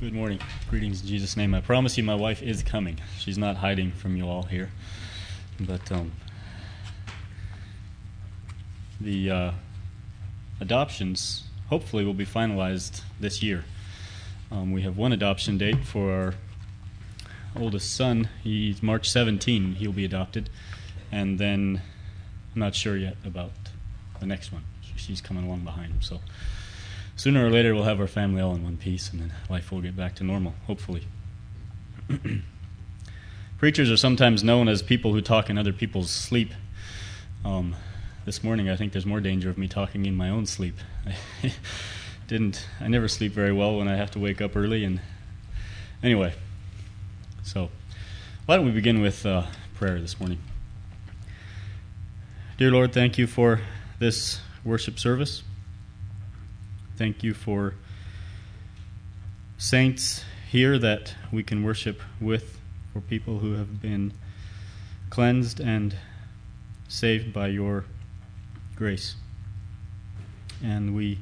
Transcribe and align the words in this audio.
Good 0.00 0.14
morning. 0.14 0.40
Greetings 0.70 1.02
in 1.02 1.08
Jesus' 1.08 1.36
name. 1.36 1.52
I 1.52 1.60
promise 1.60 1.98
you, 1.98 2.04
my 2.04 2.14
wife 2.14 2.42
is 2.42 2.62
coming. 2.62 2.98
She's 3.18 3.36
not 3.36 3.56
hiding 3.56 3.92
from 3.92 4.16
you 4.16 4.26
all 4.26 4.44
here. 4.44 4.70
But 5.60 5.92
um, 5.92 6.12
the 8.98 9.30
uh, 9.30 9.50
adoptions 10.58 11.44
hopefully 11.68 12.02
will 12.06 12.14
be 12.14 12.24
finalized 12.24 13.02
this 13.20 13.42
year. 13.42 13.66
Um, 14.50 14.72
we 14.72 14.80
have 14.80 14.96
one 14.96 15.12
adoption 15.12 15.58
date 15.58 15.84
for 15.84 16.10
our 16.10 16.34
oldest 17.54 17.94
son. 17.94 18.30
He's 18.42 18.82
March 18.82 19.10
17. 19.10 19.74
He'll 19.74 19.92
be 19.92 20.06
adopted, 20.06 20.48
and 21.12 21.38
then 21.38 21.82
I'm 22.54 22.60
not 22.60 22.74
sure 22.74 22.96
yet 22.96 23.18
about 23.22 23.52
the 24.18 24.24
next 24.24 24.50
one. 24.50 24.64
She's 24.96 25.20
coming 25.20 25.44
along 25.44 25.60
behind 25.60 25.92
him. 25.92 26.00
So 26.00 26.20
sooner 27.20 27.46
or 27.46 27.50
later, 27.50 27.74
we'll 27.74 27.84
have 27.84 28.00
our 28.00 28.06
family 28.06 28.40
all 28.40 28.54
in 28.54 28.64
one 28.64 28.78
piece, 28.78 29.10
and 29.10 29.20
then 29.20 29.30
life 29.50 29.70
will 29.70 29.82
get 29.82 29.94
back 29.94 30.14
to 30.14 30.24
normal. 30.24 30.54
Hopefully. 30.66 31.06
Preachers 33.58 33.90
are 33.90 33.96
sometimes 33.98 34.42
known 34.42 34.68
as 34.68 34.80
people 34.80 35.12
who 35.12 35.20
talk 35.20 35.50
in 35.50 35.58
other 35.58 35.74
people's 35.74 36.10
sleep. 36.10 36.54
Um, 37.44 37.76
this 38.24 38.42
morning, 38.42 38.70
I 38.70 38.76
think 38.76 38.92
there's 38.92 39.04
more 39.04 39.20
danger 39.20 39.50
of 39.50 39.58
me 39.58 39.68
talking 39.68 40.06
in 40.06 40.16
my 40.16 40.30
own 40.30 40.46
sleep. 40.46 40.76
I 41.06 41.52
didn't. 42.26 42.66
I 42.80 42.88
never 42.88 43.06
sleep 43.06 43.32
very 43.32 43.52
well 43.52 43.76
when 43.76 43.86
I 43.86 43.96
have 43.96 44.10
to 44.12 44.18
wake 44.18 44.40
up 44.40 44.56
early. 44.56 44.82
And 44.84 44.98
anyway, 46.02 46.32
so 47.42 47.68
why 48.46 48.56
don't 48.56 48.64
we 48.64 48.72
begin 48.72 49.02
with 49.02 49.26
uh, 49.26 49.42
prayer 49.74 50.00
this 50.00 50.18
morning? 50.18 50.38
Dear 52.56 52.70
Lord, 52.70 52.94
thank 52.94 53.18
you 53.18 53.26
for 53.26 53.60
this 53.98 54.40
worship 54.64 54.98
service. 54.98 55.42
Thank 57.00 57.24
you 57.24 57.32
for 57.32 57.76
saints 59.56 60.22
here 60.50 60.78
that 60.78 61.14
we 61.32 61.42
can 61.42 61.64
worship 61.64 62.02
with, 62.20 62.60
for 62.92 63.00
people 63.00 63.38
who 63.38 63.54
have 63.54 63.80
been 63.80 64.12
cleansed 65.08 65.60
and 65.60 65.96
saved 66.88 67.32
by 67.32 67.46
your 67.46 67.86
grace. 68.76 69.16
And 70.62 70.94
we 70.94 71.20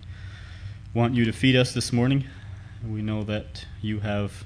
want 0.94 1.14
you 1.14 1.24
to 1.26 1.32
feed 1.32 1.54
us 1.54 1.74
this 1.74 1.92
morning. 1.92 2.24
We 2.84 3.00
know 3.00 3.22
that 3.22 3.64
you 3.80 4.00
have 4.00 4.42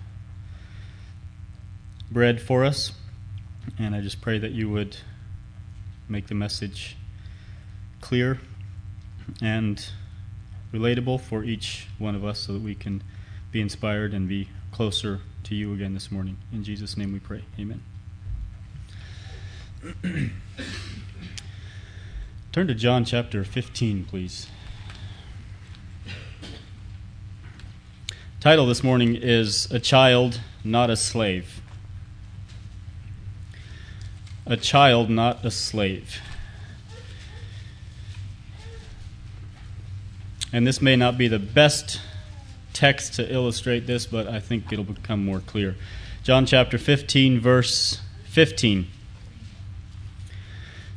bread 2.11 2.43
for 2.43 2.63
us. 2.63 2.93
And 3.79 3.95
I 3.95 4.03
just 4.03 4.21
pray 4.21 4.39
that 4.39 4.53
you 4.53 4.69
would 4.69 4.99
make 6.11 6.27
the 6.27 6.35
message 6.35 6.99
clear 8.03 8.39
and 9.41 9.83
relatable 10.73 11.21
for 11.21 11.45
each 11.45 11.87
one 11.99 12.15
of 12.15 12.25
us 12.25 12.41
so 12.41 12.55
that 12.55 12.63
we 12.63 12.75
can 12.75 13.03
be 13.51 13.61
inspired 13.61 14.15
and 14.15 14.29
be 14.29 14.49
closer 14.73 15.21
to 15.45 15.55
you 15.55 15.73
again 15.75 15.95
this 15.95 16.11
morning. 16.11 16.39
In 16.53 16.65
Jesus' 16.65 16.97
name 16.97 17.13
we 17.13 17.19
pray. 17.19 17.45
Amen. 17.59 17.83
Turn 22.53 22.67
to 22.67 22.75
John 22.75 23.05
chapter 23.05 23.45
15, 23.45 24.05
please. 24.05 24.47
Title 28.41 28.67
this 28.67 28.83
morning 28.83 29.15
is 29.15 29.71
A 29.71 29.79
Child, 29.79 30.41
Not 30.65 30.91
a 30.91 30.97
Slave. 30.97 31.61
A 34.47 34.57
Child, 34.57 35.11
Not 35.11 35.45
a 35.45 35.51
Slave. 35.51 36.21
And 40.53 40.67
this 40.67 40.83
may 40.83 40.97
not 40.97 41.17
be 41.17 41.29
the 41.29 41.39
best 41.39 42.01
text 42.73 43.15
to 43.15 43.33
illustrate 43.33 43.87
this, 43.87 44.07
but 44.07 44.27
I 44.29 44.41
think 44.41 44.73
it'll 44.73 44.85
become 44.85 45.25
more 45.25 45.41
clear. 45.41 45.77
John 46.23 46.47
chapter 46.47 46.79
15, 46.79 47.41
verse 47.41 48.01
15 48.25 48.87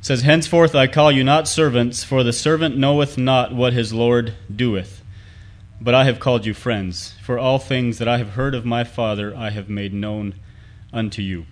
says, 0.02 0.22
Henceforth 0.22 0.76
I 0.76 0.88
call 0.88 1.12
you 1.12 1.24
not 1.24 1.48
servants, 1.48 2.04
for 2.04 2.24
the 2.24 2.32
servant 2.34 2.78
knoweth 2.78 3.18
not 3.18 3.56
what 3.56 3.74
his 3.74 3.92
Lord 3.92 4.36
doeth. 4.54 5.02
But 5.82 5.96
I 5.96 6.04
have 6.04 6.20
called 6.20 6.46
you 6.46 6.54
friends, 6.54 7.16
for 7.24 7.40
all 7.40 7.58
things 7.58 7.98
that 7.98 8.08
I 8.08 8.20
have 8.20 8.32
heard 8.32 8.54
of 8.54 8.66
my 8.66 8.84
Father 8.84 9.36
I 9.36 9.50
have 9.50 9.68
made 9.68 9.94
known 9.94 10.36
unto 10.94 11.22
you. 11.22 11.46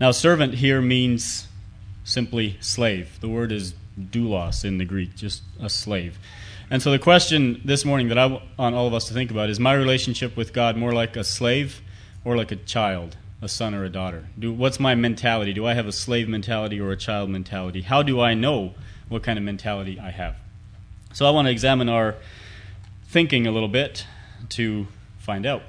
Now, 0.00 0.10
servant 0.10 0.54
here 0.54 0.82
means 0.82 1.46
simply 2.02 2.56
slave. 2.60 3.20
The 3.20 3.28
word 3.28 3.52
is 3.52 3.74
doulos 3.98 4.64
in 4.64 4.78
the 4.78 4.84
Greek, 4.84 5.14
just 5.16 5.42
a 5.60 5.68
slave. 5.68 6.18
And 6.70 6.82
so 6.82 6.90
the 6.90 6.98
question 6.98 7.60
this 7.64 7.84
morning 7.84 8.08
that 8.08 8.18
I 8.18 8.26
want 8.26 8.74
all 8.74 8.86
of 8.86 8.94
us 8.94 9.06
to 9.08 9.14
think 9.14 9.30
about 9.30 9.50
is 9.50 9.60
my 9.60 9.74
relationship 9.74 10.36
with 10.36 10.52
God 10.52 10.76
more 10.76 10.92
like 10.92 11.16
a 11.16 11.24
slave 11.24 11.82
or 12.24 12.36
like 12.36 12.50
a 12.50 12.56
child? 12.56 13.16
a 13.42 13.48
son 13.48 13.74
or 13.74 13.84
a 13.84 13.90
daughter? 13.90 14.28
Do, 14.38 14.52
what's 14.52 14.78
my 14.78 14.94
mentality? 14.94 15.52
Do 15.52 15.66
I 15.66 15.74
have 15.74 15.86
a 15.86 15.92
slave 15.92 16.28
mentality 16.28 16.80
or 16.80 16.92
a 16.92 16.96
child 16.96 17.28
mentality? 17.28 17.82
How 17.82 18.02
do 18.02 18.20
I 18.20 18.34
know 18.34 18.74
what 19.08 19.24
kind 19.24 19.36
of 19.36 19.44
mentality 19.44 19.98
I 19.98 20.10
have? 20.10 20.36
So 21.12 21.26
I 21.26 21.30
want 21.30 21.46
to 21.46 21.50
examine 21.50 21.88
our 21.88 22.14
thinking 23.04 23.46
a 23.46 23.50
little 23.50 23.68
bit 23.68 24.06
to 24.50 24.86
find 25.18 25.44
out. 25.44 25.62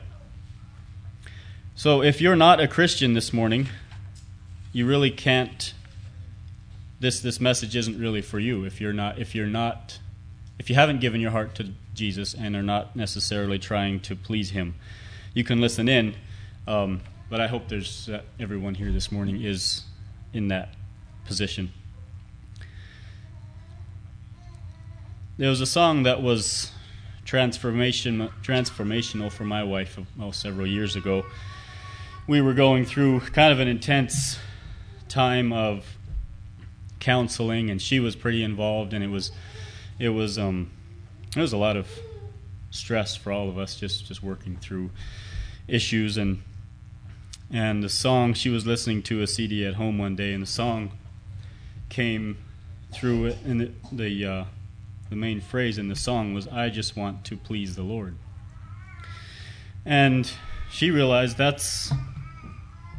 So 1.76 2.04
if 2.04 2.22
you're 2.22 2.36
not 2.36 2.62
a 2.62 2.68
Christian 2.68 3.14
this 3.16 3.34
morning, 3.34 3.68
you 4.72 4.86
really 4.86 5.10
can't 5.10 5.74
this 7.04 7.20
this 7.20 7.42
message 7.42 7.76
isn't 7.76 8.00
really 8.00 8.22
for 8.22 8.40
you 8.40 8.64
if 8.64 8.80
you're 8.80 8.94
not 8.94 9.20
if 9.20 9.36
you're 9.36 9.46
not 9.46 10.00
if 10.58 10.70
you 10.70 10.76
haven't 10.76 11.02
given 11.02 11.20
your 11.20 11.32
heart 11.32 11.54
to 11.56 11.72
Jesus 11.94 12.34
and 12.34 12.56
are 12.56 12.64
not 12.64 12.96
necessarily 12.96 13.60
trying 13.60 14.00
to 14.00 14.16
please 14.16 14.52
him. 14.52 14.76
You 15.34 15.44
can 15.44 15.60
listen 15.60 15.90
in 15.90 16.16
um, 16.66 17.02
but 17.30 17.42
I 17.42 17.48
hope 17.48 17.68
there's 17.68 18.08
uh, 18.08 18.22
everyone 18.40 18.76
here 18.76 18.90
this 18.92 19.12
morning 19.12 19.44
is 19.44 19.84
in 20.32 20.48
that 20.48 20.76
position. 21.26 21.74
There 25.38 25.50
was 25.50 25.60
a 25.60 25.66
song 25.66 26.04
that 26.04 26.22
was 26.22 26.72
transformation 27.26 28.30
transformational 28.44 29.30
for 29.30 29.44
my 29.44 29.64
wife 29.64 30.00
oh, 30.22 30.32
several 30.32 30.68
years 30.68 30.96
ago. 30.96 31.26
We 32.28 32.40
were 32.40 32.54
going 32.54 32.86
through 32.86 33.20
kind 33.20 33.52
of 33.52 33.60
an 33.60 33.68
intense 33.68 34.40
time 35.10 35.52
of 35.52 35.93
counseling, 37.04 37.70
and 37.70 37.82
she 37.82 38.00
was 38.00 38.16
pretty 38.16 38.44
involved, 38.44 38.94
and 38.94 39.04
it 39.04 39.10
was 39.10 39.32
it 40.00 40.10
was 40.10 40.40
um, 40.40 40.72
it 41.36 41.40
was 41.40 41.54
a 41.54 41.58
lot 41.58 41.76
of 41.76 41.88
stress 42.72 43.16
for 43.16 43.32
all 43.32 43.50
of 43.50 43.58
us 43.58 43.76
just 43.76 44.08
just 44.08 44.24
working 44.24 44.56
through 44.56 44.90
issues 45.68 46.18
and 46.18 46.42
and 47.52 47.84
the 47.84 47.90
song 47.90 48.34
she 48.34 48.50
was 48.50 48.66
listening 48.66 49.04
to 49.04 49.22
a 49.22 49.28
CD 49.28 49.66
at 49.66 49.76
home 49.76 49.98
one 49.98 50.16
day, 50.16 50.34
and 50.34 50.42
the 50.42 50.48
song 50.48 50.92
came 51.90 52.38
through 52.92 53.26
it, 53.26 53.38
and 53.46 53.62
the 53.62 53.72
the, 53.92 54.26
uh, 54.26 54.46
the 55.10 55.16
main 55.16 55.42
phrase 55.42 55.78
in 55.78 55.90
the 55.90 55.96
song 55.96 56.34
was 56.34 56.48
"I 56.48 56.70
just 56.70 56.96
want 56.96 57.26
to 57.26 57.36
please 57.36 57.76
the 57.76 57.84
Lord," 57.84 58.16
and 59.86 60.32
she 60.72 60.90
realized 60.90 61.38
that's 61.38 61.92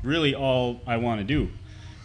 really 0.03 0.35
all 0.35 0.83
I 0.87 0.99
want 0.99 1.21
to 1.21 1.25
do. 1.25 1.49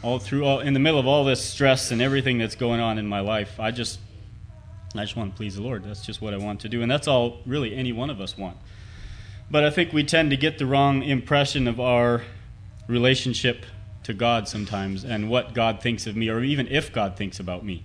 All 0.01 0.17
through, 0.17 0.45
all, 0.45 0.59
in 0.59 0.73
the 0.73 0.79
middle 0.79 0.99
of 0.99 1.07
all 1.07 1.25
this 1.25 1.43
stress 1.43 1.91
and 1.91 2.01
everything 2.01 2.37
that's 2.37 2.55
going 2.55 2.79
on 2.79 2.97
in 2.97 3.07
my 3.07 3.19
life, 3.19 3.59
I 3.59 3.71
just, 3.71 3.99
I 4.95 5.01
just 5.01 5.15
want 5.15 5.33
to 5.33 5.37
please 5.37 5.55
the 5.55 5.61
Lord. 5.61 5.83
That's 5.83 6.05
just 6.05 6.21
what 6.21 6.33
I 6.33 6.37
want 6.37 6.61
to 6.61 6.69
do, 6.69 6.81
and 6.81 6.89
that's 6.89 7.07
all 7.07 7.41
really 7.45 7.75
any 7.75 7.91
one 7.91 8.09
of 8.09 8.21
us 8.21 8.37
want. 8.37 8.57
But 9.51 9.63
I 9.63 9.69
think 9.69 9.91
we 9.91 10.03
tend 10.03 10.29
to 10.29 10.37
get 10.37 10.57
the 10.57 10.65
wrong 10.65 11.03
impression 11.03 11.67
of 11.67 11.79
our 11.79 12.23
relationship 12.87 13.65
to 14.03 14.13
God 14.13 14.47
sometimes 14.47 15.03
and 15.03 15.29
what 15.29 15.53
God 15.53 15.81
thinks 15.81 16.07
of 16.07 16.15
me, 16.15 16.29
or 16.29 16.41
even 16.41 16.67
if 16.67 16.93
God 16.93 17.17
thinks 17.17 17.39
about 17.39 17.65
me. 17.65 17.83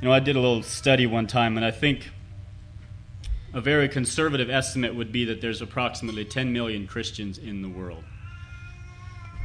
You 0.00 0.08
know, 0.08 0.14
I 0.14 0.20
did 0.20 0.36
a 0.36 0.40
little 0.40 0.62
study 0.62 1.06
one 1.06 1.26
time, 1.26 1.56
and 1.56 1.66
I 1.66 1.70
think 1.70 2.10
a 3.54 3.60
very 3.60 3.88
conservative 3.88 4.48
estimate 4.48 4.94
would 4.94 5.12
be 5.12 5.24
that 5.26 5.40
there's 5.40 5.60
approximately 5.60 6.24
10 6.24 6.52
million 6.52 6.86
Christians 6.86 7.36
in 7.36 7.62
the 7.62 7.68
world. 7.68 8.04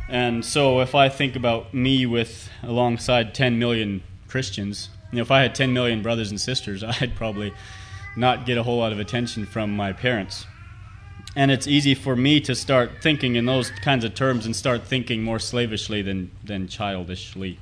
And 0.09 0.43
so 0.45 0.79
if 0.79 0.95
I 0.95 1.09
think 1.09 1.35
about 1.35 1.73
me 1.73 2.05
with 2.05 2.49
alongside 2.63 3.33
10 3.33 3.59
million 3.59 4.03
Christians, 4.27 4.89
you 5.11 5.17
know, 5.17 5.21
if 5.21 5.31
I 5.31 5.41
had 5.41 5.55
10 5.55 5.73
million 5.73 6.01
brothers 6.01 6.29
and 6.29 6.39
sisters, 6.39 6.83
I'd 7.01 7.15
probably 7.15 7.53
not 8.15 8.45
get 8.45 8.57
a 8.57 8.63
whole 8.63 8.77
lot 8.77 8.91
of 8.91 8.99
attention 8.99 9.45
from 9.45 9.75
my 9.75 9.93
parents 9.93 10.45
and 11.37 11.51
it's 11.51 11.67
easy 11.67 11.93
for 11.93 12.15
me 12.15 12.39
to 12.41 12.55
start 12.55 12.93
thinking 12.99 13.35
in 13.35 13.45
those 13.45 13.69
kinds 13.69 14.03
of 14.03 14.15
terms 14.15 14.47
and 14.47 14.55
start 14.55 14.83
thinking 14.83 15.21
more 15.21 15.37
slavishly 15.37 16.01
than, 16.01 16.31
than 16.43 16.67
childishly. 16.67 17.59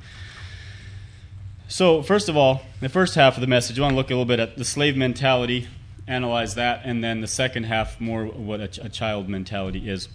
So, 1.68 2.02
first 2.02 2.30
of 2.30 2.38
all, 2.38 2.62
the 2.80 2.88
first 2.88 3.16
half 3.16 3.36
of 3.36 3.42
the 3.42 3.48
message, 3.48 3.78
I 3.78 3.82
want 3.82 3.92
to 3.92 3.98
look 3.98 4.10
a 4.10 4.14
little 4.14 4.24
bit 4.24 4.40
at 4.40 4.58
the 4.58 4.64
slave 4.64 4.96
mentality, 4.96 5.68
analyze 6.08 6.56
that, 6.56 6.82
and 6.86 7.04
then 7.04 7.20
the 7.20 7.28
second 7.28 7.66
half, 7.66 8.00
more 8.00 8.26
what 8.26 8.62
a, 8.62 8.86
a 8.86 8.90
child 8.90 9.28
mentality 9.28 9.90
is. 9.90 10.08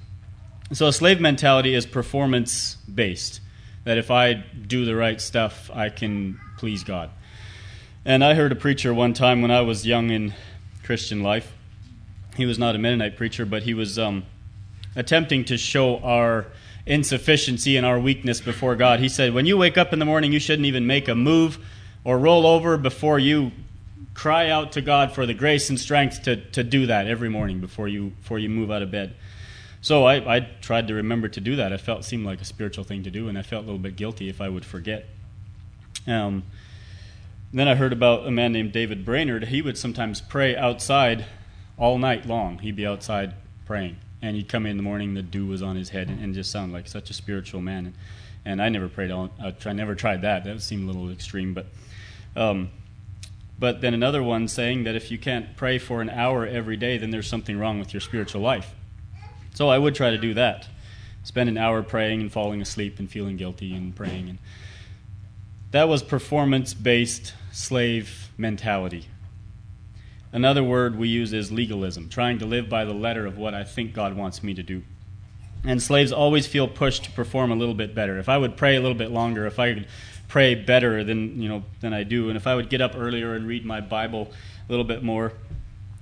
So, 0.72 0.86
a 0.86 0.92
slave 0.92 1.20
mentality 1.20 1.74
is 1.74 1.86
performance 1.86 2.76
based, 2.92 3.40
that 3.84 3.98
if 3.98 4.10
I 4.10 4.34
do 4.34 4.84
the 4.84 4.94
right 4.94 5.20
stuff, 5.20 5.70
I 5.72 5.88
can 5.88 6.38
please 6.58 6.84
God. 6.84 7.10
And 8.04 8.24
I 8.24 8.34
heard 8.34 8.52
a 8.52 8.56
preacher 8.56 8.94
one 8.94 9.12
time 9.12 9.42
when 9.42 9.50
I 9.50 9.62
was 9.62 9.86
young 9.86 10.10
in 10.10 10.34
Christian 10.84 11.22
life 11.22 11.52
he 12.36 12.46
was 12.46 12.58
not 12.58 12.74
a 12.74 12.78
Mennonite 12.78 13.16
preacher, 13.16 13.44
but 13.44 13.62
he 13.62 13.74
was 13.74 13.98
um, 13.98 14.24
attempting 14.96 15.44
to 15.46 15.58
show 15.58 15.98
our 15.98 16.46
insufficiency 16.86 17.76
and 17.76 17.84
our 17.84 17.98
weakness 17.98 18.40
before 18.40 18.76
God. 18.76 19.00
He 19.00 19.08
said, 19.08 19.34
When 19.34 19.46
you 19.46 19.56
wake 19.56 19.76
up 19.76 19.92
in 19.92 19.98
the 19.98 20.04
morning, 20.04 20.32
you 20.32 20.40
shouldn't 20.40 20.66
even 20.66 20.86
make 20.86 21.08
a 21.08 21.14
move 21.14 21.58
or 22.04 22.18
roll 22.18 22.46
over 22.46 22.76
before 22.76 23.18
you 23.18 23.52
cry 24.14 24.48
out 24.48 24.72
to 24.72 24.80
God 24.80 25.12
for 25.12 25.26
the 25.26 25.34
grace 25.34 25.70
and 25.70 25.78
strength 25.78 26.22
to, 26.22 26.36
to 26.52 26.62
do 26.62 26.86
that 26.86 27.06
every 27.06 27.28
morning 27.28 27.60
before 27.60 27.88
you, 27.88 28.10
before 28.20 28.38
you 28.38 28.48
move 28.48 28.70
out 28.70 28.82
of 28.82 28.90
bed. 28.90 29.14
So 29.82 30.04
I, 30.04 30.36
I 30.36 30.40
tried 30.60 30.88
to 30.88 30.94
remember 30.94 31.28
to 31.28 31.40
do 31.40 31.56
that. 31.56 31.72
I 31.72 31.78
felt 31.78 32.04
seemed 32.04 32.26
like 32.26 32.40
a 32.40 32.44
spiritual 32.44 32.84
thing 32.84 33.02
to 33.04 33.10
do, 33.10 33.28
and 33.28 33.38
I 33.38 33.42
felt 33.42 33.64
a 33.64 33.66
little 33.66 33.78
bit 33.78 33.96
guilty 33.96 34.28
if 34.28 34.40
I 34.40 34.48
would 34.48 34.64
forget. 34.64 35.06
Um, 36.06 36.42
then 37.52 37.66
I 37.66 37.74
heard 37.74 37.92
about 37.92 38.26
a 38.26 38.30
man 38.30 38.52
named 38.52 38.72
David 38.72 39.04
Brainerd. 39.04 39.44
He 39.44 39.62
would 39.62 39.78
sometimes 39.78 40.20
pray 40.20 40.54
outside 40.54 41.24
all 41.78 41.98
night 41.98 42.26
long. 42.26 42.58
He'd 42.58 42.76
be 42.76 42.86
outside 42.86 43.34
praying, 43.64 43.96
and 44.20 44.36
he'd 44.36 44.48
come 44.48 44.66
in 44.66 44.76
the 44.76 44.82
morning. 44.82 45.14
The 45.14 45.22
dew 45.22 45.46
was 45.46 45.62
on 45.62 45.76
his 45.76 45.88
head, 45.88 46.08
and, 46.08 46.22
and 46.22 46.34
just 46.34 46.50
sound 46.50 46.72
like 46.72 46.86
such 46.86 47.08
a 47.10 47.14
spiritual 47.14 47.62
man. 47.62 47.86
And, 47.86 47.94
and 48.44 48.62
I 48.62 48.68
never 48.68 48.88
prayed. 48.88 49.10
All, 49.10 49.30
I 49.40 49.72
never 49.72 49.94
tried 49.94 50.22
that. 50.22 50.44
That 50.44 50.60
seemed 50.62 50.84
a 50.84 50.92
little 50.92 51.10
extreme, 51.10 51.54
but. 51.54 51.66
Um, 52.36 52.70
but 53.58 53.82
then 53.82 53.92
another 53.92 54.22
one 54.22 54.48
saying 54.48 54.84
that 54.84 54.94
if 54.94 55.10
you 55.10 55.18
can't 55.18 55.54
pray 55.54 55.76
for 55.76 56.00
an 56.00 56.08
hour 56.08 56.46
every 56.46 56.78
day, 56.78 56.96
then 56.96 57.10
there's 57.10 57.28
something 57.28 57.58
wrong 57.58 57.78
with 57.78 57.92
your 57.92 58.00
spiritual 58.00 58.40
life. 58.40 58.74
So 59.54 59.68
I 59.68 59.78
would 59.78 59.94
try 59.94 60.10
to 60.10 60.18
do 60.18 60.34
that. 60.34 60.68
Spend 61.22 61.48
an 61.48 61.58
hour 61.58 61.82
praying 61.82 62.20
and 62.20 62.32
falling 62.32 62.62
asleep 62.62 62.98
and 62.98 63.10
feeling 63.10 63.36
guilty 63.36 63.74
and 63.74 63.94
praying. 63.94 64.28
And 64.28 64.38
that 65.70 65.88
was 65.88 66.02
performance 66.02 66.74
based 66.74 67.34
slave 67.52 68.30
mentality. 68.38 69.06
Another 70.32 70.62
word 70.62 70.96
we 70.96 71.08
use 71.08 71.32
is 71.32 71.50
legalism, 71.50 72.08
trying 72.08 72.38
to 72.38 72.46
live 72.46 72.68
by 72.68 72.84
the 72.84 72.94
letter 72.94 73.26
of 73.26 73.36
what 73.36 73.52
I 73.52 73.64
think 73.64 73.92
God 73.92 74.16
wants 74.16 74.42
me 74.42 74.54
to 74.54 74.62
do. 74.62 74.82
And 75.64 75.82
slaves 75.82 76.12
always 76.12 76.46
feel 76.46 76.68
pushed 76.68 77.04
to 77.04 77.10
perform 77.10 77.50
a 77.50 77.56
little 77.56 77.74
bit 77.74 77.94
better. 77.94 78.18
If 78.18 78.28
I 78.28 78.38
would 78.38 78.56
pray 78.56 78.76
a 78.76 78.80
little 78.80 78.96
bit 78.96 79.10
longer, 79.10 79.46
if 79.46 79.58
I 79.58 79.74
could 79.74 79.86
pray 80.28 80.54
better 80.54 81.02
than 81.02 81.42
you 81.42 81.48
know 81.48 81.64
than 81.80 81.92
I 81.92 82.04
do, 82.04 82.28
and 82.28 82.36
if 82.36 82.46
I 82.46 82.54
would 82.54 82.70
get 82.70 82.80
up 82.80 82.92
earlier 82.96 83.34
and 83.34 83.46
read 83.46 83.66
my 83.66 83.80
Bible 83.80 84.30
a 84.68 84.72
little 84.72 84.84
bit 84.84 85.02
more, 85.02 85.32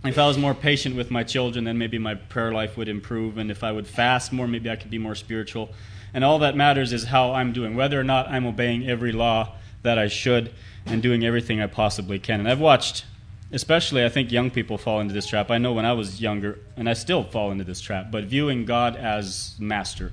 if 0.05 0.19
I 0.19 0.27
was 0.27 0.39
more 0.39 0.55
patient 0.55 0.95
with 0.95 1.11
my 1.11 1.25
children, 1.25 1.65
then 1.65 1.77
maybe 1.77 1.99
my 1.99 2.15
prayer 2.15 2.53
life 2.53 2.77
would 2.77 2.89
improve, 2.89 3.37
and 3.37 3.50
if 3.50 3.65
I 3.65 3.73
would 3.73 3.87
fast 3.87 4.33
more, 4.33 4.47
maybe 4.47 4.71
I 4.71 4.77
could 4.77 4.91
be 4.91 4.99
more 4.99 5.17
spiritual. 5.17 5.71
And 6.15 6.25
all 6.25 6.39
that 6.39 6.56
matters 6.56 6.93
is 6.93 7.05
how 7.05 7.33
I'm 7.35 7.53
doing, 7.53 7.75
whether 7.75 7.99
or 7.99 8.05
not 8.05 8.29
I'm 8.29 8.47
obeying 8.47 8.89
every 8.89 9.12
law 9.12 9.56
that 9.83 9.99
I 9.99 10.09
should 10.09 10.53
and 10.87 11.03
doing 11.03 11.25
everything 11.25 11.61
I 11.61 11.67
possibly 11.67 12.19
can. 12.19 12.41
And 12.41 12.49
I've 12.49 12.61
watched, 12.61 13.05
especially 13.53 14.05
I 14.05 14.09
think 14.09 14.31
young 14.31 14.50
people 14.50 14.79
fall 14.79 15.00
into 15.00 15.12
this 15.12 15.27
trap. 15.27 15.50
I 15.50 15.59
know 15.59 15.73
when 15.73 15.85
I 15.85 15.93
was 15.93 16.21
younger, 16.21 16.61
and 16.77 16.89
I 16.89 16.93
still 16.93 17.25
fall 17.25 17.51
into 17.51 17.65
this 17.65 17.81
trap, 17.81 18.11
but 18.11 18.25
viewing 18.25 18.65
God 18.65 18.97
as 18.97 19.56
master. 19.59 20.12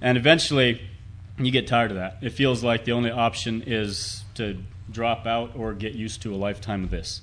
And 0.00 0.16
eventually, 0.16 0.80
you 1.38 1.50
get 1.50 1.66
tired 1.66 1.90
of 1.90 1.96
that. 1.96 2.18
It 2.22 2.30
feels 2.30 2.64
like 2.64 2.84
the 2.84 2.92
only 2.92 3.10
option 3.10 3.62
is 3.66 4.24
to 4.34 4.58
drop 4.90 5.26
out 5.26 5.52
or 5.56 5.74
get 5.74 5.94
used 5.94 6.22
to 6.22 6.34
a 6.34 6.36
lifetime 6.36 6.84
of 6.84 6.90
this. 6.90 7.20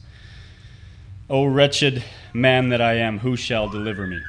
O 1.31 1.45
wretched 1.45 2.04
man 2.33 2.68
that 2.69 2.81
I 2.81 2.95
am, 2.95 3.19
who 3.19 3.38
shall 3.38 3.69
deliver 3.69 4.06
me? 4.06 4.19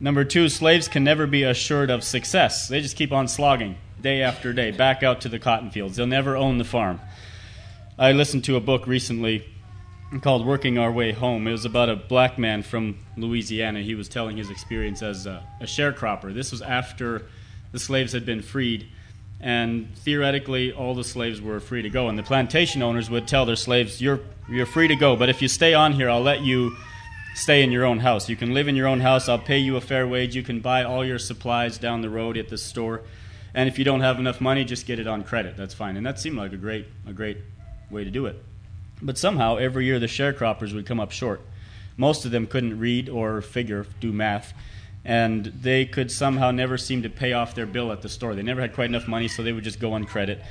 Number 0.00 0.24
two, 0.24 0.48
slaves 0.48 0.88
can 0.88 1.04
never 1.04 1.28
be 1.28 1.44
assured 1.44 1.90
of 1.90 2.02
success. 2.02 2.66
They 2.66 2.80
just 2.80 2.96
keep 2.96 3.12
on 3.12 3.28
slogging 3.28 3.76
day 4.02 4.22
after 4.22 4.52
day, 4.52 4.72
back 4.72 5.04
out 5.04 5.20
to 5.20 5.28
the 5.28 5.38
cotton 5.38 5.70
fields. 5.70 5.96
They'll 5.96 6.08
never 6.08 6.36
own 6.36 6.58
the 6.58 6.64
farm. 6.64 6.98
I 8.00 8.10
listened 8.10 8.42
to 8.46 8.56
a 8.56 8.60
book 8.60 8.88
recently 8.88 9.46
called 10.22 10.44
Working 10.44 10.76
Our 10.76 10.90
Way 10.90 11.12
Home. 11.12 11.46
It 11.46 11.52
was 11.52 11.64
about 11.64 11.88
a 11.88 11.94
black 11.94 12.36
man 12.36 12.64
from 12.64 12.98
Louisiana. 13.16 13.82
He 13.82 13.94
was 13.94 14.08
telling 14.08 14.38
his 14.38 14.50
experience 14.50 15.02
as 15.04 15.24
a, 15.24 15.46
a 15.60 15.66
sharecropper. 15.66 16.34
This 16.34 16.50
was 16.50 16.62
after 16.62 17.26
the 17.70 17.78
slaves 17.78 18.12
had 18.12 18.26
been 18.26 18.42
freed, 18.42 18.88
and 19.40 19.94
theoretically, 19.96 20.72
all 20.72 20.94
the 20.94 21.04
slaves 21.04 21.40
were 21.40 21.60
free 21.60 21.82
to 21.82 21.90
go. 21.90 22.08
And 22.08 22.18
the 22.18 22.22
plantation 22.22 22.82
owners 22.82 23.08
would 23.08 23.26
tell 23.26 23.46
their 23.46 23.56
slaves, 23.56 24.00
You're, 24.00 24.20
you're 24.48 24.66
free 24.66 24.88
to 24.88 24.96
go, 24.96 25.16
but 25.16 25.28
if 25.28 25.40
you 25.40 25.48
stay 25.48 25.74
on 25.74 25.92
here, 25.92 26.10
I'll 26.10 26.22
let 26.22 26.42
you 26.42 26.76
stay 27.34 27.62
in 27.62 27.72
your 27.72 27.84
own 27.84 28.00
house. 28.00 28.28
You 28.28 28.36
can 28.36 28.52
live 28.52 28.68
in 28.68 28.76
your 28.76 28.86
own 28.86 29.00
house. 29.00 29.28
I'll 29.28 29.38
pay 29.38 29.58
you 29.58 29.76
a 29.76 29.80
fair 29.80 30.06
wage. 30.06 30.34
You 30.36 30.42
can 30.42 30.60
buy 30.60 30.84
all 30.84 31.04
your 31.04 31.18
supplies 31.18 31.78
down 31.78 32.02
the 32.02 32.10
road 32.10 32.36
at 32.36 32.48
the 32.48 32.58
store. 32.58 33.02
And 33.54 33.68
if 33.68 33.78
you 33.78 33.84
don't 33.84 34.00
have 34.00 34.18
enough 34.18 34.40
money, 34.40 34.64
just 34.64 34.86
get 34.86 34.98
it 34.98 35.06
on 35.06 35.24
credit. 35.24 35.56
That's 35.56 35.74
fine. 35.74 35.96
And 35.96 36.04
that 36.06 36.20
seemed 36.20 36.36
like 36.36 36.52
a 36.52 36.56
great, 36.56 36.86
a 37.06 37.12
great 37.12 37.38
way 37.90 38.04
to 38.04 38.10
do 38.10 38.26
it. 38.26 38.42
But 39.02 39.16
somehow, 39.16 39.56
every 39.56 39.86
year, 39.86 39.98
the 39.98 40.06
sharecroppers 40.06 40.74
would 40.74 40.86
come 40.86 41.00
up 41.00 41.10
short. 41.10 41.40
Most 41.96 42.24
of 42.24 42.30
them 42.30 42.46
couldn't 42.46 42.78
read 42.78 43.08
or 43.08 43.40
figure, 43.40 43.86
do 44.00 44.12
math, 44.12 44.52
and 45.04 45.46
they 45.46 45.84
could 45.84 46.10
somehow 46.10 46.50
never 46.50 46.76
seem 46.76 47.02
to 47.02 47.10
pay 47.10 47.32
off 47.32 47.54
their 47.54 47.66
bill 47.66 47.92
at 47.92 48.02
the 48.02 48.08
store. 48.08 48.34
They 48.34 48.42
never 48.42 48.60
had 48.60 48.74
quite 48.74 48.90
enough 48.90 49.08
money, 49.08 49.28
so 49.28 49.42
they 49.42 49.52
would 49.52 49.64
just 49.64 49.80
go 49.80 49.92
on 49.92 50.04
credit. 50.04 50.42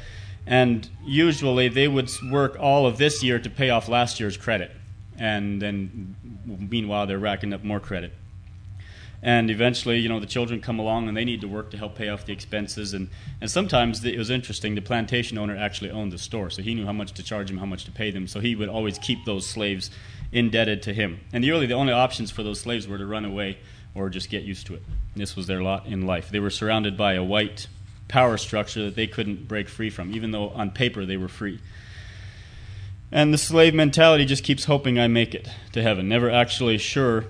And 0.45 0.89
usually, 1.05 1.67
they 1.67 1.87
would 1.87 2.09
work 2.31 2.57
all 2.59 2.85
of 2.87 2.97
this 2.97 3.21
year 3.21 3.39
to 3.39 3.49
pay 3.49 3.69
off 3.69 3.87
last 3.87 4.19
year's 4.19 4.37
credit. 4.37 4.71
And 5.17 5.61
then, 5.61 6.15
meanwhile, 6.45 7.05
they're 7.05 7.19
racking 7.19 7.53
up 7.53 7.63
more 7.63 7.79
credit 7.79 8.13
and 9.21 9.51
eventually 9.51 9.97
you 9.97 10.07
know 10.07 10.19
the 10.19 10.25
children 10.25 10.61
come 10.61 10.79
along 10.79 11.07
and 11.07 11.15
they 11.15 11.25
need 11.25 11.41
to 11.41 11.47
work 11.47 11.69
to 11.71 11.77
help 11.77 11.95
pay 11.95 12.09
off 12.09 12.25
the 12.25 12.33
expenses 12.33 12.93
and, 12.93 13.09
and 13.41 13.51
sometimes 13.51 14.03
it 14.05 14.17
was 14.17 14.29
interesting 14.29 14.75
the 14.75 14.81
plantation 14.81 15.37
owner 15.37 15.57
actually 15.57 15.91
owned 15.91 16.11
the 16.11 16.17
store 16.17 16.49
so 16.49 16.61
he 16.61 16.73
knew 16.73 16.85
how 16.85 16.93
much 16.93 17.11
to 17.13 17.23
charge 17.23 17.47
them 17.49 17.57
how 17.57 17.65
much 17.65 17.83
to 17.83 17.91
pay 17.91 18.11
them 18.11 18.27
so 18.27 18.39
he 18.39 18.55
would 18.55 18.69
always 18.69 18.97
keep 18.99 19.25
those 19.25 19.45
slaves 19.45 19.91
indebted 20.31 20.81
to 20.81 20.93
him 20.93 21.19
and 21.33 21.43
really 21.43 21.65
the 21.65 21.73
only 21.73 21.93
options 21.93 22.31
for 22.31 22.43
those 22.43 22.59
slaves 22.59 22.87
were 22.87 22.97
to 22.97 23.05
run 23.05 23.25
away 23.25 23.57
or 23.99 24.09
just 24.09 24.29
get 24.29 24.43
used 24.43 24.65
to 24.67 24.73
it 24.73 24.81
this 25.15 25.35
was 25.35 25.47
their 25.47 25.61
lot 25.61 25.85
in 25.85 26.05
life 26.05 26.29
they 26.29 26.39
were 26.39 26.49
surrounded 26.49 26.97
by 26.97 27.13
a 27.13 27.23
white 27.23 27.67
power 28.07 28.37
structure 28.37 28.85
that 28.85 28.95
they 28.95 29.07
couldn't 29.07 29.47
break 29.47 29.69
free 29.69 29.89
from 29.89 30.13
even 30.13 30.31
though 30.31 30.49
on 30.49 30.71
paper 30.71 31.05
they 31.05 31.17
were 31.17 31.27
free 31.27 31.59
and 33.11 33.33
the 33.33 33.37
slave 33.37 33.73
mentality 33.73 34.25
just 34.25 34.43
keeps 34.43 34.65
hoping 34.65 34.97
i 34.97 35.07
make 35.07 35.35
it 35.35 35.49
to 35.71 35.81
heaven 35.81 36.07
never 36.07 36.29
actually 36.29 36.77
sure 36.77 37.25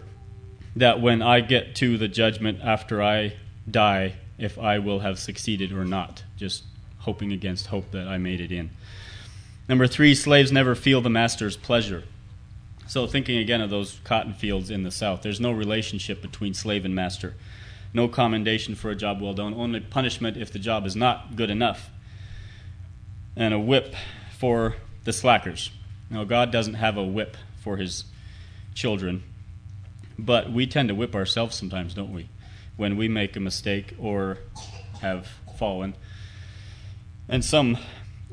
that 0.75 1.01
when 1.01 1.21
I 1.21 1.42
get 1.42 1.75
to 1.75 1.98
the 1.98 2.07
judgment 2.07 2.60
after 2.63 3.01
I 3.01 3.33
die, 3.69 4.16
if 4.38 4.57
I 4.57 4.80
will 4.80 5.00
have 5.00 5.19
succeeded 5.19 5.71
or 5.71 5.86
not. 5.86 6.24
Just 6.38 6.63
hoping 7.00 7.31
against 7.31 7.68
hope 7.68 7.92
that 7.92 8.07
I 8.07 8.18
made 8.18 8.42
it 8.42 8.51
in. 8.51 8.71
Number 9.68 9.88
three, 9.88 10.16
slaves 10.16 10.51
never 10.51 10.75
feel 10.75 11.01
the 11.01 11.10
master's 11.10 11.57
pleasure. 11.57 12.04
So, 12.90 13.06
thinking 13.06 13.38
again 13.38 13.62
of 13.62 13.70
those 13.70 14.00
cotton 14.04 14.34
fields 14.34 14.72
in 14.72 14.82
the 14.82 14.90
South, 14.90 15.22
there's 15.22 15.40
no 15.40 15.52
relationship 15.52 16.24
between 16.24 16.56
slave 16.56 16.86
and 16.86 16.96
master. 16.96 17.36
No 17.94 18.08
commendation 18.08 18.74
for 18.74 18.90
a 18.90 18.96
job 18.96 19.22
well 19.22 19.36
done, 19.36 19.54
only 19.54 19.80
punishment 19.80 20.38
if 20.38 20.52
the 20.52 20.58
job 20.58 20.88
is 20.88 20.96
not 20.96 21.36
good 21.36 21.52
enough. 21.52 21.92
And 23.36 23.54
a 23.54 23.60
whip 23.60 23.94
for 24.40 24.76
the 25.04 25.14
slackers. 25.14 25.69
Now, 26.10 26.24
God 26.24 26.52
doesn't 26.52 26.74
have 26.74 26.98
a 26.98 27.04
whip 27.04 27.38
for 27.60 27.78
his 27.78 28.06
children, 28.74 29.22
but 30.18 30.52
we 30.52 30.66
tend 30.66 30.90
to 30.90 30.96
whip 30.96 31.14
ourselves 31.14 31.56
sometimes, 31.56 31.94
don't 31.94 32.12
we? 32.12 32.28
When 32.76 32.98
we 32.98 33.08
make 33.08 33.36
a 33.36 33.40
mistake 33.40 33.94
or 34.00 34.40
have 35.02 35.28
fallen. 35.60 35.94
And 37.28 37.46
some, 37.46 37.78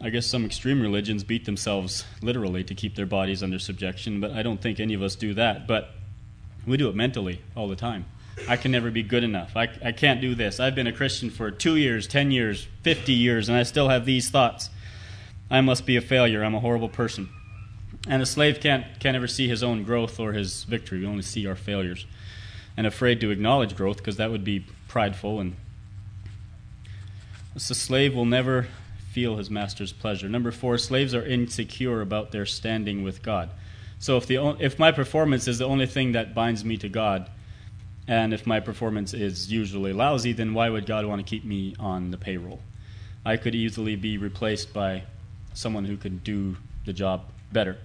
I 0.00 0.11
guess, 0.11 0.26
some 0.26 0.45
extreme 0.45 0.83
religions 0.83 1.25
beat 1.25 1.47
themselves 1.47 2.05
literally 2.21 2.62
to 2.65 2.75
keep 2.75 2.97
their 2.97 3.07
bodies 3.07 3.43
under 3.43 3.59
subjection, 3.59 4.21
but 4.21 4.33
I 4.33 4.43
don't 4.43 4.61
think 4.61 4.79
any 4.79 4.93
of 4.93 5.03
us 5.03 5.17
do 5.17 5.33
that. 5.35 5.67
But 5.67 5.91
we 6.67 6.76
do 6.76 6.88
it 6.88 6.95
mentally 6.95 7.41
all 7.57 7.67
the 7.67 7.76
time. 7.76 8.05
I 8.49 8.57
can 8.57 8.71
never 8.71 8.91
be 8.91 9.03
good 9.03 9.25
enough. 9.25 9.57
I, 9.57 9.69
I 9.83 9.93
can't 9.93 10.21
do 10.21 10.35
this. 10.35 10.61
I've 10.61 10.75
been 10.75 10.87
a 10.87 10.93
Christian 10.93 11.31
for 11.31 11.50
two 11.50 11.76
years, 11.76 12.07
10 12.07 12.31
years, 12.31 12.69
50 12.83 13.12
years, 13.12 13.49
and 13.49 13.57
I 13.57 13.62
still 13.62 13.88
have 13.88 14.05
these 14.05 14.29
thoughts. 14.29 14.69
I 15.50 15.62
must 15.62 15.87
be 15.87 15.97
a 15.97 16.03
failure. 16.03 16.45
I'm 16.45 16.55
a 16.55 16.61
horrible 16.61 16.91
person. 16.91 17.31
And 18.07 18.23
a 18.23 18.26
slave 18.26 18.61
can't, 18.61 18.85
can't 19.00 19.17
ever 19.17 19.26
see 19.26 19.49
his 19.49 19.62
own 19.62 19.83
growth 19.83 20.21
or 20.21 20.33
his 20.33 20.65
victory. 20.65 21.00
We 21.00 21.07
only 21.07 21.23
see 21.23 21.47
our 21.47 21.57
failures. 21.57 22.07
And 22.76 22.87
afraid 22.87 23.21
to 23.23 23.31
acknowledge 23.31 23.75
growth 23.75 23.97
because 23.97 24.17
that 24.19 24.31
would 24.31 24.45
be 24.45 24.67
prideful. 24.88 25.41
And 25.41 25.57
the 27.55 27.61
slave 27.61 28.15
will 28.15 28.26
never 28.26 28.67
feel 29.17 29.37
his 29.37 29.49
master's 29.49 29.95
pleasure. 29.95 30.29
Number 30.29 30.53
four, 30.53 30.77
slaves 30.77 31.15
are 31.15 31.25
insecure 31.25 32.03
about 32.03 32.33
their 32.33 32.45
standing 32.45 33.03
with 33.03 33.23
God. 33.23 33.49
So 33.99 34.19
if, 34.19 34.27
the, 34.27 34.57
if 34.61 34.79
my 34.79 34.93
performance 34.93 35.49
is 35.49 35.57
the 35.57 35.65
only 35.65 35.87
thing 35.87 36.13
that 36.13 36.35
binds 36.35 36.67
me 36.67 36.77
to 36.77 36.91
God, 36.91 37.31
and 38.07 38.35
if 38.35 38.47
my 38.47 38.61
performance 38.61 39.15
is 39.15 39.51
usually 39.51 39.95
lousy, 39.95 40.35
then 40.35 40.53
why 40.53 40.69
would 40.69 40.85
God 40.85 41.07
want 41.07 41.25
to 41.25 41.29
keep 41.29 41.47
me 41.47 41.75
on 41.81 42.11
the 42.11 42.19
payroll? 42.19 42.61
I 43.25 43.39
could 43.39 43.55
easily 43.55 43.97
be 43.97 44.19
replaced 44.19 44.75
by 44.75 45.05
someone 45.55 45.87
who 45.87 45.97
could 45.97 46.23
do 46.23 46.59
the 46.85 46.93
job 46.93 47.25
better 47.51 47.79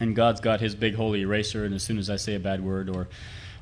and 0.00 0.14
God's 0.14 0.40
got 0.40 0.60
his 0.60 0.74
big 0.74 0.94
holy 0.94 1.22
eraser, 1.22 1.64
and 1.64 1.74
as 1.74 1.82
soon 1.82 1.98
as 1.98 2.10
I 2.10 2.16
say 2.16 2.34
a 2.34 2.40
bad 2.40 2.64
word 2.64 2.88
or 2.88 3.08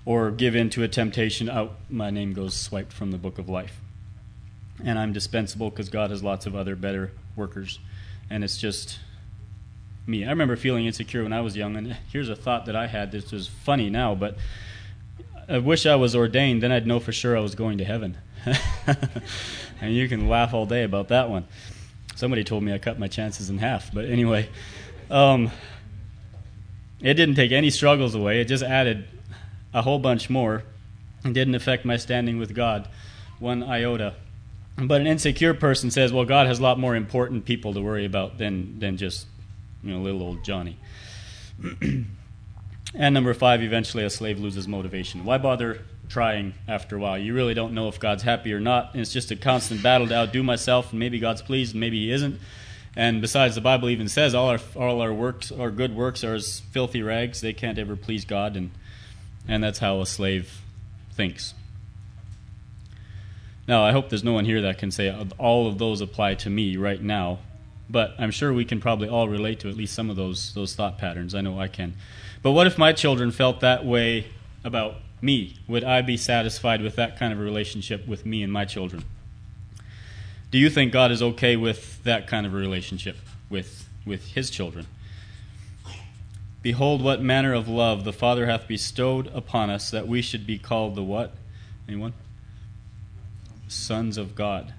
or 0.05 0.33
give 0.33 0.57
in 0.57 0.69
to 0.71 0.83
a 0.83 0.89
temptation, 0.89 1.49
out 1.49 1.77
my 1.89 2.11
name 2.11 2.33
goes 2.33 2.57
swiped 2.57 2.93
from 2.93 3.13
the 3.13 3.19
book 3.19 3.39
of 3.39 3.49
life. 3.49 3.81
And 4.85 4.99
I'm 4.99 5.13
dispensable 5.13 5.71
because 5.71 5.89
God 5.89 6.11
has 6.11 6.23
lots 6.23 6.47
of 6.47 6.57
other 6.57 6.75
better 6.77 7.13
workers. 7.37 7.79
And 8.29 8.43
it's 8.43 8.59
just 8.59 8.99
me. 10.07 10.25
I 10.25 10.31
remember 10.31 10.57
feeling 10.57 10.87
insecure 10.87 11.23
when 11.23 11.33
I 11.33 11.41
was 11.41 11.57
young, 11.57 11.77
and 11.77 11.97
here's 12.11 12.29
a 12.29 12.37
thought 12.37 12.67
that 12.67 12.77
I 12.77 12.87
had. 12.87 13.13
This 13.13 13.31
was 13.31 13.47
funny 13.47 13.91
now, 13.91 14.15
but 14.15 14.37
I 15.49 15.59
wish 15.59 15.87
I 15.87 15.95
was 15.97 16.17
ordained. 16.17 16.63
Then 16.63 16.73
I'd 16.73 16.87
know 16.87 16.99
for 17.01 17.13
sure 17.13 17.37
I 17.37 17.41
was 17.41 17.55
going 17.55 17.79
to 17.79 17.85
heaven. 17.85 18.19
and 19.81 19.95
you 19.95 20.09
can 20.09 20.29
laugh 20.29 20.53
all 20.55 20.67
day 20.67 20.83
about 20.83 21.09
that 21.09 21.31
one. 21.31 21.47
Somebody 22.17 22.45
told 22.45 22.63
me 22.63 22.73
I 22.73 22.79
cut 22.79 22.99
my 22.99 23.09
chances 23.09 23.51
in 23.51 23.59
half, 23.59 23.93
but 23.93 24.05
anyway, 24.05 24.49
um, 25.11 25.51
it 27.01 27.15
didn't 27.15 27.35
take 27.35 27.53
any 27.53 27.71
struggles 27.71 28.15
away. 28.15 28.41
It 28.41 28.47
just 28.47 28.63
added 28.63 29.07
a 29.73 29.83
whole 29.83 29.99
bunch 29.99 30.29
more. 30.29 30.65
It 31.25 31.33
didn't 31.33 31.55
affect 31.55 31.85
my 31.85 31.97
standing 31.97 32.39
with 32.39 32.55
God 32.55 32.89
one 33.39 33.63
iota. 33.63 34.15
But 34.77 35.01
an 35.01 35.07
insecure 35.07 35.55
person 35.55 35.91
says, 35.91 36.13
well, 36.13 36.25
God 36.25 36.47
has 36.47 36.59
a 36.59 36.63
lot 36.63 36.79
more 36.79 36.97
important 36.97 37.45
people 37.45 37.75
to 37.75 37.81
worry 37.81 38.05
about 38.05 38.39
than, 38.39 38.79
than 38.79 38.97
just 38.97 39.27
you 39.83 39.93
know, 39.93 40.01
little 40.01 40.23
old 40.23 40.45
Johnny. 40.45 40.79
and 42.95 43.15
number 43.15 43.35
five, 43.35 43.63
eventually 43.63 44.05
a 44.05 44.11
slave 44.11 44.39
loses 44.39 44.67
motivation. 44.67 45.25
Why 45.25 45.39
bother 45.39 45.83
trying 46.09 46.55
after 46.67 46.97
a 46.97 46.99
while? 46.99 47.19
You 47.19 47.35
really 47.35 47.55
don't 47.55 47.75
know 47.75 47.89
if 47.89 48.01
God's 48.01 48.23
happy 48.23 48.53
or 48.53 48.61
not. 48.61 48.93
And 48.93 49.01
it's 49.01 49.13
just 49.13 49.31
a 49.31 49.37
constant 49.37 49.83
battle 49.83 50.09
to 50.09 50.15
outdo 50.15 50.43
myself, 50.43 50.91
and 50.91 50.99
maybe 50.99 51.19
God's 51.19 51.43
pleased, 51.43 51.75
and 51.75 51.81
maybe 51.81 52.07
He 52.07 52.13
isn't. 52.13 52.41
And 52.97 53.21
besides, 53.21 53.55
the 53.55 53.61
Bible 53.61 53.89
even 53.89 54.09
says 54.09 54.35
all 54.35 54.49
our 54.49 54.61
all 54.77 55.01
our 55.01 55.13
works, 55.13 55.51
our 55.51 55.71
good 55.71 55.97
works, 55.97 56.23
are 56.25 56.35
as 56.35 56.61
filthy 56.61 57.03
rags. 57.03 57.41
They 57.41 57.55
can't 57.55 57.79
ever 57.79 57.97
please 57.97 58.25
God, 58.25 58.57
and 58.57 58.71
and 59.49 59.65
that's 59.65 59.79
how 59.79 60.01
a 60.01 60.07
slave 60.07 60.61
thinks. 61.15 61.55
Now, 63.69 63.85
I 63.85 63.93
hope 63.93 64.09
there's 64.09 64.25
no 64.25 64.33
one 64.33 64.45
here 64.45 64.63
that 64.63 64.79
can 64.79 64.91
say 64.91 65.15
all 65.39 65.69
of 65.69 65.79
those 65.79 66.01
apply 66.01 66.35
to 66.37 66.51
me 66.51 66.77
right 66.77 67.01
now, 67.01 67.39
but 67.89 68.15
I'm 68.19 68.33
sure 68.33 68.53
we 68.53 68.65
can 68.65 68.81
probably 68.81 69.09
all 69.09 69.29
relate 69.29 69.61
to 69.61 69.69
at 69.69 69.77
least 69.77 69.95
some 69.95 70.11
of 70.11 70.17
those 70.17 70.53
those 70.55 70.75
thought 70.75 70.99
patterns. 70.99 71.35
I 71.35 71.43
know 71.43 71.61
I 71.61 71.69
can. 71.69 71.95
But 72.43 72.53
what 72.53 72.67
if 72.67 72.77
my 72.77 72.93
children 72.93 73.31
felt 73.31 73.61
that 73.61 73.85
way 73.85 74.27
about 74.65 74.97
me? 75.21 75.59
Would 75.69 75.85
I 75.85 76.03
be 76.03 76.17
satisfied 76.17 76.83
with 76.83 76.97
that 76.97 77.17
kind 77.17 77.33
of 77.33 77.39
a 77.39 77.43
relationship 77.43 78.07
with 78.07 78.27
me 78.27 78.43
and 78.43 78.53
my 78.53 78.65
children? 78.65 79.05
Do 80.51 80.59
you 80.59 80.69
think 80.69 80.93
God 80.93 81.13
is 81.13 81.23
okay 81.23 81.57
with 81.57 82.03
that 82.03 82.27
kind 82.27 82.47
of 82.47 82.53
a 82.53 82.57
relationship 82.57 83.17
with 83.49 83.89
with 84.05 84.29
his 84.29 84.51
children? 84.51 84.87
Behold 86.63 87.03
what 87.03 87.23
manner 87.23 87.55
of 87.55 87.69
love 87.69 88.05
the 88.05 88.13
Father 88.13 88.47
hath 88.47 88.67
bestowed 88.67 89.29
upon 89.29 89.71
us 89.71 89.91
that 89.91 90.09
we 90.09 90.21
should 90.21 90.47
be 90.47 90.59
called 90.59 90.95
the 90.95 91.03
what? 91.03 91.35
Anyone? 91.89 92.13
Sons 93.73 94.17
of 94.17 94.35
God. 94.35 94.75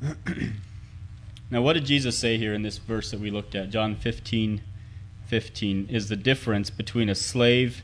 now, 1.50 1.62
what 1.62 1.74
did 1.74 1.84
Jesus 1.84 2.18
say 2.18 2.38
here 2.38 2.54
in 2.54 2.62
this 2.62 2.78
verse 2.78 3.10
that 3.10 3.20
we 3.20 3.30
looked 3.30 3.54
at? 3.54 3.70
John 3.70 3.96
15 3.96 4.62
15 5.26 5.88
is 5.90 6.08
the 6.08 6.16
difference 6.16 6.70
between 6.70 7.08
a 7.08 7.14
slave 7.14 7.82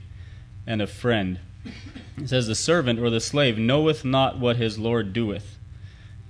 and 0.66 0.80
a 0.80 0.86
friend. 0.86 1.40
It 2.16 2.28
says, 2.28 2.46
The 2.46 2.54
servant 2.54 3.00
or 3.00 3.10
the 3.10 3.20
slave 3.20 3.58
knoweth 3.58 4.04
not 4.04 4.38
what 4.38 4.56
his 4.56 4.78
Lord 4.78 5.12
doeth. 5.12 5.58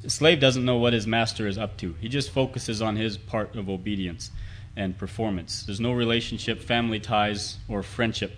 The 0.00 0.11
slave 0.11 0.40
doesn't 0.40 0.64
know 0.64 0.78
what 0.78 0.95
his 0.95 1.07
master 1.07 1.47
is 1.47 1.59
up 1.59 1.76
to, 1.78 1.95
he 2.00 2.09
just 2.09 2.31
focuses 2.31 2.83
on 2.83 2.97
his 2.97 3.16
part 3.16 3.54
of 3.54 3.69
obedience 3.69 4.31
and 4.75 4.97
performance. 4.97 5.64
There's 5.64 5.81
no 5.81 5.92
relationship, 5.92 6.61
family 6.61 6.99
ties, 6.99 7.59
or 7.69 7.83
friendship. 7.83 8.37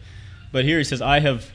But 0.53 0.65
here 0.65 0.79
he 0.79 0.85
says, 0.85 1.01
I 1.01 1.21
have 1.21 1.53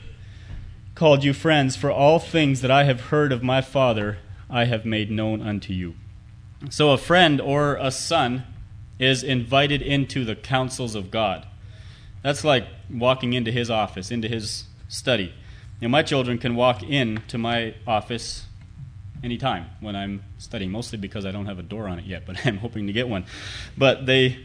called 1.00 1.24
you 1.24 1.32
friends, 1.32 1.76
for 1.76 1.90
all 1.90 2.18
things 2.18 2.60
that 2.60 2.70
I 2.70 2.84
have 2.84 3.00
heard 3.08 3.32
of 3.32 3.42
my 3.42 3.62
Father 3.62 4.18
I 4.50 4.66
have 4.66 4.84
made 4.84 5.10
known 5.10 5.40
unto 5.40 5.72
you. 5.72 5.94
So 6.68 6.90
a 6.90 6.98
friend 6.98 7.40
or 7.40 7.76
a 7.76 7.90
son 7.90 8.44
is 8.98 9.22
invited 9.22 9.80
into 9.80 10.26
the 10.26 10.36
counsels 10.36 10.94
of 10.94 11.10
God. 11.10 11.46
That's 12.22 12.44
like 12.44 12.66
walking 12.92 13.32
into 13.32 13.50
his 13.50 13.70
office, 13.70 14.10
into 14.10 14.28
his 14.28 14.64
study. 14.88 15.32
Know, 15.80 15.88
my 15.88 16.02
children 16.02 16.36
can 16.36 16.54
walk 16.54 16.82
in 16.82 17.22
to 17.28 17.38
my 17.38 17.76
office 17.86 18.44
anytime 19.24 19.70
when 19.80 19.96
I'm 19.96 20.22
studying, 20.36 20.70
mostly 20.70 20.98
because 20.98 21.24
I 21.24 21.30
don't 21.30 21.46
have 21.46 21.58
a 21.58 21.62
door 21.62 21.88
on 21.88 21.98
it 21.98 22.04
yet, 22.04 22.26
but 22.26 22.36
I'm 22.46 22.58
hoping 22.58 22.88
to 22.88 22.92
get 22.92 23.08
one. 23.08 23.24
But 23.74 24.04
they, 24.04 24.44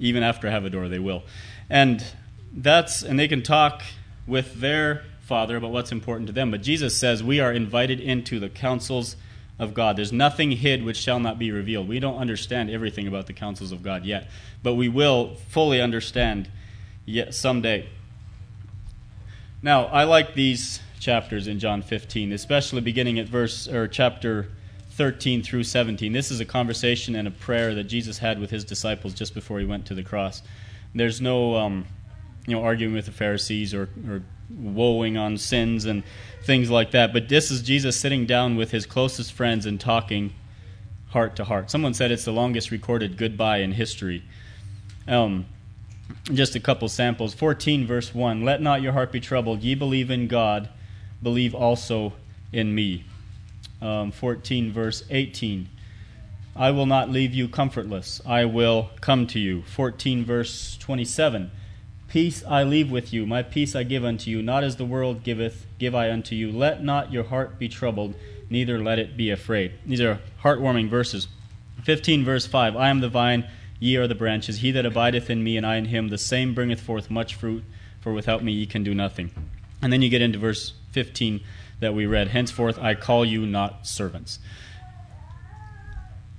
even 0.00 0.24
after 0.24 0.48
I 0.48 0.50
have 0.50 0.64
a 0.64 0.70
door, 0.70 0.88
they 0.88 0.98
will. 0.98 1.22
And 1.70 2.04
that's, 2.52 3.04
and 3.04 3.16
they 3.16 3.28
can 3.28 3.44
talk 3.44 3.84
with 4.26 4.54
their 4.54 5.04
father 5.24 5.56
about 5.56 5.70
what's 5.70 5.92
important 5.92 6.26
to 6.26 6.32
them. 6.32 6.50
But 6.50 6.62
Jesus 6.62 6.96
says 6.96 7.22
we 7.22 7.40
are 7.40 7.52
invited 7.52 8.00
into 8.00 8.38
the 8.38 8.48
counsels 8.48 9.16
of 9.58 9.72
God. 9.72 9.96
There's 9.96 10.12
nothing 10.12 10.52
hid 10.52 10.84
which 10.84 10.96
shall 10.96 11.20
not 11.20 11.38
be 11.38 11.50
revealed. 11.50 11.88
We 11.88 12.00
don't 12.00 12.18
understand 12.18 12.70
everything 12.70 13.06
about 13.06 13.26
the 13.26 13.32
counsels 13.32 13.72
of 13.72 13.82
God 13.82 14.04
yet, 14.04 14.28
but 14.62 14.74
we 14.74 14.88
will 14.88 15.36
fully 15.48 15.80
understand 15.80 16.50
yet 17.06 17.34
someday. 17.34 17.88
Now, 19.62 19.86
I 19.86 20.04
like 20.04 20.34
these 20.34 20.80
chapters 21.00 21.46
in 21.46 21.58
John 21.58 21.80
15, 21.80 22.32
especially 22.32 22.80
beginning 22.80 23.18
at 23.18 23.26
verse 23.26 23.66
or 23.66 23.88
chapter 23.88 24.48
13 24.90 25.42
through 25.42 25.64
17. 25.64 26.12
This 26.12 26.30
is 26.30 26.40
a 26.40 26.44
conversation 26.44 27.16
and 27.16 27.26
a 27.26 27.30
prayer 27.30 27.74
that 27.74 27.84
Jesus 27.84 28.18
had 28.18 28.38
with 28.38 28.50
his 28.50 28.64
disciples 28.64 29.14
just 29.14 29.34
before 29.34 29.58
he 29.58 29.64
went 29.64 29.86
to 29.86 29.94
the 29.94 30.02
cross. 30.02 30.42
There's 30.94 31.20
no 31.20 31.56
um, 31.56 31.86
you 32.46 32.54
know 32.54 32.62
arguing 32.62 32.94
with 32.94 33.06
the 33.06 33.12
Pharisees 33.12 33.74
or, 33.74 33.88
or 34.08 34.22
woeing 34.52 35.18
on 35.18 35.36
sins 35.38 35.84
and 35.84 36.02
things 36.42 36.70
like 36.70 36.90
that. 36.92 37.12
But 37.12 37.28
this 37.28 37.50
is 37.50 37.62
Jesus 37.62 37.98
sitting 37.98 38.26
down 38.26 38.56
with 38.56 38.70
his 38.70 38.86
closest 38.86 39.32
friends 39.32 39.66
and 39.66 39.80
talking 39.80 40.32
heart 41.08 41.36
to 41.36 41.44
heart. 41.44 41.70
Someone 41.70 41.94
said 41.94 42.10
it's 42.10 42.24
the 42.24 42.32
longest 42.32 42.70
recorded 42.70 43.16
goodbye 43.16 43.58
in 43.58 43.72
history. 43.72 44.22
Um, 45.06 45.46
just 46.32 46.54
a 46.54 46.60
couple 46.60 46.88
samples. 46.88 47.34
14, 47.34 47.86
verse 47.86 48.14
1 48.14 48.44
Let 48.44 48.60
not 48.60 48.82
your 48.82 48.92
heart 48.92 49.12
be 49.12 49.20
troubled. 49.20 49.62
Ye 49.62 49.74
believe 49.74 50.10
in 50.10 50.28
God, 50.28 50.68
believe 51.22 51.54
also 51.54 52.12
in 52.52 52.74
me. 52.74 53.04
Um, 53.80 54.10
14, 54.10 54.72
verse 54.72 55.04
18 55.10 55.68
I 56.56 56.70
will 56.70 56.86
not 56.86 57.10
leave 57.10 57.34
you 57.34 57.48
comfortless, 57.48 58.20
I 58.24 58.44
will 58.44 58.90
come 59.00 59.26
to 59.28 59.40
you. 59.40 59.62
14, 59.62 60.24
verse 60.24 60.76
27 60.78 61.50
Peace 62.14 62.44
I 62.46 62.62
leave 62.62 62.92
with 62.92 63.12
you, 63.12 63.26
my 63.26 63.42
peace 63.42 63.74
I 63.74 63.82
give 63.82 64.04
unto 64.04 64.30
you, 64.30 64.40
not 64.40 64.62
as 64.62 64.76
the 64.76 64.84
world 64.84 65.24
giveth, 65.24 65.66
give 65.80 65.96
I 65.96 66.12
unto 66.12 66.36
you. 66.36 66.52
Let 66.52 66.80
not 66.80 67.12
your 67.12 67.24
heart 67.24 67.58
be 67.58 67.68
troubled, 67.68 68.14
neither 68.48 68.78
let 68.78 69.00
it 69.00 69.16
be 69.16 69.30
afraid. 69.30 69.72
These 69.84 70.00
are 70.00 70.20
heartwarming 70.40 70.88
verses. 70.88 71.26
15, 71.82 72.24
verse 72.24 72.46
5 72.46 72.76
I 72.76 72.88
am 72.88 73.00
the 73.00 73.08
vine, 73.08 73.48
ye 73.80 73.96
are 73.96 74.06
the 74.06 74.14
branches. 74.14 74.58
He 74.58 74.70
that 74.70 74.86
abideth 74.86 75.28
in 75.28 75.42
me, 75.42 75.56
and 75.56 75.66
I 75.66 75.74
in 75.74 75.86
him, 75.86 76.06
the 76.06 76.16
same 76.16 76.54
bringeth 76.54 76.80
forth 76.80 77.10
much 77.10 77.34
fruit, 77.34 77.64
for 78.00 78.12
without 78.12 78.44
me 78.44 78.52
ye 78.52 78.66
can 78.66 78.84
do 78.84 78.94
nothing. 78.94 79.32
And 79.82 79.92
then 79.92 80.00
you 80.00 80.08
get 80.08 80.22
into 80.22 80.38
verse 80.38 80.74
15 80.92 81.40
that 81.80 81.94
we 81.94 82.06
read 82.06 82.28
Henceforth 82.28 82.78
I 82.78 82.94
call 82.94 83.24
you 83.24 83.44
not 83.44 83.88
servants. 83.88 84.38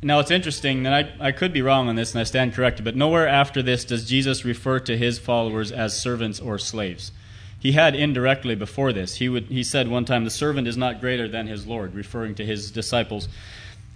Now 0.02 0.20
it's 0.20 0.32
interesting, 0.32 0.86
and 0.86 0.94
I, 0.94 1.14
I 1.20 1.32
could 1.32 1.54
be 1.54 1.62
wrong 1.62 1.88
on 1.88 1.96
this, 1.96 2.14
and 2.14 2.22
I 2.22 2.26
stand 2.26 2.54
corrected, 2.54 2.86
but 2.86 2.96
nowhere 2.96 3.28
after 3.28 3.64
this 3.64 3.86
does 3.86 4.08
Jesus 4.08 4.46
refer 4.46 4.80
to 4.82 4.98
his 4.98 5.18
followers 5.18 5.72
as 5.72 6.00
servants 6.00 6.40
or 6.40 6.60
slaves. 6.60 7.12
He 7.58 7.72
had 7.72 7.96
indirectly 7.96 8.54
before 8.54 8.94
this. 8.94 9.16
He, 9.16 9.28
would, 9.30 9.46
he 9.46 9.64
said 9.64 9.88
one 9.88 10.06
time, 10.06 10.24
The 10.24 10.30
servant 10.30 10.68
is 10.68 10.78
not 10.78 11.02
greater 11.02 11.28
than 11.28 11.48
his 11.48 11.66
Lord, 11.66 11.96
referring 11.96 12.36
to 12.36 12.46
his 12.46 12.70
disciples. 12.70 13.28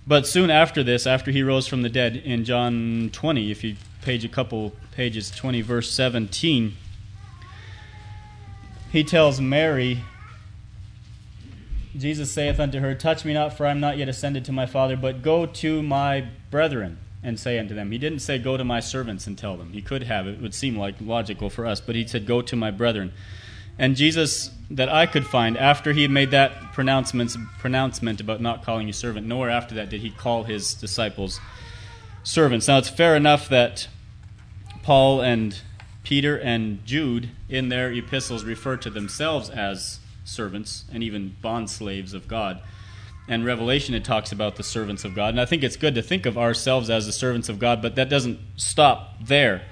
But 0.07 0.25
soon 0.25 0.49
after 0.49 0.81
this, 0.81 1.05
after 1.05 1.29
he 1.29 1.43
rose 1.43 1.67
from 1.67 1.83
the 1.83 1.89
dead, 1.89 2.15
in 2.15 2.45
John 2.45 3.11
20, 3.13 3.51
if 3.51 3.63
you 3.63 3.75
page 4.01 4.25
a 4.25 4.29
couple 4.29 4.73
pages, 4.91 5.29
20, 5.29 5.61
verse 5.61 5.91
17, 5.91 6.75
he 8.91 9.03
tells 9.03 9.39
Mary 9.39 10.03
Jesus 11.99 12.31
saith 12.31 12.59
unto 12.59 12.79
her, 12.79 12.95
Touch 12.95 13.25
me 13.25 13.33
not, 13.33 13.55
for 13.55 13.65
I 13.65 13.71
am 13.71 13.79
not 13.79 13.97
yet 13.97 14.09
ascended 14.09 14.45
to 14.45 14.51
my 14.51 14.65
Father, 14.65 14.95
but 14.95 15.21
go 15.21 15.45
to 15.45 15.83
my 15.83 16.27
brethren 16.49 16.97
and 17.21 17.39
say 17.39 17.59
unto 17.59 17.75
them. 17.75 17.91
He 17.91 17.97
didn't 17.97 18.19
say, 18.19 18.37
Go 18.37 18.57
to 18.57 18.63
my 18.63 18.79
servants 18.79 19.27
and 19.27 19.37
tell 19.37 19.57
them. 19.57 19.73
He 19.73 19.81
could 19.81 20.03
have. 20.03 20.25
It 20.25 20.41
would 20.41 20.53
seem 20.53 20.77
like 20.77 20.95
logical 21.01 21.49
for 21.49 21.65
us, 21.65 21.81
but 21.81 21.95
he 21.95 22.07
said, 22.07 22.25
Go 22.25 22.41
to 22.41 22.55
my 22.55 22.71
brethren. 22.71 23.11
And 23.77 23.95
Jesus, 23.95 24.51
that 24.71 24.89
I 24.89 25.05
could 25.05 25.25
find, 25.25 25.57
after 25.57 25.93
he 25.93 26.01
had 26.01 26.11
made 26.11 26.31
that 26.31 26.73
pronouncement, 26.73 27.35
pronouncement 27.59 28.19
about 28.19 28.41
not 28.41 28.63
calling 28.63 28.87
you 28.87 28.93
servant, 28.93 29.27
nowhere 29.27 29.49
after 29.49 29.75
that 29.75 29.89
did 29.89 30.01
he 30.01 30.09
call 30.09 30.43
his 30.43 30.73
disciples 30.73 31.39
servants. 32.23 32.67
Now, 32.67 32.77
it's 32.77 32.89
fair 32.89 33.15
enough 33.15 33.47
that 33.49 33.87
Paul 34.83 35.21
and 35.21 35.59
Peter 36.03 36.37
and 36.37 36.85
Jude, 36.85 37.29
in 37.47 37.69
their 37.69 37.91
epistles, 37.91 38.43
refer 38.43 38.77
to 38.77 38.89
themselves 38.89 39.49
as 39.49 39.99
servants 40.29 40.85
and 40.91 41.03
even 41.03 41.35
bond 41.41 41.69
slaves 41.69 42.13
of 42.13 42.27
God. 42.27 42.61
And 43.27 43.45
Revelation, 43.45 43.93
it 43.93 44.03
talks 44.03 44.31
about 44.31 44.55
the 44.55 44.63
servants 44.63 45.05
of 45.05 45.13
God. 45.13 45.29
And 45.29 45.41
I 45.41 45.45
think 45.45 45.63
it's 45.63 45.75
good 45.75 45.95
to 45.95 46.01
think 46.01 46.25
of 46.25 46.37
ourselves 46.37 46.89
as 46.89 47.05
the 47.05 47.11
servants 47.11 47.49
of 47.49 47.59
God, 47.59 47.81
but 47.81 47.95
that 47.95 48.09
doesn't 48.09 48.39
stop 48.55 49.15
there. 49.21 49.63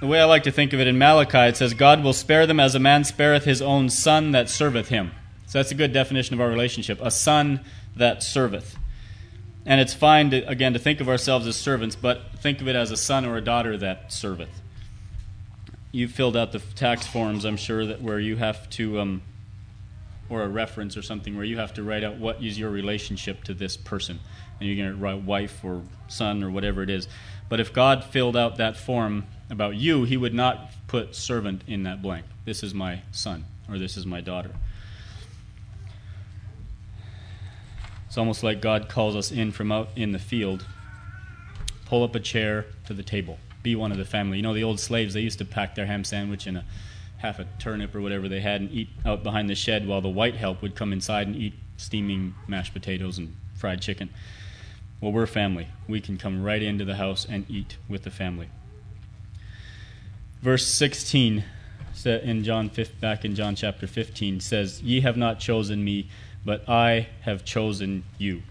The 0.00 0.06
way 0.06 0.20
I 0.20 0.24
like 0.24 0.42
to 0.44 0.52
think 0.52 0.72
of 0.72 0.80
it 0.80 0.86
in 0.86 0.98
Malachi, 0.98 1.38
it 1.38 1.56
says, 1.56 1.74
God 1.74 2.04
will 2.04 2.12
spare 2.12 2.46
them 2.46 2.60
as 2.60 2.74
a 2.74 2.78
man 2.78 3.02
spareth 3.02 3.44
his 3.44 3.62
own 3.62 3.88
son 3.88 4.32
that 4.32 4.48
serveth 4.48 4.88
him. 4.88 5.10
So 5.46 5.58
that's 5.58 5.70
a 5.70 5.76
good 5.76 5.92
definition 5.92 6.34
of 6.34 6.40
our 6.40 6.48
relationship 6.48 7.00
a 7.00 7.10
son 7.10 7.60
that 7.96 8.22
serveth. 8.22 8.76
And 9.64 9.80
it's 9.80 9.94
fine, 9.94 10.30
to, 10.30 10.48
again, 10.48 10.74
to 10.74 10.78
think 10.78 11.00
of 11.00 11.08
ourselves 11.08 11.46
as 11.46 11.56
servants, 11.56 11.96
but 11.96 12.20
think 12.38 12.60
of 12.60 12.68
it 12.68 12.76
as 12.76 12.90
a 12.90 12.96
son 12.96 13.24
or 13.24 13.36
a 13.36 13.40
daughter 13.40 13.76
that 13.78 14.12
serveth. 14.12 14.62
You 15.96 16.08
filled 16.08 16.36
out 16.36 16.52
the 16.52 16.58
tax 16.58 17.06
forms, 17.06 17.46
I'm 17.46 17.56
sure, 17.56 17.86
that 17.86 18.02
where 18.02 18.20
you 18.20 18.36
have 18.36 18.68
to, 18.68 19.00
um, 19.00 19.22
or 20.28 20.42
a 20.42 20.48
reference 20.48 20.94
or 20.94 21.00
something, 21.00 21.34
where 21.36 21.44
you 21.46 21.56
have 21.56 21.72
to 21.72 21.82
write 21.82 22.04
out 22.04 22.18
what 22.18 22.44
is 22.44 22.58
your 22.58 22.68
relationship 22.68 23.44
to 23.44 23.54
this 23.54 23.78
person. 23.78 24.20
And 24.60 24.68
you're 24.68 24.76
going 24.76 24.94
to 24.94 25.02
write 25.02 25.22
wife 25.22 25.64
or 25.64 25.80
son 26.06 26.44
or 26.44 26.50
whatever 26.50 26.82
it 26.82 26.90
is. 26.90 27.08
But 27.48 27.60
if 27.60 27.72
God 27.72 28.04
filled 28.04 28.36
out 28.36 28.58
that 28.58 28.76
form 28.76 29.24
about 29.48 29.76
you, 29.76 30.04
He 30.04 30.18
would 30.18 30.34
not 30.34 30.70
put 30.86 31.14
servant 31.16 31.62
in 31.66 31.84
that 31.84 32.02
blank. 32.02 32.26
This 32.44 32.62
is 32.62 32.74
my 32.74 33.00
son, 33.10 33.46
or 33.66 33.78
this 33.78 33.96
is 33.96 34.04
my 34.04 34.20
daughter. 34.20 34.50
It's 38.06 38.18
almost 38.18 38.42
like 38.42 38.60
God 38.60 38.90
calls 38.90 39.16
us 39.16 39.32
in 39.32 39.50
from 39.50 39.72
out 39.72 39.88
in 39.96 40.12
the 40.12 40.18
field. 40.18 40.66
Pull 41.86 42.04
up 42.04 42.14
a 42.14 42.20
chair 42.20 42.66
to 42.84 42.92
the 42.92 43.02
table. 43.02 43.38
Be 43.66 43.74
one 43.74 43.90
of 43.90 43.98
the 43.98 44.04
family. 44.04 44.36
You 44.36 44.44
know, 44.44 44.54
the 44.54 44.62
old 44.62 44.78
slaves, 44.78 45.12
they 45.12 45.22
used 45.22 45.38
to 45.38 45.44
pack 45.44 45.74
their 45.74 45.86
ham 45.86 46.04
sandwich 46.04 46.46
in 46.46 46.56
a 46.56 46.64
half 47.16 47.40
a 47.40 47.48
turnip 47.58 47.96
or 47.96 48.00
whatever 48.00 48.28
they 48.28 48.38
had 48.38 48.60
and 48.60 48.70
eat 48.70 48.88
out 49.04 49.24
behind 49.24 49.50
the 49.50 49.56
shed 49.56 49.88
while 49.88 50.00
the 50.00 50.08
white 50.08 50.36
help 50.36 50.62
would 50.62 50.76
come 50.76 50.92
inside 50.92 51.26
and 51.26 51.34
eat 51.34 51.52
steaming 51.76 52.36
mashed 52.46 52.72
potatoes 52.72 53.18
and 53.18 53.34
fried 53.56 53.82
chicken. 53.82 54.08
Well, 55.00 55.10
we're 55.10 55.26
family. 55.26 55.66
We 55.88 56.00
can 56.00 56.16
come 56.16 56.44
right 56.44 56.62
into 56.62 56.84
the 56.84 56.94
house 56.94 57.26
and 57.28 57.44
eat 57.50 57.76
with 57.88 58.04
the 58.04 58.10
family. 58.12 58.50
Verse 60.42 60.68
16 60.68 61.42
in 62.04 62.44
John 62.44 62.70
5, 62.70 63.00
back 63.00 63.24
in 63.24 63.34
John 63.34 63.56
chapter 63.56 63.88
15 63.88 64.38
says, 64.38 64.80
"Ye 64.80 65.00
have 65.00 65.16
not 65.16 65.40
chosen 65.40 65.82
me, 65.82 66.08
but 66.44 66.68
I 66.68 67.08
have 67.22 67.44
chosen 67.44 68.04
you. 68.16 68.44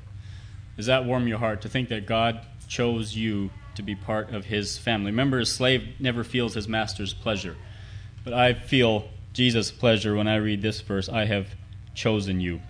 Does 0.75 0.87
that 0.87 1.05
warm 1.05 1.25
your 1.25 1.37
heart 1.37 1.61
to 1.61 1.69
think 1.69 1.87
that 1.87 2.05
God 2.05 2.41
chose 2.67 3.15
you 3.15 3.51
to 3.75 3.83
be 3.83 3.95
part 3.95 4.31
of 4.33 4.45
his 4.45 4.77
family? 4.77 5.11
Remember, 5.11 5.39
a 5.39 5.45
slave 5.45 5.95
never 5.99 6.23
feels 6.23 6.53
his 6.53 6.67
master's 6.67 7.13
pleasure. 7.13 7.55
But 8.23 8.33
I 8.33 8.53
feel 8.53 9.09
Jesus' 9.33 9.71
pleasure 9.71 10.15
when 10.15 10.27
I 10.27 10.37
read 10.37 10.61
this 10.61 10.81
verse 10.81 11.09
I 11.09 11.25
have 11.25 11.55
chosen 11.93 12.39
you. 12.39 12.61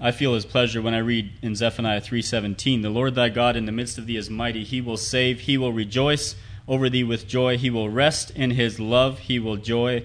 I 0.00 0.10
feel 0.10 0.34
his 0.34 0.44
pleasure 0.44 0.82
when 0.82 0.94
I 0.94 0.98
read 0.98 1.30
in 1.42 1.54
Zephaniah 1.54 2.00
3:17, 2.00 2.82
"The 2.82 2.90
Lord 2.90 3.14
thy 3.14 3.28
God 3.28 3.56
in 3.56 3.66
the 3.66 3.72
midst 3.72 3.98
of 3.98 4.06
thee 4.06 4.16
is 4.16 4.28
mighty; 4.28 4.64
he 4.64 4.80
will 4.80 4.96
save, 4.96 5.40
he 5.40 5.56
will 5.56 5.72
rejoice 5.72 6.34
over 6.66 6.90
thee 6.90 7.04
with 7.04 7.28
joy, 7.28 7.56
he 7.56 7.70
will 7.70 7.88
rest 7.88 8.30
in 8.32 8.52
his 8.52 8.80
love, 8.80 9.20
he 9.20 9.38
will 9.38 9.56
joy 9.56 10.02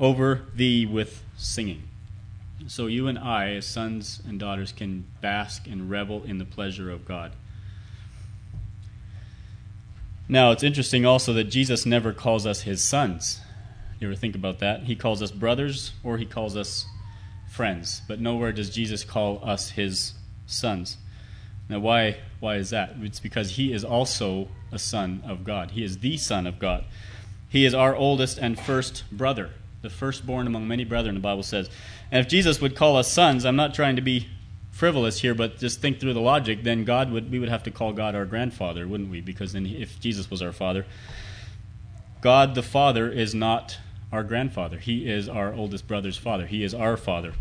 over 0.00 0.42
thee 0.54 0.84
with 0.84 1.22
singing." 1.36 1.84
So 2.66 2.86
you 2.86 3.06
and 3.06 3.18
I, 3.18 3.50
as 3.52 3.66
sons 3.66 4.20
and 4.26 4.40
daughters, 4.40 4.72
can 4.72 5.04
bask 5.20 5.68
and 5.68 5.88
revel 5.88 6.24
in 6.24 6.38
the 6.38 6.44
pleasure 6.44 6.90
of 6.90 7.04
God. 7.04 7.32
Now, 10.28 10.50
it's 10.50 10.62
interesting 10.62 11.06
also 11.06 11.32
that 11.32 11.44
Jesus 11.44 11.86
never 11.86 12.12
calls 12.12 12.46
us 12.46 12.62
his 12.62 12.84
sons. 12.84 13.40
You 13.98 14.08
ever 14.08 14.16
think 14.16 14.34
about 14.34 14.58
that? 14.58 14.84
He 14.84 14.94
calls 14.94 15.22
us 15.22 15.30
brothers 15.30 15.92
or 16.04 16.18
he 16.18 16.26
calls 16.26 16.56
us 16.56 16.86
friends, 17.50 18.02
but 18.06 18.20
nowhere 18.20 18.52
does 18.52 18.70
Jesus 18.70 19.04
call 19.04 19.40
us 19.42 19.70
his 19.70 20.12
sons. 20.46 20.98
Now, 21.68 21.80
why, 21.80 22.18
why 22.40 22.56
is 22.56 22.70
that? 22.70 22.94
It's 23.00 23.20
because 23.20 23.52
he 23.52 23.72
is 23.72 23.84
also 23.84 24.48
a 24.70 24.78
son 24.78 25.22
of 25.26 25.44
God. 25.44 25.72
He 25.72 25.82
is 25.82 25.98
the 25.98 26.16
son 26.16 26.46
of 26.46 26.58
God. 26.58 26.84
He 27.48 27.64
is 27.64 27.74
our 27.74 27.96
oldest 27.96 28.38
and 28.38 28.60
first 28.60 29.04
brother, 29.10 29.50
the 29.80 29.90
firstborn 29.90 30.46
among 30.46 30.68
many 30.68 30.84
brethren, 30.84 31.14
the 31.14 31.20
Bible 31.20 31.42
says. 31.42 31.70
And 32.10 32.20
if 32.20 32.30
Jesus 32.30 32.60
would 32.60 32.76
call 32.76 32.96
us 32.96 33.10
sons, 33.10 33.44
I'm 33.44 33.56
not 33.56 33.74
trying 33.74 33.96
to 33.96 34.02
be 34.02 34.28
frivolous 34.78 35.20
here, 35.20 35.34
but 35.34 35.58
just 35.58 35.80
think 35.80 35.98
through 35.98 36.14
the 36.14 36.20
logic, 36.20 36.62
then 36.62 36.84
God 36.84 37.10
would 37.10 37.32
we 37.32 37.40
would 37.40 37.48
have 37.48 37.64
to 37.64 37.70
call 37.70 37.92
God 37.92 38.14
our 38.14 38.24
grandfather, 38.24 38.86
wouldn't 38.86 39.10
we? 39.10 39.20
Because 39.20 39.52
then 39.52 39.66
if 39.66 39.98
Jesus 39.98 40.30
was 40.30 40.40
our 40.40 40.52
father, 40.52 40.86
God 42.20 42.54
the 42.54 42.62
Father 42.62 43.10
is 43.10 43.34
not 43.34 43.78
our 44.12 44.22
grandfather. 44.22 44.78
He 44.78 45.10
is 45.10 45.28
our 45.28 45.52
oldest 45.52 45.88
brother's 45.88 46.16
father. 46.16 46.46
He 46.46 46.62
is 46.62 46.74
our 46.74 46.96
father. 46.96 47.34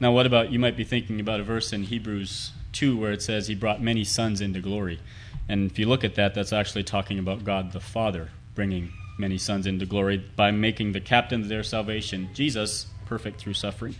Now, 0.00 0.12
what 0.12 0.24
about 0.24 0.50
you 0.50 0.58
might 0.58 0.78
be 0.78 0.84
thinking 0.84 1.20
about 1.20 1.40
a 1.40 1.44
verse 1.44 1.74
in 1.74 1.84
Hebrews 1.84 2.52
2 2.72 2.96
where 2.96 3.12
it 3.12 3.20
says 3.20 3.46
he 3.46 3.54
brought 3.54 3.82
many 3.82 4.02
sons 4.02 4.40
into 4.40 4.60
glory. 4.60 4.98
And 5.46 5.70
if 5.70 5.78
you 5.78 5.86
look 5.86 6.04
at 6.04 6.14
that, 6.14 6.34
that's 6.34 6.54
actually 6.54 6.84
talking 6.84 7.18
about 7.18 7.44
God 7.44 7.72
the 7.72 7.80
Father 7.80 8.30
bringing 8.54 8.92
many 9.18 9.36
sons 9.36 9.66
into 9.66 9.84
glory 9.84 10.24
by 10.36 10.52
making 10.52 10.92
the 10.92 11.00
captain 11.00 11.42
of 11.42 11.48
their 11.48 11.62
salvation, 11.62 12.30
Jesus, 12.32 12.86
perfect 13.04 13.38
through 13.38 13.52
suffering. 13.52 13.94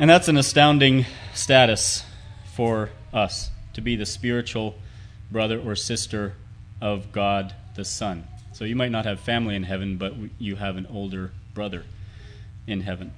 And 0.00 0.08
that's 0.08 0.28
an 0.28 0.38
astounding 0.38 1.04
status 1.34 2.06
for 2.54 2.88
us 3.12 3.50
to 3.74 3.82
be 3.82 3.96
the 3.96 4.06
spiritual 4.06 4.76
brother 5.30 5.60
or 5.60 5.76
sister 5.76 6.36
of 6.80 7.12
God 7.12 7.54
the 7.74 7.84
Son. 7.84 8.26
So 8.54 8.64
you 8.64 8.74
might 8.74 8.92
not 8.92 9.04
have 9.04 9.20
family 9.20 9.54
in 9.54 9.64
heaven, 9.64 9.98
but 9.98 10.14
you 10.38 10.56
have 10.56 10.78
an 10.78 10.86
older 10.86 11.32
brother 11.52 11.84
in 12.66 12.80
heaven. 12.80 13.12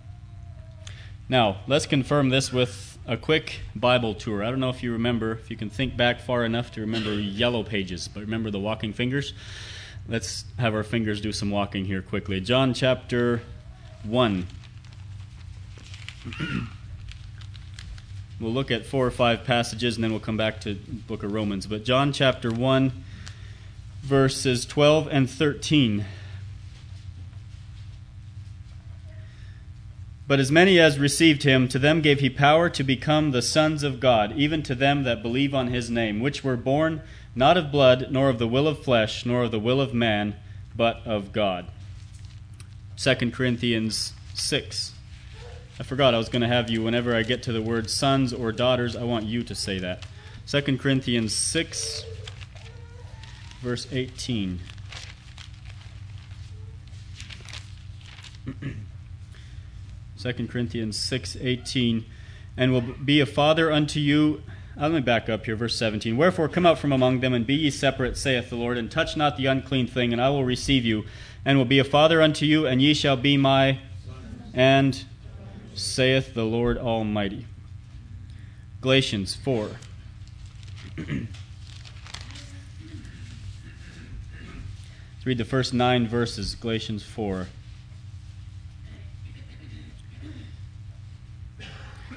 Now, 1.29 1.59
let's 1.69 1.87
confirm 1.87 2.31
this 2.31 2.53
with 2.53 2.99
a 3.07 3.17
quick 3.17 3.61
Bible 3.77 4.17
tour. 4.17 4.43
I 4.43 4.51
don't 4.51 4.59
know 4.59 4.71
if 4.71 4.83
you 4.83 4.91
remember, 4.91 5.35
if 5.35 5.53
you 5.53 5.57
can 5.57 5.71
think 5.71 5.97
back 5.97 6.21
far 6.21 6.45
enough 6.45 6.73
to 6.73 6.81
remember 6.81 7.15
yellow 7.15 7.63
pages, 7.63 8.09
but 8.09 8.23
remember 8.23 8.51
the 8.51 8.59
walking 8.59 8.93
fingers? 8.93 9.35
Let's 10.09 10.45
have 10.59 10.75
our 10.75 10.83
fingers 10.83 11.21
do 11.21 11.31
some 11.31 11.53
walking 11.53 11.85
here 11.85 12.03
quickly. 12.03 12.41
John 12.41 12.75
chapter 12.75 13.41
1. 14.03 14.49
we'll 18.41 18.53
look 18.53 18.71
at 18.71 18.87
four 18.87 19.07
or 19.07 19.11
five 19.11 19.45
passages 19.45 19.97
and 19.97 20.05
then 20.05 20.11
we'll 20.11 20.21
come 20.21 20.37
back 20.37 20.61
to 20.61 20.75
book 20.75 21.23
of 21.23 21.33
Romans. 21.33 21.67
But 21.67 21.85
John 21.85 22.13
chapter 22.13 22.51
1 22.51 22.93
verses 24.03 24.67
12 24.67 25.09
and 25.11 25.31
13. 25.31 26.05
But 30.27 30.41
as 30.41 30.51
many 30.51 30.79
as 30.79 30.99
received 30.99 31.43
him, 31.43 31.69
to 31.69 31.79
them 31.79 32.01
gave 32.01 32.21
he 32.21 32.31
power 32.31 32.71
to 32.71 32.83
become 32.83 33.31
the 33.31 33.43
sons 33.43 33.83
of 33.83 34.01
God, 34.01 34.33
even 34.37 34.63
to 34.63 34.75
them 34.75 35.03
that 35.03 35.23
believe 35.23 35.55
on 35.55 35.69
his 35.69 35.91
name, 35.91 36.21
which 36.21 36.43
were 36.43 36.57
born 36.57 37.03
not 37.35 37.57
of 37.57 37.73
blood, 37.73 38.09
nor 38.11 38.29
of 38.29 38.39
the 38.39 38.47
will 38.47 38.69
of 38.69 38.83
flesh, 38.83 39.27
nor 39.27 39.45
of 39.45 39.51
the 39.51 39.59
will 39.59 39.81
of 39.81 39.95
man, 39.95 40.37
but 40.77 41.01
of 41.05 41.33
God. 41.33 41.67
2 42.97 43.31
Corinthians 43.31 44.13
6. 44.35 44.93
I 45.81 45.83
forgot 45.83 46.15
I 46.15 46.19
was 46.19 46.29
going 46.29 46.43
to 46.43 46.49
have 46.49 46.69
you, 46.71 46.83
whenever 46.83 47.15
I 47.15 47.23
get 47.23 47.43
to 47.45 47.53
the 47.53 47.63
word 47.63 47.89
sons 47.89 48.33
or 48.33 48.53
daughters, 48.53 48.95
I 48.95 49.05
want 49.05 49.25
you 49.27 49.43
to 49.43 49.55
say 49.55 49.79
that. 49.79 50.05
2 50.47 50.79
Corinthians 50.79 51.35
6, 51.35 52.05
verse 53.61 53.87
18. 53.91 54.61
Second 60.17 60.51
Corinthians 60.51 60.99
6, 60.99 61.37
18. 61.41 62.05
And 62.57 62.73
will 62.73 62.83
be 62.83 63.21
a 63.21 63.27
father 63.27 63.73
unto 63.73 63.99
you 63.99 64.43
uh, 64.75 64.85
let 64.85 64.93
me 64.93 65.01
back 65.01 65.29
up 65.29 65.45
here, 65.45 65.55
verse 65.55 65.77
17. 65.77 66.17
Wherefore 66.17 66.49
come 66.49 66.65
out 66.65 66.79
from 66.79 66.93
among 66.93 67.21
them, 67.21 67.35
and 67.35 67.47
be 67.47 67.55
ye 67.55 67.71
separate, 67.71 68.17
saith 68.17 68.49
the 68.49 68.57
Lord, 68.57 68.79
and 68.79 68.91
touch 68.91 69.19
not 69.19 69.37
the 69.37 69.45
unclean 69.45 69.87
thing, 69.87 70.15
and 70.15 70.23
I 70.23 70.31
will 70.31 70.45
receive 70.45 70.85
you, 70.85 71.05
and 71.45 71.59
will 71.59 71.67
be 71.67 71.79
a 71.79 71.85
father 71.85 72.23
unto 72.23 72.47
you, 72.47 72.67
and 72.67 72.81
ye 72.81 72.95
shall 72.95 73.19
be 73.19 73.37
my, 73.37 73.81
and 74.55 75.05
saith 75.75 76.35
the 76.35 76.45
Lord 76.45 76.79
Almighty. 76.79 77.47
Galatians 78.81 79.35
4. 79.35 79.71
Let's 80.97 81.19
read 85.25 85.39
the 85.39 85.45
first 85.45 85.73
nine 85.73 86.09
verses, 86.09 86.55
Galatians 86.57 87.05
4. 87.05 87.47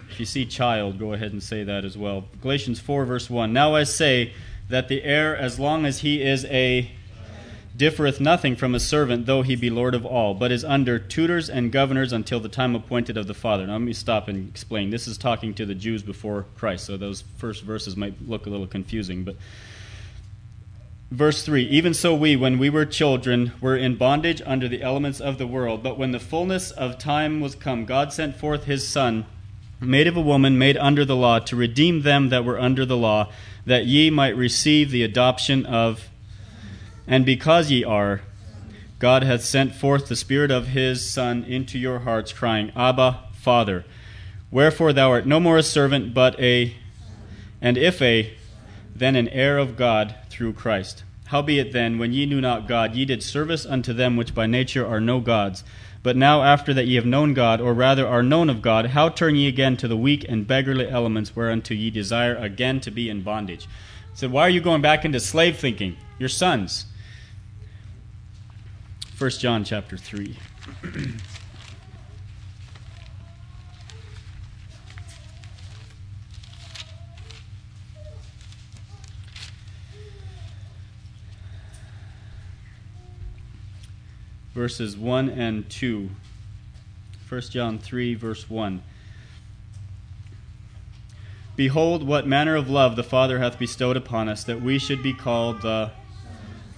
If 0.10 0.20
you 0.20 0.26
see 0.26 0.46
child, 0.46 0.98
go 0.98 1.14
ahead 1.14 1.34
and 1.34 1.44
say 1.44 1.64
that 1.64 1.86
as 1.86 1.98
well. 1.98 2.26
Galatians 2.42 2.80
4, 2.80 3.06
verse 3.06 3.30
1. 3.30 3.52
Now 3.52 3.76
I 3.76 3.84
say 3.84 4.34
that 4.70 4.88
the 4.88 5.04
heir, 5.04 5.36
as 5.36 5.60
long 5.60 5.86
as 5.86 6.00
he 6.00 6.22
is 6.22 6.46
a 6.46 6.90
differeth 7.76 8.20
nothing 8.20 8.56
from 8.56 8.76
a 8.76 8.80
servant, 8.80 9.26
though 9.26 9.42
he 9.42 9.56
be 9.56 9.70
Lord 9.70 9.96
of 9.96 10.06
all, 10.06 10.34
but 10.34 10.52
is 10.52 10.64
under 10.64 10.98
tutors 11.00 11.50
and 11.50 11.72
governors 11.72 12.14
until 12.14 12.40
the 12.40 12.50
time 12.50 12.76
appointed 12.76 13.18
of 13.18 13.28
the 13.28 13.34
Father. 13.34 13.66
Now, 13.68 13.74
let 13.74 13.82
me 13.82 13.94
stop 13.94 14.28
and 14.28 14.48
explain. 14.50 14.90
This 14.90 15.08
is 15.08 15.18
talking 15.18 15.54
to 15.56 15.66
the 15.66 15.76
Jews 15.76 16.04
before 16.04 16.46
Christ, 16.58 16.86
so 16.86 16.98
those 16.98 17.24
first 17.38 17.64
verses 17.64 17.98
might 17.98 18.28
look 18.28 18.46
a 18.46 18.50
little 18.50 18.68
confusing. 18.68 19.24
But 19.24 19.36
verse 21.12 21.44
3 21.44 21.64
Even 21.64 21.94
so, 21.94 22.16
we, 22.16 22.36
when 22.36 22.58
we 22.58 22.70
were 22.70 22.86
children, 22.86 23.52
were 23.60 23.76
in 23.76 23.96
bondage 23.96 24.42
under 24.46 24.68
the 24.68 24.82
elements 24.82 25.20
of 25.20 25.38
the 25.38 25.48
world. 25.48 25.84
But 25.84 25.98
when 25.98 26.12
the 26.12 26.20
fullness 26.20 26.72
of 26.72 26.98
time 26.98 27.42
was 27.42 27.56
come, 27.56 27.86
God 27.86 28.14
sent 28.14 28.36
forth 28.36 28.66
his 28.66 28.88
Son 28.88 29.26
made 29.82 30.08
of 30.08 30.16
a 30.16 30.22
woman, 30.22 30.58
made 30.58 30.78
under 30.78 31.04
the 31.04 31.16
law, 31.16 31.40
to 31.40 31.56
redeem 31.56 32.02
them 32.02 32.30
that 32.30 32.46
were 32.46 32.60
under 32.60 32.86
the 32.86 32.98
law, 32.98 33.30
that 33.66 33.86
ye 33.86 34.10
might 34.10 34.36
receive 34.36 34.92
the 34.92 35.04
adoption 35.04 35.66
of. 35.66 36.10
And 37.08 37.26
because 37.26 37.72
ye 37.72 37.84
are, 37.84 38.22
God 38.98 39.24
hath 39.24 39.44
sent 39.44 39.76
forth 39.76 40.08
the 40.08 40.16
Spirit 40.16 40.52
of 40.52 40.70
his 40.70 41.08
Son 41.08 41.44
into 41.44 41.78
your 41.78 42.00
hearts, 42.00 42.34
crying, 42.34 42.72
Abba, 42.76 43.26
Father. 43.34 43.86
Wherefore 44.50 44.94
thou 44.94 45.12
art 45.12 45.28
no 45.28 45.40
more 45.40 45.58
a 45.58 45.64
servant, 45.64 46.14
but 46.14 46.40
a, 46.40 46.76
and 47.62 47.78
if 47.78 48.02
a, 48.02 48.34
then 48.96 49.16
an 49.16 49.28
heir 49.30 49.58
of 49.58 49.76
God 49.76 50.16
through 50.30 50.54
Christ. 50.54 51.04
Howbeit 51.26 51.74
then, 51.74 51.98
when 51.98 52.14
ye 52.14 52.26
knew 52.26 52.40
not 52.40 52.68
God, 52.68 52.96
ye 52.96 53.04
did 53.04 53.22
service 53.22 53.66
unto 53.66 53.94
them 53.94 54.16
which 54.16 54.34
by 54.34 54.46
nature 54.46 54.86
are 54.86 55.02
no 55.02 55.20
gods. 55.20 55.64
But 56.04 56.16
now, 56.16 56.44
after 56.44 56.74
that 56.74 56.86
ye 56.86 56.96
have 56.96 57.06
known 57.06 57.34
God, 57.34 57.60
or 57.60 57.74
rather 57.74 58.08
are 58.08 58.22
known 58.22 58.50
of 58.50 58.62
God, 58.62 58.88
how 58.88 59.10
turn 59.10 59.36
ye 59.36 59.48
again 59.48 59.76
to 59.78 59.88
the 59.88 59.98
weak 59.98 60.24
and 60.30 60.46
beggarly 60.48 60.88
elements 60.88 61.36
whereunto 61.36 61.74
ye 61.74 61.90
desire 61.90 62.36
again 62.36 62.80
to 62.82 62.92
be 62.92 63.10
in 63.10 63.24
bondage? 63.24 63.68
So, 64.14 64.30
why 64.30 64.44
are 64.44 64.50
you 64.50 64.62
going 64.62 64.84
back 64.84 65.04
into 65.04 65.20
slave 65.20 65.58
thinking? 65.58 65.98
Your 66.20 66.30
sons. 66.30 66.86
1 69.26 69.32
John 69.40 69.64
chapter 69.64 69.98
3. 69.98 70.36
verses 84.54 84.96
1 84.96 85.30
and 85.30 85.68
2. 85.72 86.12
1 87.28 87.42
John 87.50 87.80
3, 87.80 88.14
verse 88.14 88.48
1. 88.48 88.84
Behold, 91.56 92.04
what 92.04 92.28
manner 92.28 92.56
of 92.56 92.70
love 92.70 92.96
the 92.96 93.04
Father 93.04 93.40
hath 93.40 93.58
bestowed 93.58 93.98
upon 93.98 94.30
us, 94.30 94.44
that 94.44 94.62
we 94.62 94.78
should 94.78 95.02
be 95.02 95.14
called 95.14 95.64
the 95.64 95.90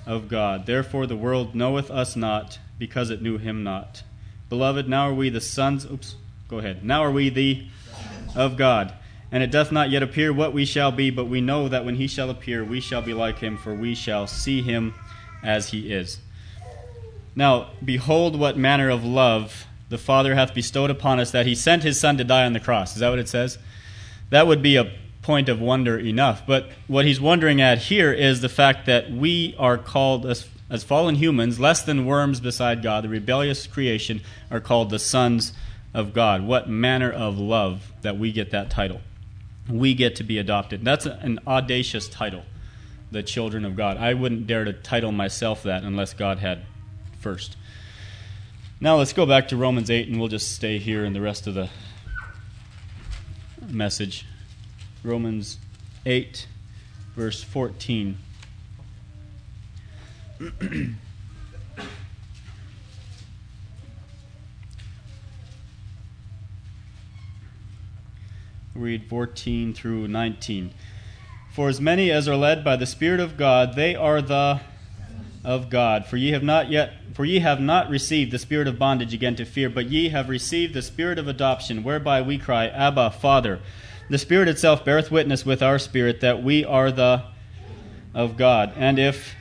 of 0.08 0.28
God. 0.28 0.66
Therefore 0.66 1.06
the 1.06 1.16
world 1.16 1.54
knoweth 1.54 1.92
us 1.92 2.16
not, 2.16 2.58
because 2.80 3.10
it 3.10 3.22
knew 3.22 3.38
him 3.38 3.64
not. 3.64 4.04
Beloved, 4.50 4.88
now 4.88 5.10
are 5.10 5.14
we 5.14 5.30
the 5.30 5.42
sons. 5.42 5.86
Oops, 5.86 6.16
go 6.48 6.60
ahead. 6.60 6.84
Now 6.84 7.04
are 7.04 7.12
we 7.12 7.30
the 7.30 7.68
of 8.36 8.58
God. 8.58 8.94
And 9.32 9.44
it 9.44 9.52
doth 9.52 9.72
not 9.72 9.90
yet 9.90 10.04
appear 10.04 10.32
what 10.32 10.54
we 10.54 10.64
shall 10.64 10.92
be, 10.92 11.10
but 11.10 11.26
we 11.26 11.42
know 11.42 11.68
that 11.68 11.84
when 11.84 11.96
he 11.96 12.08
shall 12.08 12.30
appear, 12.30 12.64
we 12.64 12.80
shall 12.80 13.02
be 13.02 13.14
like 13.14 13.40
him, 13.40 13.58
for 13.58 13.76
we 13.76 13.94
shall 13.94 14.26
see 14.26 14.62
him 14.62 14.94
as 15.44 15.70
he 15.70 15.92
is. 15.92 16.20
Now, 17.36 17.72
behold 17.84 18.40
what 18.40 18.58
manner 18.58 18.90
of 18.90 19.04
love 19.04 19.66
the 19.90 19.98
Father 19.98 20.36
hath 20.36 20.54
bestowed 20.54 20.90
upon 20.90 21.20
us 21.20 21.32
that 21.32 21.46
he 21.46 21.56
sent 21.56 21.84
his 21.84 22.00
Son 22.00 22.18
to 22.18 22.24
die 22.24 22.46
on 22.46 22.54
the 22.54 22.60
cross. 22.60 22.94
Is 22.94 23.02
that 23.02 23.10
what 23.10 23.20
it 23.20 23.30
says? 23.30 23.58
That 24.30 24.48
would 24.48 24.62
be 24.62 24.78
a 24.78 24.92
point 25.28 25.50
of 25.50 25.60
wonder 25.60 26.00
enough. 26.00 26.48
But 26.48 26.70
what 26.88 27.04
he's 27.04 27.20
wondering 27.20 27.60
at 27.60 27.80
here 27.80 28.14
is 28.14 28.40
the 28.40 28.48
fact 28.48 28.86
that 28.86 29.12
we 29.12 29.54
are 29.60 29.78
called, 29.78 30.26
as, 30.26 30.48
as 30.70 30.86
fallen 30.86 31.16
humans, 31.16 31.60
less 31.60 31.84
than 31.84 32.06
worms 32.06 32.40
beside 32.40 32.82
God, 32.82 33.04
the 33.04 33.10
rebellious 33.10 33.68
creation, 33.68 34.22
are 34.50 34.62
called 34.62 34.90
the 34.90 34.98
sons 34.98 35.52
of 35.94 36.14
God. 36.14 36.44
What 36.44 36.70
manner 36.70 37.12
of 37.12 37.38
love 37.38 37.92
that 38.04 38.18
we 38.18 38.32
get 38.32 38.52
that 38.52 38.70
title. 38.70 39.02
We 39.70 39.94
get 39.96 40.16
to 40.16 40.24
be 40.24 40.38
adopted. 40.38 40.86
That's 40.86 41.06
an 41.06 41.40
audacious 41.46 42.08
title, 42.08 42.44
the 43.12 43.22
children 43.22 43.66
of 43.66 43.76
God. 43.76 43.98
I 43.98 44.14
wouldn't 44.14 44.48
dare 44.48 44.64
to 44.64 44.72
title 44.72 45.12
myself 45.12 45.62
that 45.64 45.84
unless 45.84 46.14
God 46.14 46.40
had 46.40 46.62
first. 47.20 47.58
Now 48.80 48.96
let's 48.96 49.12
go 49.12 49.26
back 49.26 49.50
to 49.50 49.58
Romans 49.58 49.90
8 49.90 50.08
and 50.08 50.20
we'll 50.20 50.30
just 50.30 50.56
stay 50.56 50.78
here 50.78 51.04
in 51.04 51.12
the 51.12 51.22
rest 51.22 51.48
of 51.48 51.54
the 51.54 51.70
message. 53.68 54.26
Romans 55.04 55.58
8, 56.06 56.48
verse 57.16 57.44
14. 57.44 58.18
Read 68.76 69.06
14 69.06 69.74
through 69.74 70.08
19. 70.08 70.74
For 71.52 71.70
as 71.70 71.82
many 71.82 72.12
as 72.12 72.28
are 72.28 72.36
led 72.36 72.64
by 72.64 72.76
the 72.76 72.86
Spirit 72.86 73.20
of 73.20 73.38
God, 73.38 73.76
they 73.76 73.96
are 73.96 74.22
the 74.22 74.62
of 75.44 75.70
God. 75.70 76.06
For 76.06 76.18
ye 76.18 76.32
have 76.32 76.44
not 76.44 76.70
yet 76.70 76.94
for 77.14 77.26
ye 77.26 77.40
have 77.40 77.60
not 77.60 77.90
received 77.90 78.32
the 78.32 78.38
spirit 78.38 78.68
of 78.68 78.78
bondage 78.78 79.12
again 79.12 79.36
to 79.38 79.46
fear, 79.46 79.70
but 79.72 79.90
ye 79.90 80.10
have 80.10 80.30
received 80.30 80.76
the 80.76 80.84
spirit 80.84 81.18
of 81.18 81.28
adoption, 81.28 81.84
whereby 81.84 82.22
we 82.22 82.38
cry, 82.38 82.68
Abba, 82.68 83.10
Father. 83.10 83.60
The 84.10 84.18
Spirit 84.18 84.48
itself 84.48 84.86
beareth 84.86 85.12
witness 85.12 85.46
with 85.46 85.62
our 85.62 85.78
spirit 85.78 86.22
that 86.22 86.42
we 86.42 86.64
are 86.64 86.92
the 86.92 87.24
of 88.14 88.38
God. 88.38 88.72
And 88.78 88.98
if 88.98 89.36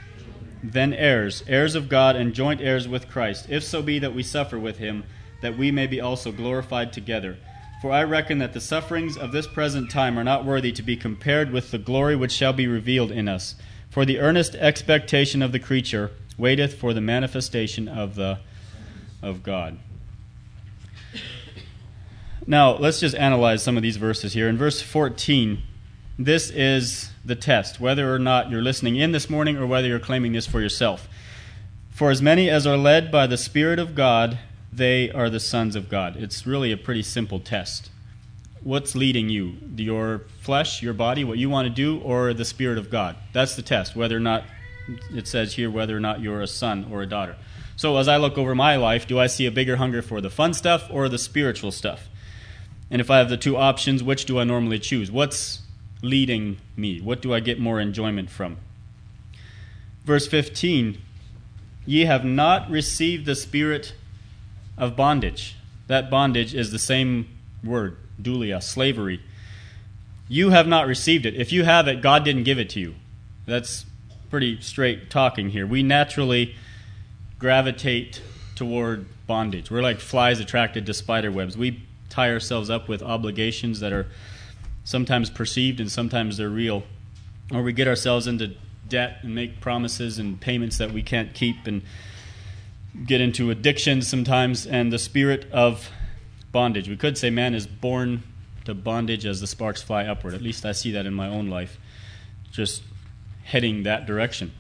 then 0.63 0.93
heirs, 0.93 1.45
heirs 1.47 1.75
of 1.77 1.89
God 1.89 2.17
and 2.17 2.35
joint 2.35 2.61
heirs 2.61 2.89
with 2.89 3.09
Christ, 3.09 3.47
if 3.49 3.63
so 3.63 3.81
be 3.81 3.99
that 4.01 4.15
we 4.15 4.25
suffer 4.25 4.59
with 4.59 4.79
him, 4.79 5.05
that 5.41 5.57
we 5.57 5.71
may 5.71 5.87
be 5.87 6.01
also 6.01 6.33
glorified 6.33 6.93
together. 6.93 7.37
For 7.81 7.93
I 7.93 8.03
reckon 8.03 8.39
that 8.39 8.55
the 8.55 8.61
sufferings 8.61 9.17
of 9.17 9.33
this 9.33 9.47
present 9.47 9.91
time 9.91 10.19
are 10.19 10.25
not 10.25 10.45
worthy 10.45 10.73
to 10.73 10.83
be 10.83 10.97
compared 10.97 11.53
with 11.53 11.71
the 11.71 11.79
glory 11.79 12.17
which 12.17 12.33
shall 12.33 12.53
be 12.53 12.67
revealed 12.67 13.13
in 13.13 13.29
us. 13.29 13.55
For 13.89 14.05
the 14.05 14.19
earnest 14.19 14.57
expectation 14.57 15.43
of 15.43 15.53
the 15.53 15.61
creature 15.61 16.11
waiteth 16.37 16.75
for 16.75 16.93
the 16.93 17.01
manifestation 17.01 17.87
of 17.87 18.15
the 18.15 18.41
of 19.23 19.43
God. 19.43 19.79
Now, 22.47 22.77
let's 22.77 23.01
just 23.01 23.15
analyze 23.15 23.63
some 23.63 23.77
of 23.77 23.83
these 23.83 23.97
verses 23.97 24.33
here. 24.33 24.49
In 24.49 24.57
verse 24.57 24.81
14, 24.81 25.63
this 26.19 26.51
is 26.51 27.11
the 27.25 27.35
test, 27.35 27.81
whether 27.81 28.15
or 28.15 28.19
not 28.19 28.51
you're 28.51 28.63
listening 28.63 28.97
in 28.97 29.13
this 29.13 29.29
morning 29.29 29.57
or 29.57 29.67
whether 29.67 29.89
you're 29.89 29.99
claiming 29.99 30.33
this 30.33 30.47
for 30.47 30.61
yourself. 30.61 31.09
For 31.91 32.11
as 32.11 32.23
many 32.23 32.49
as 32.49 32.67
are 32.67 32.77
led 32.77 33.11
by 33.11 33.27
the 33.27 33.37
Spirit 33.37 33.79
of 33.79 33.95
God, 33.95 34.39
they 34.73 35.11
are 35.11 35.29
the 35.29 35.41
sons 35.41 35.75
of 35.75 35.89
God. 35.89 36.17
It's 36.17 36.47
really 36.47 36.71
a 36.71 36.77
pretty 36.77 37.03
simple 37.03 37.41
test 37.41 37.91
what's 38.67 38.97
leading 38.97 39.29
you? 39.29 39.55
Your 39.77 40.23
flesh, 40.41 40.83
your 40.83 40.93
body, 40.93 41.23
what 41.23 41.39
you 41.39 41.49
want 41.49 41.69
to 41.69 41.73
do, 41.73 42.01
or 42.01 42.35
the 42.35 42.45
Spirit 42.45 42.79
of 42.79 42.91
God? 42.91 43.15
That's 43.33 43.55
the 43.55 43.63
test, 43.63 43.95
whether 43.95 44.17
or 44.17 44.21
not 44.21 44.43
it 45.15 45.29
says 45.29 45.55
here 45.55 45.71
whether 45.71 45.97
or 45.97 46.01
not 46.01 46.21
you're 46.21 46.43
a 46.43 46.49
son 46.49 46.89
or 46.91 47.03
a 47.03 47.07
daughter. 47.07 47.37
So 47.77 47.99
as 47.99 48.09
I 48.09 48.17
look 48.17 48.39
over 48.39 48.55
my 48.55 48.77
life, 48.77 49.07
do 49.07 49.19
I 49.19 49.27
see 49.27 49.45
a 49.47 49.51
bigger 49.51 49.77
hunger 49.77 50.01
for 50.01 50.21
the 50.23 50.31
fun 50.31 50.55
stuff 50.55 50.89
or 50.91 51.09
the 51.09 51.19
spiritual 51.19 51.71
stuff? 51.71 52.09
And 52.91 53.01
if 53.01 53.11
I 53.11 53.19
have 53.19 53.29
the 53.29 53.37
two 53.37 53.57
options, 53.57 54.03
which 54.03 54.25
do 54.25 54.39
I 54.39 54.45
normally 54.45 54.79
choose? 54.79 55.11
What's 55.11 55.61
leading 56.03 56.57
me? 56.77 57.01
What 57.01 57.21
do 57.21 57.35
I 57.35 57.41
get 57.41 57.61
more 57.61 57.79
enjoyment 57.79 58.31
from? 58.31 58.57
Verse 60.05 60.27
15 60.27 60.99
Ye 61.85 62.05
have 62.07 62.25
not 62.25 62.69
received 62.69 63.27
the 63.27 63.37
spirit 63.37 63.95
of 64.77 64.97
bondage. 64.97 65.57
That 65.87 66.11
bondage 66.11 66.53
is 66.55 66.73
the 66.73 66.79
same 66.81 67.29
word, 67.63 67.97
dulia, 68.21 68.63
slavery. 68.63 69.21
You 70.29 70.51
have 70.51 70.67
not 70.67 70.89
received 70.89 71.27
it. 71.27 71.37
If 71.37 71.53
you 71.53 71.65
have 71.65 71.87
it, 71.87 72.03
God 72.03 72.25
didn't 72.25 72.43
give 72.43 72.59
it 72.59 72.71
to 72.71 72.81
you. 72.81 72.95
That's 73.47 73.87
pretty 74.31 74.61
straight 74.61 75.11
talking 75.11 75.51
here. 75.51 75.67
We 75.67 75.85
naturally 75.85 76.57
gravitate 77.39 78.23
toward 78.55 79.07
bondage. 79.27 79.71
We're 79.71 79.83
like 79.83 80.01
flies 80.01 80.41
attracted 80.41 80.87
to 80.87 80.95
spider 80.95 81.31
webs. 81.31 81.57
We 81.57 81.83
tie 82.09 82.31
ourselves 82.31 82.71
up 82.71 82.89
with 82.89 83.03
obligations 83.03 83.81
that 83.81 83.93
are 83.93 84.07
sometimes 84.85 85.31
perceived 85.31 85.81
and 85.81 85.91
sometimes 85.91 86.37
they're 86.37 86.49
real. 86.49 86.85
Or 87.53 87.63
we 87.63 87.73
get 87.73 87.89
ourselves 87.89 88.27
into 88.27 88.55
debt 88.89 89.19
and 89.23 89.35
make 89.35 89.61
promises 89.61 90.19
and 90.19 90.41
payments 90.41 90.79
that 90.79 90.93
we 90.93 91.03
can't 91.03 91.35
keep 91.35 91.67
and 91.67 91.83
get 93.05 93.21
into 93.21 93.51
addictions 93.51 94.09
sometimes 94.09 94.67
and 94.67 94.93
the 94.93 94.99
spirit 94.99 95.51
of 95.53 95.91
bondage. 96.53 96.89
We 96.89 96.97
could 96.97 97.19
say 97.19 97.31
man 97.31 97.55
is 97.55 97.67
born 97.67 98.23
to 98.65 98.75
bondage 98.75 99.27
as 99.27 99.41
the 99.41 99.47
sparks 99.47 99.83
fly 99.83 100.05
upward. 100.05 100.35
At 100.35 100.41
least 100.41 100.65
I 100.65 100.73
see 100.73 100.93
that 100.93 101.07
in 101.07 101.15
my 101.15 101.29
own 101.29 101.49
life, 101.49 101.79
just 102.51 102.83
heading 103.45 103.83
that 103.83 104.07
direction. 104.07 104.53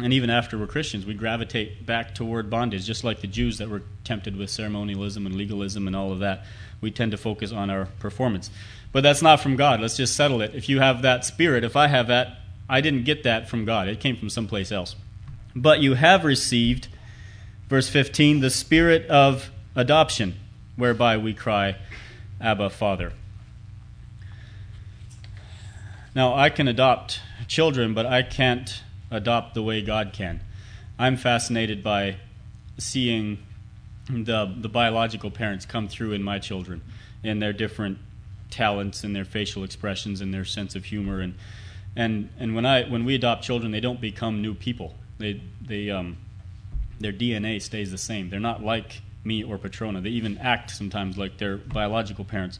And 0.00 0.12
even 0.12 0.30
after 0.30 0.56
we're 0.56 0.68
Christians, 0.68 1.04
we 1.04 1.14
gravitate 1.14 1.84
back 1.84 2.14
toward 2.14 2.48
bondage, 2.48 2.84
just 2.84 3.02
like 3.02 3.20
the 3.20 3.26
Jews 3.26 3.58
that 3.58 3.68
were 3.68 3.82
tempted 4.04 4.36
with 4.36 4.48
ceremonialism 4.48 5.26
and 5.26 5.34
legalism 5.34 5.88
and 5.88 5.96
all 5.96 6.12
of 6.12 6.20
that. 6.20 6.44
We 6.80 6.92
tend 6.92 7.10
to 7.10 7.16
focus 7.16 7.50
on 7.50 7.68
our 7.68 7.86
performance. 7.98 8.50
But 8.92 9.02
that's 9.02 9.22
not 9.22 9.40
from 9.40 9.56
God. 9.56 9.80
Let's 9.80 9.96
just 9.96 10.14
settle 10.14 10.40
it. 10.40 10.54
If 10.54 10.68
you 10.68 10.78
have 10.78 11.02
that 11.02 11.24
spirit, 11.24 11.64
if 11.64 11.74
I 11.74 11.88
have 11.88 12.06
that, 12.06 12.38
I 12.68 12.80
didn't 12.80 13.04
get 13.04 13.24
that 13.24 13.48
from 13.48 13.64
God. 13.64 13.88
It 13.88 13.98
came 13.98 14.16
from 14.16 14.30
someplace 14.30 14.70
else. 14.70 14.94
But 15.56 15.80
you 15.80 15.94
have 15.94 16.24
received, 16.24 16.86
verse 17.68 17.88
15, 17.88 18.38
the 18.38 18.50
spirit 18.50 19.06
of 19.06 19.50
adoption 19.74 20.34
whereby 20.76 21.16
we 21.16 21.34
cry, 21.34 21.76
Abba, 22.40 22.70
Father. 22.70 23.12
Now, 26.14 26.34
I 26.34 26.50
can 26.50 26.68
adopt 26.68 27.20
children, 27.48 27.94
but 27.94 28.06
I 28.06 28.22
can't 28.22 28.82
adopt 29.10 29.54
the 29.54 29.62
way 29.62 29.82
God 29.82 30.12
can. 30.12 30.40
I'm 30.98 31.16
fascinated 31.16 31.82
by 31.82 32.16
seeing 32.78 33.38
the, 34.08 34.52
the 34.56 34.68
biological 34.68 35.30
parents 35.30 35.66
come 35.66 35.88
through 35.88 36.12
in 36.12 36.22
my 36.22 36.38
children 36.38 36.82
and 37.22 37.42
their 37.42 37.52
different 37.52 37.98
talents 38.50 39.04
and 39.04 39.14
their 39.14 39.24
facial 39.24 39.64
expressions 39.64 40.20
and 40.20 40.32
their 40.32 40.44
sense 40.44 40.74
of 40.74 40.86
humor 40.86 41.20
and 41.20 41.34
and 41.94 42.30
and 42.38 42.54
when 42.54 42.64
I 42.64 42.84
when 42.84 43.04
we 43.04 43.14
adopt 43.14 43.44
children 43.44 43.72
they 43.72 43.80
don't 43.80 44.00
become 44.00 44.40
new 44.40 44.54
people 44.54 44.94
they 45.18 45.42
they 45.60 45.90
um, 45.90 46.16
their 46.98 47.12
DNA 47.12 47.60
stays 47.60 47.90
the 47.90 47.98
same 47.98 48.30
they're 48.30 48.40
not 48.40 48.62
like 48.62 49.02
me 49.24 49.44
or 49.44 49.58
Patrona. 49.58 50.00
They 50.00 50.10
even 50.10 50.38
act 50.38 50.70
sometimes 50.70 51.16
like 51.16 51.38
their 51.38 51.56
biological 51.56 52.24
parents. 52.24 52.58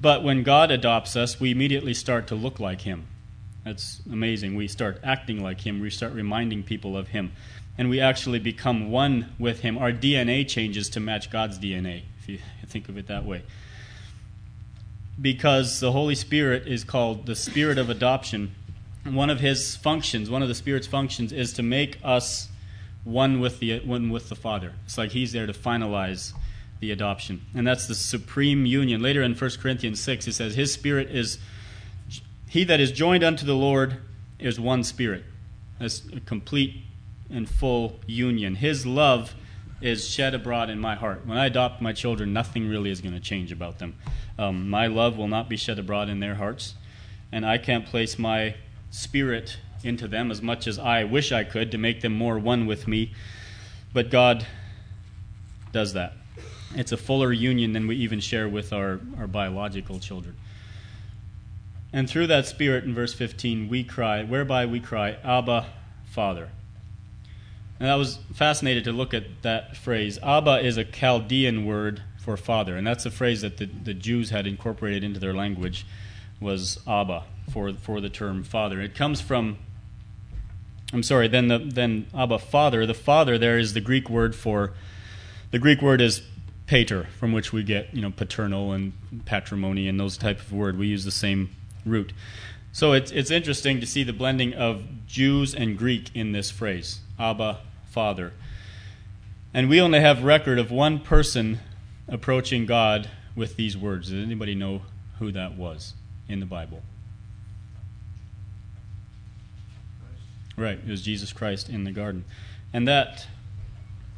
But 0.00 0.22
when 0.22 0.42
God 0.42 0.70
adopts 0.70 1.16
us, 1.16 1.40
we 1.40 1.50
immediately 1.50 1.94
start 1.94 2.26
to 2.28 2.34
look 2.34 2.60
like 2.60 2.82
Him. 2.82 3.06
That's 3.64 4.02
amazing. 4.10 4.54
We 4.56 4.68
start 4.68 5.00
acting 5.02 5.42
like 5.42 5.66
Him, 5.66 5.80
we 5.80 5.90
start 5.90 6.12
reminding 6.12 6.64
people 6.64 6.96
of 6.96 7.08
Him, 7.08 7.32
and 7.78 7.88
we 7.88 7.98
actually 7.98 8.38
become 8.38 8.90
one 8.90 9.32
with 9.38 9.60
Him. 9.60 9.78
Our 9.78 9.90
DNA 9.90 10.46
changes 10.46 10.90
to 10.90 11.00
match 11.00 11.30
God's 11.30 11.58
DNA, 11.58 12.02
if 12.20 12.28
you 12.28 12.38
think 12.66 12.88
of 12.88 12.98
it 12.98 13.06
that 13.08 13.24
way. 13.24 13.42
Because 15.20 15.80
the 15.80 15.92
Holy 15.92 16.14
Spirit 16.14 16.66
is 16.66 16.84
called 16.84 17.24
the 17.26 17.36
Spirit 17.36 17.78
of 17.78 17.88
adoption. 17.88 18.54
One 19.04 19.30
of 19.30 19.40
His 19.40 19.76
functions, 19.76 20.28
one 20.28 20.42
of 20.42 20.48
the 20.48 20.54
Spirit's 20.54 20.86
functions, 20.86 21.32
is 21.32 21.54
to 21.54 21.62
make 21.62 21.98
us 22.04 22.48
one 23.04 23.40
with 23.40 23.60
the 23.60 23.80
one 23.80 24.10
with 24.10 24.28
the 24.28 24.36
Father. 24.36 24.72
It's 24.84 24.98
like 24.98 25.12
He's 25.12 25.32
there 25.32 25.46
to 25.46 25.52
finalize 25.52 26.34
the 26.80 26.90
adoption, 26.90 27.42
and 27.54 27.66
that's 27.66 27.86
the 27.86 27.94
supreme 27.94 28.66
union. 28.66 29.00
Later 29.00 29.22
in 29.22 29.34
1 29.34 29.50
Corinthians 29.60 30.00
six, 30.00 30.26
it 30.26 30.32
says, 30.32 30.54
"His 30.54 30.72
Spirit 30.72 31.10
is 31.10 31.38
he 32.54 32.62
that 32.64 32.80
is 32.80 32.92
joined 32.92 33.24
unto 33.24 33.44
the 33.44 33.56
Lord 33.56 33.98
is 34.38 34.60
one 34.60 34.84
Spirit." 34.84 35.24
That's 35.80 36.02
a 36.14 36.20
complete 36.20 36.82
and 37.28 37.48
full 37.48 37.98
union. 38.06 38.54
His 38.54 38.86
love 38.86 39.34
is 39.80 40.08
shed 40.08 40.34
abroad 40.34 40.70
in 40.70 40.78
my 40.78 40.94
heart. 40.94 41.26
When 41.26 41.36
I 41.36 41.46
adopt 41.46 41.82
my 41.82 41.92
children, 41.92 42.32
nothing 42.32 42.68
really 42.68 42.90
is 42.90 43.00
going 43.00 43.14
to 43.14 43.20
change 43.20 43.50
about 43.50 43.80
them. 43.80 43.96
Um, 44.38 44.70
my 44.70 44.86
love 44.86 45.16
will 45.16 45.26
not 45.28 45.48
be 45.48 45.56
shed 45.56 45.78
abroad 45.78 46.08
in 46.08 46.20
their 46.20 46.36
hearts, 46.36 46.74
and 47.32 47.44
I 47.44 47.58
can't 47.58 47.84
place 47.84 48.18
my 48.18 48.54
spirit 48.90 49.58
into 49.82 50.06
them 50.06 50.30
as 50.30 50.40
much 50.40 50.68
as 50.68 50.78
I 50.78 51.02
wish 51.02 51.32
I 51.32 51.42
could 51.42 51.72
to 51.72 51.78
make 51.78 52.02
them 52.02 52.14
more 52.14 52.38
one 52.38 52.66
with 52.66 52.86
me. 52.86 53.12
But 53.92 54.10
God 54.10 54.46
does 55.72 55.92
that. 55.94 56.12
It's 56.76 56.92
a 56.92 56.96
fuller 56.96 57.32
union 57.32 57.72
than 57.72 57.86
we 57.88 57.96
even 57.96 58.20
share 58.20 58.48
with 58.48 58.72
our, 58.72 59.00
our 59.18 59.26
biological 59.26 59.98
children. 59.98 60.36
And 61.94 62.10
through 62.10 62.26
that 62.26 62.44
Spirit, 62.44 62.82
in 62.82 62.92
verse 62.92 63.14
15, 63.14 63.68
we 63.68 63.84
cry, 63.84 64.24
whereby 64.24 64.66
we 64.66 64.80
cry, 64.80 65.16
Abba, 65.22 65.66
Father. 66.04 66.50
And 67.78 67.88
I 67.88 67.94
was 67.94 68.18
fascinated 68.34 68.82
to 68.84 68.92
look 68.92 69.14
at 69.14 69.42
that 69.42 69.76
phrase. 69.76 70.18
Abba 70.20 70.58
is 70.58 70.76
a 70.76 70.84
Chaldean 70.84 71.64
word 71.64 72.02
for 72.18 72.36
father, 72.36 72.76
and 72.76 72.84
that's 72.84 73.06
a 73.06 73.12
phrase 73.12 73.42
that 73.42 73.58
the, 73.58 73.66
the 73.66 73.94
Jews 73.94 74.30
had 74.30 74.44
incorporated 74.44 75.04
into 75.04 75.20
their 75.20 75.34
language 75.34 75.86
was 76.40 76.80
Abba 76.84 77.22
for, 77.52 77.72
for 77.74 78.00
the 78.00 78.08
term 78.08 78.42
father. 78.42 78.80
It 78.80 78.96
comes 78.96 79.20
from 79.20 79.58
I'm 80.92 81.02
sorry, 81.02 81.28
then 81.28 81.48
the 81.48 81.58
then 81.58 82.06
Abba 82.14 82.38
Father. 82.38 82.86
The 82.86 82.94
Father 82.94 83.36
there 83.36 83.58
is 83.58 83.72
the 83.72 83.80
Greek 83.80 84.08
word 84.08 84.34
for 84.34 84.72
the 85.50 85.58
Greek 85.58 85.82
word 85.82 86.00
is 86.00 86.22
pater, 86.66 87.08
from 87.18 87.32
which 87.32 87.52
we 87.52 87.62
get 87.64 87.92
you 87.92 88.00
know 88.00 88.10
paternal 88.10 88.72
and 88.72 88.92
patrimony 89.24 89.88
and 89.88 89.98
those 89.98 90.16
type 90.16 90.38
of 90.38 90.52
word. 90.52 90.78
We 90.78 90.86
use 90.86 91.04
the 91.04 91.10
same 91.10 91.50
root. 91.84 92.12
So 92.72 92.92
it's 92.92 93.10
it's 93.12 93.30
interesting 93.30 93.80
to 93.80 93.86
see 93.86 94.02
the 94.02 94.12
blending 94.12 94.52
of 94.54 94.82
Jews 95.06 95.54
and 95.54 95.78
Greek 95.78 96.10
in 96.14 96.32
this 96.32 96.50
phrase, 96.50 97.00
Abba 97.18 97.60
Father. 97.86 98.32
And 99.52 99.68
we 99.68 99.80
only 99.80 100.00
have 100.00 100.24
record 100.24 100.58
of 100.58 100.72
one 100.72 100.98
person 100.98 101.60
approaching 102.08 102.66
God 102.66 103.08
with 103.36 103.56
these 103.56 103.76
words. 103.76 104.10
Does 104.10 104.24
anybody 104.24 104.54
know 104.54 104.82
who 105.20 105.30
that 105.32 105.56
was 105.56 105.94
in 106.28 106.40
the 106.40 106.46
Bible? 106.46 106.82
Right, 110.56 110.78
it 110.78 110.88
was 110.88 111.02
Jesus 111.02 111.32
Christ 111.32 111.68
in 111.68 111.84
the 111.84 111.92
garden. 111.92 112.24
And 112.72 112.86
that, 112.86 113.26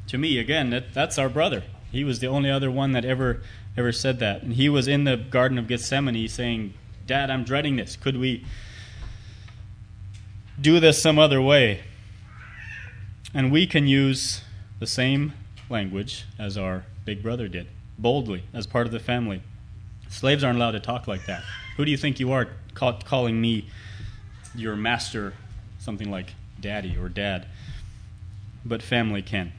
to 0.08 0.18
me, 0.18 0.38
again, 0.38 0.70
that, 0.70 0.92
that's 0.92 1.18
our 1.18 1.28
brother. 1.28 1.64
He 1.92 2.04
was 2.04 2.20
the 2.20 2.26
only 2.26 2.50
other 2.50 2.70
one 2.70 2.92
that 2.92 3.04
ever 3.04 3.42
ever 3.76 3.92
said 3.92 4.18
that. 4.20 4.42
And 4.42 4.54
he 4.54 4.68
was 4.68 4.88
in 4.88 5.04
the 5.04 5.16
Garden 5.16 5.58
of 5.58 5.68
Gethsemane 5.68 6.28
saying, 6.28 6.72
Dad, 7.06 7.30
I'm 7.30 7.44
dreading 7.44 7.76
this. 7.76 7.96
Could 7.96 8.16
we 8.16 8.44
do 10.60 10.80
this 10.80 11.00
some 11.00 11.18
other 11.18 11.40
way? 11.40 11.80
And 13.32 13.52
we 13.52 13.66
can 13.66 13.86
use 13.86 14.42
the 14.80 14.86
same 14.86 15.32
language 15.68 16.24
as 16.38 16.56
our 16.56 16.84
big 17.04 17.22
brother 17.22 17.48
did, 17.48 17.68
boldly, 17.98 18.44
as 18.52 18.66
part 18.66 18.86
of 18.86 18.92
the 18.92 19.00
family. 19.00 19.42
Slaves 20.08 20.42
aren't 20.42 20.56
allowed 20.56 20.72
to 20.72 20.80
talk 20.80 21.06
like 21.06 21.26
that. 21.26 21.42
Who 21.76 21.84
do 21.84 21.90
you 21.90 21.96
think 21.96 22.18
you 22.18 22.32
are 22.32 22.48
call, 22.74 22.94
calling 22.94 23.40
me 23.40 23.68
your 24.54 24.76
master 24.76 25.34
something 25.78 26.10
like 26.10 26.34
daddy 26.60 26.96
or 26.96 27.08
dad, 27.08 27.46
but 28.64 28.82
family 28.82 29.22
can. 29.22 29.52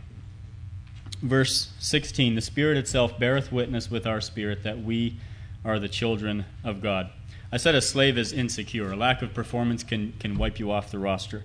Verse 1.21 1.71
16 1.79 2.35
The 2.35 2.41
Spirit 2.41 2.77
itself 2.77 3.17
beareth 3.17 3.51
witness 3.51 3.89
with 3.89 4.05
our 4.05 4.21
spirit 4.21 4.63
that 4.63 4.79
we 4.79 5.17
are 5.63 5.79
the 5.79 5.89
children 5.89 6.45
of 6.63 6.81
God. 6.81 7.09
I 7.51 7.57
said 7.57 7.75
a 7.75 7.81
slave 7.81 8.17
is 8.17 8.33
insecure. 8.33 8.91
A 8.91 8.95
lack 8.95 9.21
of 9.21 9.33
performance 9.33 9.83
can, 9.83 10.13
can 10.19 10.37
wipe 10.37 10.59
you 10.59 10.71
off 10.71 10.91
the 10.91 10.99
roster. 10.99 11.43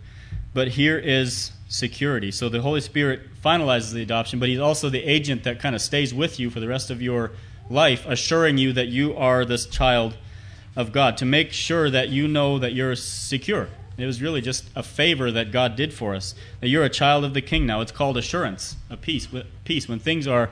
But 0.54 0.68
here 0.68 0.98
is 0.98 1.52
security. 1.68 2.30
So 2.30 2.48
the 2.48 2.60
Holy 2.60 2.80
Spirit 2.80 3.20
finalizes 3.42 3.92
the 3.92 4.02
adoption, 4.02 4.38
but 4.38 4.48
He's 4.48 4.58
also 4.58 4.90
the 4.90 5.02
agent 5.02 5.44
that 5.44 5.60
kind 5.60 5.74
of 5.74 5.80
stays 5.80 6.12
with 6.12 6.38
you 6.40 6.50
for 6.50 6.60
the 6.60 6.68
rest 6.68 6.90
of 6.90 7.00
your 7.00 7.32
life, 7.70 8.04
assuring 8.06 8.58
you 8.58 8.72
that 8.72 8.88
you 8.88 9.16
are 9.16 9.44
this 9.44 9.66
child 9.66 10.16
of 10.74 10.92
God, 10.92 11.16
to 11.18 11.24
make 11.24 11.52
sure 11.52 11.88
that 11.90 12.08
you 12.08 12.26
know 12.26 12.58
that 12.58 12.72
you're 12.72 12.96
secure, 12.96 13.68
it 13.98 14.06
was 14.06 14.22
really 14.22 14.40
just 14.40 14.64
a 14.74 14.82
favor 14.82 15.30
that 15.30 15.52
God 15.52 15.76
did 15.76 15.92
for 15.92 16.14
us. 16.14 16.34
That 16.60 16.68
you're 16.68 16.84
a 16.84 16.90
child 16.90 17.24
of 17.24 17.34
the 17.34 17.42
King 17.42 17.66
now. 17.66 17.80
It's 17.82 17.92
called 17.92 18.16
assurance, 18.16 18.76
a 18.90 18.96
peace. 18.96 19.28
Peace 19.64 19.88
when 19.88 19.98
things 19.98 20.26
are 20.26 20.50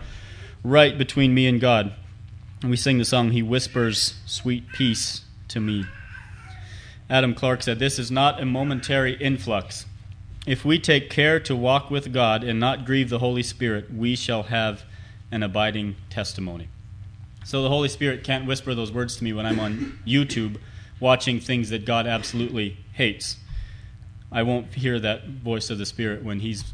right 0.62 0.96
between 0.96 1.34
me 1.34 1.46
and 1.46 1.60
God. 1.60 1.92
And 2.62 2.70
we 2.70 2.76
sing 2.76 2.98
the 2.98 3.04
song, 3.04 3.30
He 3.30 3.42
whispers 3.42 4.14
sweet 4.26 4.70
peace 4.72 5.24
to 5.50 5.60
me. 5.60 5.84
Adam 7.08 7.34
Clarke 7.34 7.62
said, 7.62 7.78
This 7.78 7.98
is 7.98 8.10
not 8.10 8.40
a 8.40 8.46
momentary 8.46 9.14
influx. 9.14 9.86
If 10.46 10.64
we 10.64 10.78
take 10.78 11.10
care 11.10 11.38
to 11.40 11.54
walk 11.54 11.90
with 11.90 12.12
God 12.12 12.42
and 12.42 12.58
not 12.58 12.86
grieve 12.86 13.10
the 13.10 13.18
Holy 13.18 13.42
Spirit, 13.42 13.92
we 13.92 14.16
shall 14.16 14.44
have 14.44 14.84
an 15.30 15.42
abiding 15.42 15.96
testimony. 16.08 16.68
So 17.44 17.62
the 17.62 17.68
Holy 17.68 17.88
Spirit 17.88 18.24
can't 18.24 18.46
whisper 18.46 18.74
those 18.74 18.92
words 18.92 19.16
to 19.16 19.24
me 19.24 19.32
when 19.32 19.46
I'm 19.46 19.60
on 19.60 19.98
YouTube 20.06 20.58
watching 20.98 21.40
things 21.40 21.70
that 21.70 21.84
God 21.84 22.06
absolutely 22.06 22.78
hates. 22.92 23.36
I 24.30 24.42
won't 24.42 24.74
hear 24.74 25.00
that 25.00 25.26
voice 25.26 25.70
of 25.70 25.78
the 25.78 25.86
Spirit 25.86 26.22
when 26.22 26.40
He's 26.40 26.64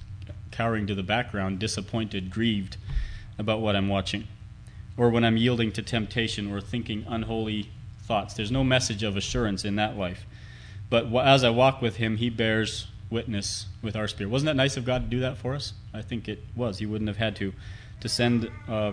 cowering 0.50 0.86
to 0.86 0.94
the 0.94 1.02
background, 1.02 1.58
disappointed, 1.58 2.30
grieved 2.30 2.76
about 3.38 3.60
what 3.60 3.76
I'm 3.76 3.88
watching, 3.88 4.26
or 4.96 5.10
when 5.10 5.24
I'm 5.24 5.36
yielding 5.36 5.72
to 5.72 5.82
temptation 5.82 6.52
or 6.52 6.60
thinking 6.60 7.04
unholy 7.08 7.70
thoughts. 8.07 8.35
There's 8.35 8.53
no 8.53 8.64
message 8.64 9.03
of 9.03 9.16
assurance 9.16 9.64
in 9.64 9.77
that 9.77 9.97
life. 9.97 10.27
But 10.88 11.12
as 11.14 11.45
I 11.45 11.51
walk 11.51 11.83
with 11.83 11.97
Him, 11.97 12.16
He 12.16 12.31
bears 12.31 12.87
witness 13.11 13.66
with 13.83 13.97
our 13.97 14.09
spirit. 14.09 14.31
Wasn't 14.31 14.47
that 14.47 14.57
nice 14.57 14.77
of 14.77 14.85
God 14.85 15.05
to 15.05 15.09
do 15.09 15.21
that 15.21 15.37
for 15.37 15.55
us? 15.55 15.73
I 15.92 16.03
think 16.03 16.29
it 16.29 16.45
was. 16.55 16.79
He 16.79 16.87
wouldn't 16.87 17.09
have 17.09 17.16
had 17.16 17.37
to 17.37 17.53
to 18.01 18.09
send 18.09 18.51
uh, 18.69 18.92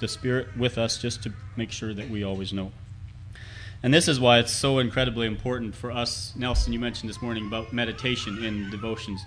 the 0.00 0.08
Spirit 0.08 0.56
with 0.56 0.78
us 0.78 0.98
just 0.98 1.22
to 1.22 1.32
make 1.56 1.70
sure 1.70 1.94
that 1.94 2.08
we 2.08 2.24
always 2.24 2.52
know. 2.52 2.72
And 3.82 3.94
this 3.94 4.08
is 4.08 4.20
why 4.20 4.38
it's 4.38 4.52
so 4.52 4.78
incredibly 4.78 5.26
important 5.26 5.74
for 5.74 5.90
us. 5.90 6.34
Nelson, 6.36 6.72
you 6.72 6.78
mentioned 6.78 7.08
this 7.08 7.22
morning 7.22 7.46
about 7.46 7.72
meditation 7.72 8.44
in 8.44 8.70
devotions. 8.70 9.22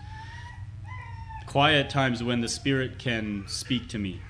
Quiet 1.48 1.90
times 1.90 2.24
when 2.24 2.42
the 2.42 2.50
Spirit 2.50 3.00
can 3.00 3.46
speak 3.48 3.88
to 3.90 3.98
me, 3.98 4.22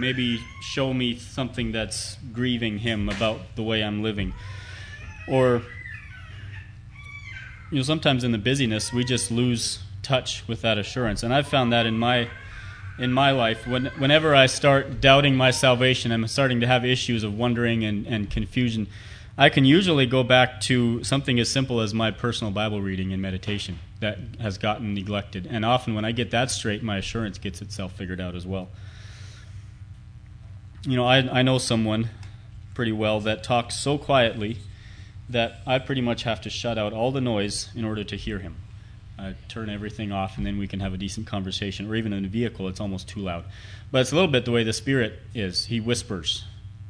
maybe 0.00 0.40
show 0.62 0.92
me 0.92 1.16
something 1.16 1.72
that's 1.72 2.16
grieving 2.32 2.78
Him 2.78 3.08
about 3.08 3.40
the 3.54 3.62
way 3.62 3.82
I'm 3.82 4.02
living. 4.02 4.32
Or, 5.28 5.62
you 7.70 7.76
know, 7.76 7.82
sometimes 7.82 8.24
in 8.24 8.32
the 8.32 8.38
busyness, 8.38 8.92
we 8.92 9.04
just 9.04 9.30
lose 9.30 9.80
touch 10.02 10.42
with 10.48 10.62
that 10.62 10.78
assurance. 10.78 11.22
And 11.22 11.32
I've 11.32 11.46
found 11.46 11.72
that 11.72 11.86
in 11.86 11.98
my 11.98 12.28
in 12.98 13.12
my 13.12 13.30
life, 13.30 13.66
when, 13.66 13.86
whenever 13.96 14.34
I 14.34 14.44
start 14.44 15.00
doubting 15.00 15.34
my 15.34 15.52
salvation, 15.52 16.12
I'm 16.12 16.26
starting 16.26 16.60
to 16.60 16.66
have 16.66 16.84
issues 16.84 17.24
of 17.24 17.32
wondering 17.32 17.82
and, 17.82 18.06
and 18.06 18.28
confusion 18.28 18.88
I 19.40 19.48
can 19.48 19.64
usually 19.64 20.04
go 20.04 20.22
back 20.22 20.60
to 20.62 21.02
something 21.02 21.40
as 21.40 21.48
simple 21.48 21.80
as 21.80 21.94
my 21.94 22.10
personal 22.10 22.52
Bible 22.52 22.82
reading 22.82 23.10
and 23.14 23.22
meditation 23.22 23.78
that 24.00 24.18
has 24.38 24.58
gotten 24.58 24.92
neglected. 24.92 25.48
And 25.50 25.64
often, 25.64 25.94
when 25.94 26.04
I 26.04 26.12
get 26.12 26.30
that 26.32 26.50
straight, 26.50 26.82
my 26.82 26.98
assurance 26.98 27.38
gets 27.38 27.62
itself 27.62 27.92
figured 27.92 28.20
out 28.20 28.34
as 28.34 28.46
well. 28.46 28.68
You 30.82 30.96
know, 30.96 31.04
I, 31.04 31.40
I 31.40 31.42
know 31.42 31.58
someone 31.58 32.08
pretty 32.74 32.92
well 32.92 33.20
that 33.20 33.44
talks 33.44 33.76
so 33.76 33.98
quietly 33.98 34.58
that 35.28 35.60
I 35.66 35.78
pretty 35.78 36.00
much 36.00 36.22
have 36.22 36.40
to 36.42 36.50
shut 36.50 36.78
out 36.78 36.92
all 36.92 37.12
the 37.12 37.20
noise 37.20 37.68
in 37.74 37.84
order 37.84 38.02
to 38.04 38.16
hear 38.16 38.38
him. 38.38 38.56
I 39.18 39.34
turn 39.48 39.68
everything 39.68 40.10
off, 40.10 40.38
and 40.38 40.46
then 40.46 40.56
we 40.56 40.66
can 40.66 40.80
have 40.80 40.94
a 40.94 40.96
decent 40.96 41.26
conversation. 41.26 41.86
Or 41.90 41.94
even 41.94 42.14
in 42.14 42.24
a 42.24 42.28
vehicle, 42.28 42.66
it's 42.68 42.80
almost 42.80 43.08
too 43.08 43.20
loud. 43.20 43.44
But 43.92 44.00
it's 44.00 44.12
a 44.12 44.14
little 44.14 44.30
bit 44.30 44.46
the 44.46 44.52
way 44.52 44.64
the 44.64 44.72
Spirit 44.72 45.20
is. 45.34 45.66
He 45.66 45.80
whispers. 45.80 46.44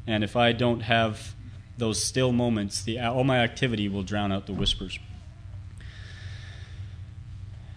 And 0.07 0.23
if 0.23 0.37
I 0.37 0.53
don't 0.53 0.81
have 0.81 1.35
those 1.77 2.01
still 2.01 2.31
moments, 2.31 2.85
the, 2.85 3.01
all 3.01 3.25
my 3.25 3.39
activity 3.39 3.89
will 3.89 4.05
drown 4.05 4.31
out 4.31 4.47
the 4.47 4.53
whispers. 4.53 5.01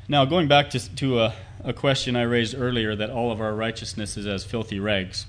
Now, 0.07 0.25
going 0.25 0.47
back 0.47 0.69
to, 0.71 0.95
to 0.97 1.21
a, 1.21 1.33
a 1.63 1.73
question 1.73 2.15
I 2.15 2.23
raised 2.23 2.53
earlier 2.55 2.95
that 2.95 3.09
all 3.09 3.31
of 3.31 3.41
our 3.41 3.55
righteousness 3.55 4.17
is 4.17 4.27
as 4.27 4.43
filthy 4.43 4.79
rags, 4.79 5.25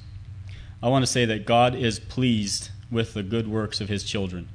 I 0.85 0.89
want 0.89 1.03
to 1.03 1.11
say 1.11 1.25
that 1.25 1.47
God 1.47 1.75
is 1.75 1.99
pleased 1.99 2.69
with 2.91 3.15
the 3.15 3.23
good 3.23 3.49
works 3.49 3.81
of 3.81 3.89
his 3.89 4.05
children. 4.05 4.51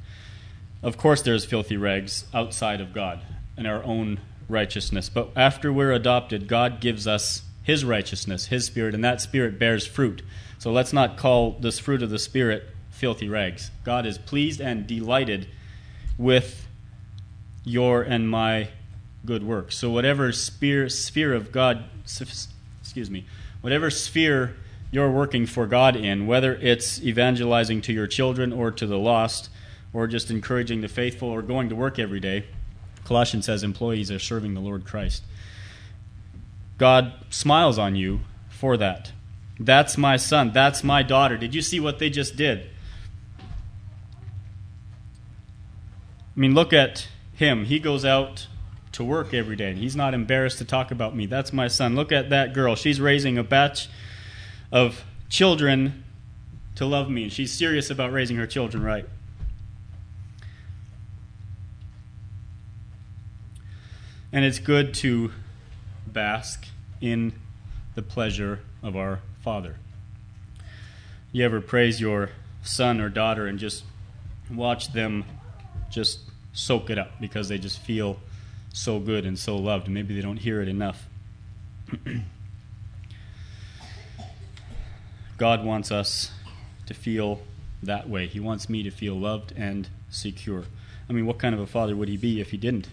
Of 0.83 0.95
course, 0.95 1.23
there's 1.23 1.43
filthy 1.43 1.75
rags 1.75 2.25
outside 2.35 2.81
of 2.81 2.93
God 2.93 3.21
and 3.57 3.65
our 3.65 3.83
own 3.83 4.19
righteousness, 4.47 5.09
but 5.09 5.31
after 5.35 5.73
we're 5.73 5.91
adopted, 5.91 6.47
God 6.47 6.81
gives 6.81 7.07
us 7.07 7.41
his 7.63 7.83
righteousness, 7.83 8.45
his 8.45 8.63
spirit, 8.65 8.93
and 8.93 9.03
that 9.03 9.21
spirit 9.21 9.57
bears 9.57 9.87
fruit. 9.87 10.21
So 10.59 10.71
let's 10.71 10.93
not 10.93 11.17
call 11.17 11.57
this 11.61 11.79
fruit 11.79 12.03
of 12.03 12.11
the 12.11 12.19
spirit 12.19 12.63
filthy 12.91 13.27
rags. 13.27 13.71
God 13.83 14.05
is 14.05 14.19
pleased 14.19 14.61
and 14.61 14.85
delighted 14.85 15.47
with 16.15 16.67
your 17.63 18.03
and 18.03 18.29
my 18.29 18.69
good 19.25 19.41
works. 19.41 19.79
So 19.79 19.89
whatever 19.89 20.31
sphere, 20.31 20.89
sphere 20.89 21.33
of 21.33 21.51
God, 21.51 21.85
excuse 22.03 23.09
me, 23.09 23.25
whatever 23.61 23.89
sphere 23.89 24.55
you're 24.91 25.11
working 25.11 25.45
for 25.45 25.67
God 25.67 25.95
in, 25.95 26.25
whether 26.27 26.55
it's 26.55 27.01
evangelizing 27.01 27.81
to 27.83 27.93
your 27.93 28.07
children 28.07 28.51
or 28.51 28.71
to 28.71 28.87
the 28.87 28.97
lost, 28.97 29.49
or 29.93 30.07
just 30.07 30.29
encouraging 30.29 30.81
the 30.81 30.87
faithful 30.87 31.29
or 31.29 31.41
going 31.41 31.69
to 31.69 31.75
work 31.75 31.99
every 31.99 32.19
day, 32.19 32.45
Colossians 33.05 33.45
says 33.45 33.63
employees 33.63 34.11
are 34.11 34.19
serving 34.19 34.53
the 34.53 34.59
Lord 34.59 34.85
Christ. 34.85 35.23
God 36.77 37.13
smiles 37.29 37.77
on 37.77 37.95
you 37.95 38.21
for 38.49 38.77
that. 38.77 39.11
That's 39.59 39.97
my 39.97 40.15
son. 40.15 40.51
That's 40.53 40.83
my 40.83 41.03
daughter. 41.03 41.37
Did 41.37 41.53
you 41.53 41.61
see 41.61 41.79
what 41.79 41.99
they 41.99 42.09
just 42.09 42.35
did? 42.35 42.69
I 46.35 46.39
mean, 46.39 46.53
look 46.53 46.71
at 46.71 47.07
him. 47.33 47.65
He 47.65 47.79
goes 47.79 48.05
out 48.05 48.47
to 48.93 49.03
work 49.03 49.33
every 49.33 49.55
day, 49.55 49.71
and 49.71 49.77
he's 49.77 49.95
not 49.95 50.13
embarrassed 50.13 50.59
to 50.59 50.65
talk 50.65 50.91
about 50.91 51.15
me. 51.15 51.25
That's 51.25 51.51
my 51.51 51.67
son. 51.67 51.95
Look 51.95 52.11
at 52.11 52.29
that 52.29 52.53
girl. 52.53 52.75
She's 52.75 53.01
raising 53.01 53.37
a 53.37 53.43
batch 53.43 53.89
of 54.71 55.03
children 55.29 56.03
to 56.75 56.85
love 56.85 57.09
me, 57.09 57.23
and 57.23 57.33
she's 57.33 57.51
serious 57.51 57.89
about 57.89 58.11
raising 58.11 58.37
her 58.37 58.47
children 58.47 58.83
right. 58.83 59.05
And 64.31 64.45
it's 64.45 64.59
good 64.59 64.93
to 64.95 65.31
bask 66.05 66.67
in 67.01 67.33
the 67.95 68.01
pleasure 68.01 68.59
of 68.83 68.95
our 68.95 69.19
Father. 69.41 69.75
You 71.31 71.43
ever 71.45 71.61
praise 71.61 71.99
your 71.99 72.29
son 72.61 73.01
or 73.01 73.09
daughter 73.09 73.47
and 73.47 73.57
just 73.57 73.83
watch 74.51 74.93
them 74.93 75.25
just 75.89 76.19
soak 76.53 76.89
it 76.89 76.97
up 76.97 77.19
because 77.19 77.49
they 77.49 77.57
just 77.57 77.79
feel 77.79 78.19
so 78.71 78.99
good 78.99 79.25
and 79.25 79.37
so 79.37 79.57
loved? 79.57 79.87
Maybe 79.87 80.15
they 80.15 80.21
don't 80.21 80.37
hear 80.37 80.61
it 80.61 80.67
enough. 80.67 81.07
God 85.39 85.63
wants 85.63 85.91
us 85.91 86.31
to 86.85 86.93
feel 86.93 87.39
that 87.81 88.09
way. 88.09 88.27
He 88.27 88.39
wants 88.39 88.69
me 88.69 88.83
to 88.83 88.91
feel 88.91 89.15
loved 89.15 89.53
and 89.55 89.87
secure. 90.09 90.65
I 91.09 91.13
mean, 91.13 91.25
what 91.25 91.39
kind 91.39 91.55
of 91.55 91.61
a 91.61 91.65
father 91.65 91.95
would 91.95 92.09
he 92.09 92.17
be 92.17 92.41
if 92.41 92.51
he 92.51 92.57
didn't? 92.57 92.89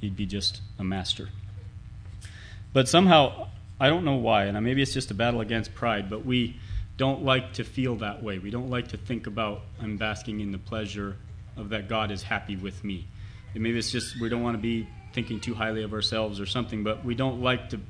He'd 0.00 0.16
be 0.16 0.26
just 0.26 0.60
a 0.78 0.84
master. 0.84 1.28
But 2.72 2.88
somehow, 2.88 3.48
I 3.78 3.88
don't 3.88 4.04
know 4.04 4.16
why, 4.16 4.44
and 4.44 4.60
maybe 4.64 4.82
it's 4.82 4.92
just 4.92 5.10
a 5.12 5.14
battle 5.14 5.40
against 5.40 5.74
pride, 5.74 6.10
but 6.10 6.26
we 6.26 6.56
don't 6.96 7.24
like 7.24 7.54
to 7.54 7.64
feel 7.64 7.96
that 7.96 8.22
way. 8.22 8.38
We 8.38 8.50
don't 8.50 8.70
like 8.70 8.88
to 8.88 8.96
think 8.96 9.26
about, 9.28 9.62
I'm 9.80 9.96
basking 9.96 10.40
in 10.40 10.50
the 10.50 10.58
pleasure 10.58 11.16
of 11.56 11.68
that 11.68 11.88
God 11.88 12.10
is 12.10 12.22
happy 12.22 12.56
with 12.56 12.82
me. 12.82 13.06
And 13.54 13.62
maybe 13.62 13.78
it's 13.78 13.92
just 13.92 14.20
we 14.20 14.28
don't 14.28 14.42
want 14.42 14.56
to 14.56 14.62
be 14.62 14.88
thinking 15.12 15.38
too 15.38 15.54
highly 15.54 15.84
of 15.84 15.92
ourselves 15.92 16.40
or 16.40 16.46
something, 16.46 16.82
but 16.82 17.04
we 17.04 17.14
don't 17.14 17.40
like 17.40 17.70
to, 17.70 17.80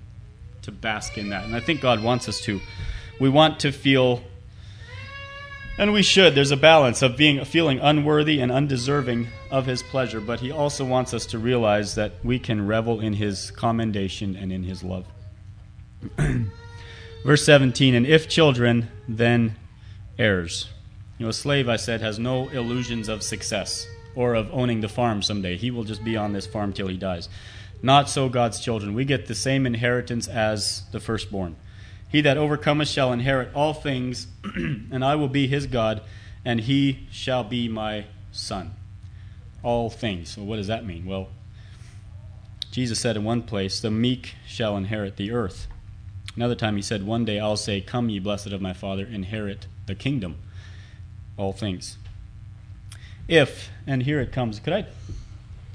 to 0.63 0.73
bask 0.73 1.17
in 1.17 1.31
that. 1.31 1.45
And 1.45 1.57
I 1.57 1.61
think 1.61 1.81
God 1.81 2.03
wants 2.03 2.29
us 2.29 2.41
to 2.43 2.61
we 3.19 3.29
want 3.29 3.61
to 3.61 3.73
feel 3.73 4.23
and 5.77 5.93
we 5.93 6.03
should 6.03 6.35
there's 6.35 6.51
a 6.51 6.57
balance 6.57 7.03
of 7.03 7.17
being 7.17 7.45
feeling 7.45 7.79
unworthy 7.81 8.41
and 8.41 8.51
undeserving 8.51 9.27
of 9.51 9.67
his 9.67 9.83
pleasure 9.83 10.21
but 10.21 10.41
he 10.41 10.51
also 10.51 10.85
wants 10.85 11.15
us 11.15 11.27
to 11.27 11.39
realize 11.39 11.95
that 11.95 12.13
we 12.23 12.39
can 12.39 12.67
revel 12.67 13.01
in 13.01 13.15
his 13.15 13.51
commendation 13.53 14.37
and 14.37 14.53
in 14.53 14.65
his 14.65 14.83
love. 14.83 15.07
Verse 17.25 17.45
17 17.45 17.95
and 17.95 18.07
if 18.07 18.29
children 18.29 18.89
then 19.09 19.57
heirs. 20.19 20.69
You 21.19 21.27
know 21.27 21.31
a 21.31 21.33
slave 21.33 21.69
i 21.69 21.77
said 21.77 22.01
has 22.01 22.19
no 22.19 22.49
illusions 22.51 23.09
of 23.09 23.23
success 23.23 23.87
or 24.15 24.35
of 24.35 24.49
owning 24.53 24.81
the 24.81 24.89
farm 24.89 25.23
someday. 25.23 25.57
He 25.57 25.71
will 25.71 25.85
just 25.85 26.05
be 26.05 26.17
on 26.17 26.33
this 26.33 26.47
farm 26.47 26.73
till 26.73 26.87
he 26.87 26.97
dies. 26.97 27.29
Not 27.83 28.09
so 28.09 28.29
god's 28.29 28.61
children. 28.61 28.95
We 28.95 29.05
get 29.05 29.27
the 29.27 29.35
same 29.35 29.67
inheritance 29.67 30.29
as 30.29 30.85
the 30.93 31.01
firstborn 31.01 31.57
he 32.15 32.21
that 32.21 32.37
overcometh 32.37 32.87
shall 32.87 33.13
inherit 33.13 33.53
all 33.57 33.75
things, 33.75 34.29
and 34.55 35.05
I 35.05 35.17
will 35.17 35.27
be 35.27 35.49
his 35.49 35.67
God, 35.67 36.01
and 36.45 36.61
he 36.61 37.09
shall 37.11 37.43
be 37.43 37.67
my 37.67 38.05
son. 38.31 38.71
All 39.65 39.91
things. 39.91 40.29
So, 40.29 40.45
what 40.45 40.59
does 40.59 40.69
that 40.69 40.87
mean? 40.87 41.07
Well, 41.07 41.31
Jesus 42.71 43.01
said 43.01 43.17
in 43.17 43.25
one 43.25 43.43
place, 43.43 43.81
The 43.81 43.91
meek 43.91 44.37
shall 44.47 44.77
inherit 44.77 45.17
the 45.17 45.33
earth. 45.33 45.67
Another 46.37 46.55
time 46.55 46.77
he 46.77 46.83
said, 46.83 47.05
One 47.05 47.25
day 47.25 47.41
I'll 47.41 47.57
say, 47.57 47.81
Come, 47.81 48.09
ye 48.09 48.21
blessed 48.21 48.53
of 48.53 48.63
my 48.63 48.75
Father, 48.75 49.05
inherit 49.05 49.67
the 49.87 49.97
kingdom. 49.97 50.37
All 51.37 51.53
things. 51.53 51.99
If, 53.27 53.71
and 53.89 54.05
here 54.05 54.21
it 54.21 54.31
comes, 54.31 54.61
could 54.61 54.73
I 54.73 54.87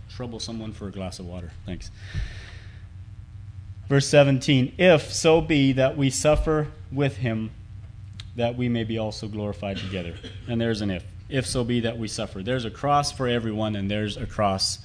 trouble 0.08 0.40
someone 0.40 0.72
for 0.72 0.88
a 0.88 0.92
glass 0.92 1.20
of 1.20 1.26
water? 1.26 1.52
Thanks. 1.66 1.92
Verse 3.90 4.08
17 4.08 4.76
If 4.78 5.12
so 5.12 5.42
be 5.42 5.74
that 5.74 5.98
we 5.98 6.12
suffer 6.12 6.68
with 6.92 7.18
him, 7.18 7.52
that 8.36 8.56
we 8.56 8.70
may 8.70 8.84
be 8.84 8.98
also 8.98 9.28
glorified 9.28 9.78
together. 9.78 10.16
And 10.48 10.62
there's 10.62 10.82
an 10.82 10.92
if. 10.92 11.04
If 11.28 11.46
so 11.46 11.64
be 11.64 11.82
that 11.82 11.98
we 11.98 12.08
suffer. 12.08 12.42
There's 12.42 12.66
a 12.66 12.72
cross 12.72 13.12
for 13.12 13.28
everyone, 13.28 13.76
and 13.76 13.90
there's 13.90 14.16
a 14.16 14.26
cross 14.26 14.80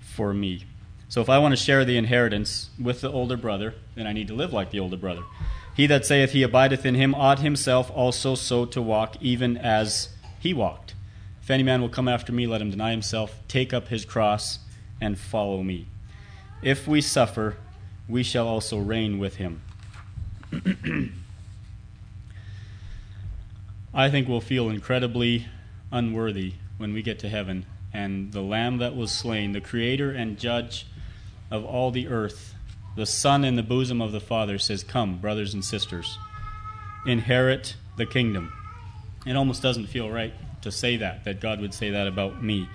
for 0.00 0.34
me. 0.34 0.64
So 1.08 1.20
if 1.20 1.28
I 1.28 1.38
want 1.38 1.52
to 1.52 1.56
share 1.56 1.84
the 1.84 1.96
inheritance 1.96 2.70
with 2.80 3.00
the 3.00 3.10
older 3.10 3.36
brother, 3.36 3.74
then 3.94 4.06
I 4.06 4.12
need 4.12 4.28
to 4.28 4.34
live 4.34 4.52
like 4.52 4.70
the 4.70 4.80
older 4.80 4.96
brother. 4.96 5.22
He 5.74 5.86
that 5.86 6.04
saith 6.04 6.32
he 6.32 6.42
abideth 6.42 6.84
in 6.84 6.94
him 6.94 7.14
ought 7.14 7.38
himself 7.38 7.90
also 7.90 8.34
so 8.34 8.64
to 8.66 8.82
walk, 8.82 9.16
even 9.20 9.56
as 9.56 10.10
he 10.38 10.52
walked. 10.52 10.94
If 11.42 11.50
any 11.50 11.62
man 11.62 11.80
will 11.80 11.88
come 11.88 12.08
after 12.08 12.32
me, 12.32 12.46
let 12.46 12.60
him 12.60 12.70
deny 12.70 12.90
himself, 12.90 13.40
take 13.48 13.72
up 13.72 13.88
his 13.88 14.04
cross, 14.04 14.58
and 15.00 15.18
follow 15.18 15.62
me. 15.62 15.86
If 16.62 16.86
we 16.86 17.00
suffer, 17.00 17.56
we 18.08 18.22
shall 18.22 18.46
also 18.48 18.78
reign 18.78 19.18
with 19.18 19.36
him. 19.36 19.62
I 23.94 24.10
think 24.10 24.28
we'll 24.28 24.40
feel 24.40 24.70
incredibly 24.70 25.46
unworthy 25.90 26.54
when 26.78 26.92
we 26.92 27.02
get 27.02 27.18
to 27.20 27.28
heaven, 27.28 27.66
and 27.92 28.32
the 28.32 28.40
Lamb 28.40 28.78
that 28.78 28.96
was 28.96 29.12
slain, 29.12 29.52
the 29.52 29.60
Creator 29.60 30.10
and 30.10 30.38
Judge 30.38 30.86
of 31.50 31.64
all 31.64 31.90
the 31.90 32.08
earth, 32.08 32.54
the 32.96 33.06
Son 33.06 33.44
in 33.44 33.56
the 33.56 33.62
bosom 33.62 34.00
of 34.00 34.12
the 34.12 34.20
Father, 34.20 34.58
says, 34.58 34.82
Come, 34.82 35.18
brothers 35.18 35.52
and 35.54 35.64
sisters, 35.64 36.18
inherit 37.06 37.76
the 37.96 38.06
kingdom. 38.06 38.52
It 39.26 39.36
almost 39.36 39.62
doesn't 39.62 39.86
feel 39.86 40.10
right 40.10 40.32
to 40.62 40.72
say 40.72 40.96
that, 40.96 41.24
that 41.24 41.40
God 41.40 41.60
would 41.60 41.74
say 41.74 41.90
that 41.90 42.06
about 42.06 42.42
me. 42.42 42.68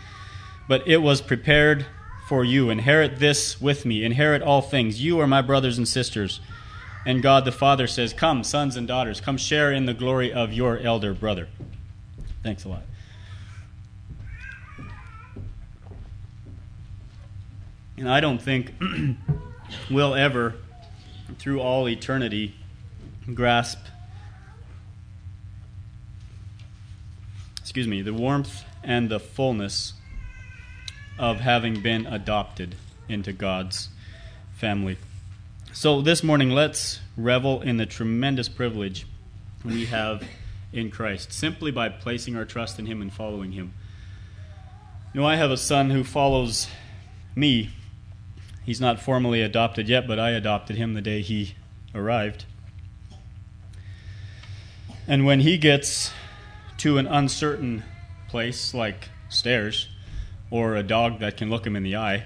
But 0.68 0.88
it 0.88 0.98
was 0.98 1.22
prepared 1.22 1.86
for 2.28 2.44
you. 2.44 2.70
Inherit 2.70 3.20
this 3.20 3.62
with 3.62 3.86
me. 3.86 4.04
Inherit 4.04 4.42
all 4.42 4.62
things. 4.62 5.02
You 5.02 5.20
are 5.22 5.28
my 5.28 5.42
brothers 5.42 5.78
and 5.78 5.88
sisters. 5.88 6.42
And 7.06 7.24
God 7.24 7.46
the 7.46 7.54
Father 7.54 7.88
says, 7.88 8.12
Come, 8.12 8.44
sons 8.44 8.76
and 8.76 8.86
daughters, 8.86 9.22
come 9.22 9.38
share 9.38 9.72
in 9.72 9.86
the 9.86 9.94
glory 9.94 10.34
of 10.34 10.52
your 10.52 10.78
elder 10.78 11.14
brother. 11.14 11.48
Thanks 12.44 12.66
a 12.66 12.70
lot. 12.70 12.84
And 17.98 18.10
I 18.10 18.20
don't 18.20 18.42
think 18.42 18.74
we'll 19.90 20.14
ever, 20.14 20.56
through 21.40 21.62
all 21.62 21.88
eternity, 21.88 22.56
grasp, 23.34 23.80
excuse 27.62 27.88
me, 27.88 28.02
the 28.02 28.14
warmth 28.14 28.66
and 28.84 29.10
the 29.10 29.20
fullness 29.20 29.94
of 31.18 31.40
having 31.40 31.82
been 31.82 32.06
adopted 32.06 32.76
into 33.10 33.34
God's 33.34 33.90
family. 34.56 34.98
So 35.74 36.02
this 36.02 36.24
morning, 36.24 36.50
let's 36.52 37.00
revel 37.16 37.62
in 37.62 37.78
the 37.78 37.86
tremendous 37.86 38.50
privilege 38.50 39.06
we 39.64 39.86
have 39.86 40.24
in 40.74 40.92
Christ 40.92 41.34
simply 41.34 41.72
by 41.72 41.90
placing 41.90 42.36
our 42.36 42.46
trust 42.46 42.80
in 42.80 42.86
Him 42.86 43.02
and 43.02 43.12
following 43.12 43.52
Him. 43.52 43.74
You 45.14 45.22
know, 45.22 45.28
I 45.28 45.36
have 45.36 45.52
a 45.52 45.58
son 45.58 45.90
who 45.90 46.04
follows 46.04 46.68
me. 47.36 47.70
He's 48.66 48.82
not 48.82 49.00
formally 49.00 49.42
adopted 49.42 49.88
yet, 49.88 50.08
but 50.08 50.20
I 50.20 50.32
adopted 50.32 50.76
him 50.76 50.94
the 50.94 51.02
day 51.02 51.22
he 51.22 51.56
arrived. 51.96 52.46
And 55.08 55.26
when 55.26 55.40
he 55.40 55.58
gets 55.58 56.12
to 56.80 56.98
an 56.98 57.08
uncertain 57.08 57.84
place 58.28 58.74
like 58.74 59.10
stairs, 59.30 59.88
or 60.50 60.76
a 60.76 60.84
dog 60.84 61.20
that 61.20 61.38
can 61.38 61.50
look 61.50 61.66
him 61.66 61.76
in 61.76 61.84
the 61.84 61.96
eye, 61.96 62.26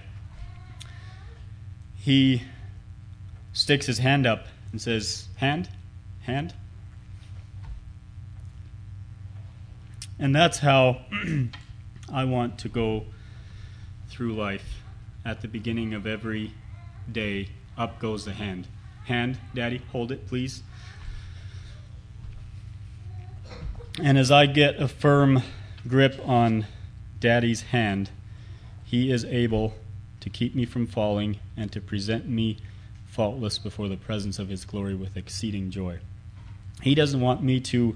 he 1.96 2.44
sticks 3.54 3.86
his 3.86 4.00
hand 4.00 4.26
up 4.26 4.48
and 4.72 4.82
says, 4.82 5.28
Hand? 5.38 5.70
Hand? 6.22 6.54
And 10.20 10.36
that's 10.36 10.60
how 10.60 11.02
I 12.14 12.26
want 12.26 12.60
to 12.60 12.70
go 12.70 13.06
through 14.10 14.34
life. 14.34 14.84
At 15.24 15.42
the 15.42 15.48
beginning 15.48 15.94
of 15.94 16.08
every 16.08 16.54
day, 17.12 17.50
up 17.78 18.00
goes 18.00 18.26
the 18.26 18.34
hand. 18.34 18.68
Hand, 19.06 19.40
Daddy, 19.54 19.82
hold 19.92 20.12
it, 20.12 20.28
please. 20.28 20.64
And 24.02 24.18
as 24.18 24.32
I 24.32 24.46
get 24.46 24.82
a 24.82 24.88
firm 24.88 25.44
grip 25.88 26.20
on 26.28 26.66
Daddy's 27.22 27.62
hand, 27.62 28.10
he 28.84 29.10
is 29.10 29.24
able 29.24 29.74
to 30.20 30.30
keep 30.30 30.54
me 30.54 30.66
from 30.66 30.86
falling 30.86 31.40
and 31.56 31.72
to 31.72 31.80
present 31.80 32.28
me 32.28 32.58
faultless 33.06 33.58
before 33.58 33.88
the 33.88 33.96
presence 33.96 34.40
of 34.40 34.50
his 34.50 34.66
glory 34.66 34.96
with 34.96 35.16
exceeding 35.16 35.72
joy. 35.72 36.00
He 36.82 36.96
doesn't 36.96 37.22
want 37.22 37.42
me 37.44 37.60
to 37.62 37.96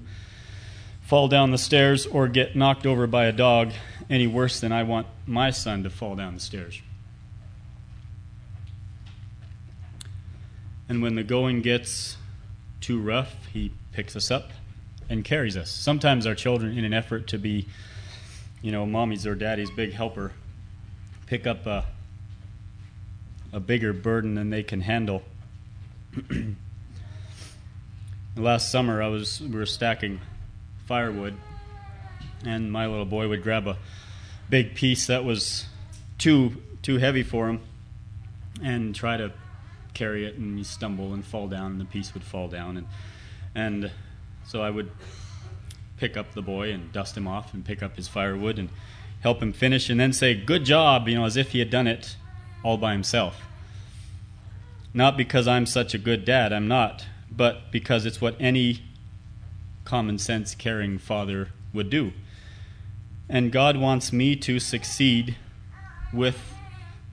fall 1.02 1.28
down 1.28 1.50
the 1.50 1.58
stairs 1.58 2.06
or 2.06 2.28
get 2.28 2.56
knocked 2.56 2.86
over 2.86 3.06
by 3.06 3.26
a 3.26 3.32
dog 3.32 3.72
any 4.08 4.26
worse 4.26 4.60
than 4.60 4.72
I 4.72 4.82
want 4.82 5.06
my 5.26 5.50
son 5.50 5.82
to 5.82 5.90
fall 5.90 6.16
down 6.16 6.34
the 6.34 6.40
stairs. 6.40 6.80
And 10.88 11.02
when 11.02 11.14
the 11.16 11.24
going 11.24 11.62
gets 11.62 12.16
too 12.80 13.00
rough, 13.00 13.46
he 13.52 13.72
picks 13.92 14.14
us 14.14 14.30
up 14.30 14.50
and 15.08 15.24
carries 15.24 15.56
us. 15.56 15.70
Sometimes 15.70 16.26
our 16.26 16.34
children, 16.34 16.76
in 16.76 16.84
an 16.84 16.92
effort 16.92 17.26
to 17.28 17.38
be, 17.38 17.66
you 18.66 18.72
know, 18.72 18.84
mommy's 18.84 19.28
or 19.28 19.36
daddy's 19.36 19.70
big 19.70 19.92
helper, 19.92 20.32
pick 21.26 21.46
up 21.46 21.68
a, 21.68 21.84
a 23.52 23.60
bigger 23.60 23.92
burden 23.92 24.34
than 24.34 24.50
they 24.50 24.64
can 24.64 24.80
handle. 24.80 25.22
Last 28.36 28.72
summer, 28.72 29.00
I 29.00 29.06
was 29.06 29.40
we 29.40 29.56
were 29.56 29.66
stacking 29.66 30.20
firewood, 30.86 31.36
and 32.44 32.72
my 32.72 32.88
little 32.88 33.04
boy 33.04 33.28
would 33.28 33.44
grab 33.44 33.68
a 33.68 33.76
big 34.50 34.74
piece 34.74 35.06
that 35.06 35.24
was 35.24 35.66
too 36.18 36.60
too 36.82 36.98
heavy 36.98 37.22
for 37.22 37.48
him, 37.48 37.60
and 38.60 38.96
try 38.96 39.16
to 39.16 39.30
carry 39.94 40.26
it, 40.26 40.34
and 40.34 40.58
he 40.58 40.64
stumble 40.64 41.14
and 41.14 41.24
fall 41.24 41.46
down, 41.46 41.70
and 41.70 41.80
the 41.80 41.84
piece 41.84 42.12
would 42.14 42.24
fall 42.24 42.48
down, 42.48 42.78
and 42.78 42.88
and 43.54 43.92
so 44.44 44.60
I 44.60 44.70
would 44.70 44.90
pick 45.96 46.16
up 46.16 46.32
the 46.32 46.42
boy 46.42 46.72
and 46.72 46.92
dust 46.92 47.16
him 47.16 47.26
off, 47.26 47.54
and 47.54 47.64
pick 47.64 47.82
up 47.82 47.96
his 47.96 48.08
firewood 48.08 48.58
and 48.58 48.68
help 49.20 49.42
him 49.42 49.52
finish, 49.52 49.88
and 49.90 49.98
then 49.98 50.12
say 50.12 50.34
"Good 50.34 50.64
job," 50.64 51.08
you 51.08 51.14
know, 51.14 51.24
as 51.24 51.36
if 51.36 51.52
he 51.52 51.58
had 51.58 51.70
done 51.70 51.86
it 51.86 52.16
all 52.62 52.76
by 52.76 52.92
himself. 52.92 53.42
Not 54.92 55.16
because 55.16 55.46
I'm 55.46 55.66
such 55.66 55.94
a 55.94 55.98
good 55.98 56.24
dad, 56.24 56.52
I'm 56.52 56.68
not, 56.68 57.06
but 57.30 57.70
because 57.70 58.06
it's 58.06 58.20
what 58.20 58.36
any 58.40 58.82
common 59.84 60.18
sense, 60.18 60.54
caring 60.54 60.98
father 60.98 61.50
would 61.72 61.90
do. 61.90 62.12
And 63.28 63.50
God 63.50 63.76
wants 63.76 64.12
me 64.12 64.36
to 64.36 64.58
succeed 64.58 65.36
with 66.12 66.38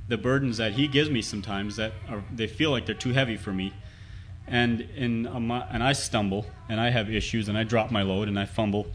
the 0.08 0.18
burdens 0.18 0.58
that 0.58 0.74
He 0.74 0.88
gives 0.88 1.10
me 1.10 1.22
sometimes 1.22 1.76
that 1.78 1.94
are, 2.10 2.24
they 2.34 2.48
feel 2.48 2.72
like 2.72 2.86
they're 2.86 2.96
too 2.96 3.14
heavy 3.14 3.38
for 3.38 3.52
me. 3.52 3.74
And, 4.48 4.82
in 4.82 5.26
a, 5.26 5.68
and 5.72 5.82
I 5.82 5.94
stumble, 5.94 6.46
and 6.68 6.80
I 6.80 6.90
have 6.90 7.10
issues, 7.10 7.48
and 7.48 7.58
I 7.58 7.64
drop 7.64 7.92
my 7.92 8.02
load, 8.02 8.28
and 8.28 8.38
I 8.38 8.46
fumble. 8.46 8.88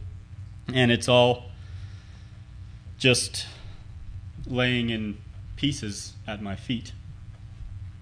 And 0.73 0.93
it's 0.93 1.09
all 1.09 1.51
just 2.99 3.47
laying 4.47 4.91
in 4.91 5.19
pieces 5.57 6.13
at 6.27 6.43
my 6.43 6.55
feet. 6.55 6.93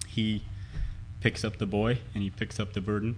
He 0.07 0.43
picks 1.21 1.43
up 1.45 1.57
the 1.57 1.65
boy, 1.65 1.99
and 2.13 2.23
he 2.23 2.29
picks 2.29 2.59
up 2.59 2.73
the 2.73 2.81
burden, 2.81 3.15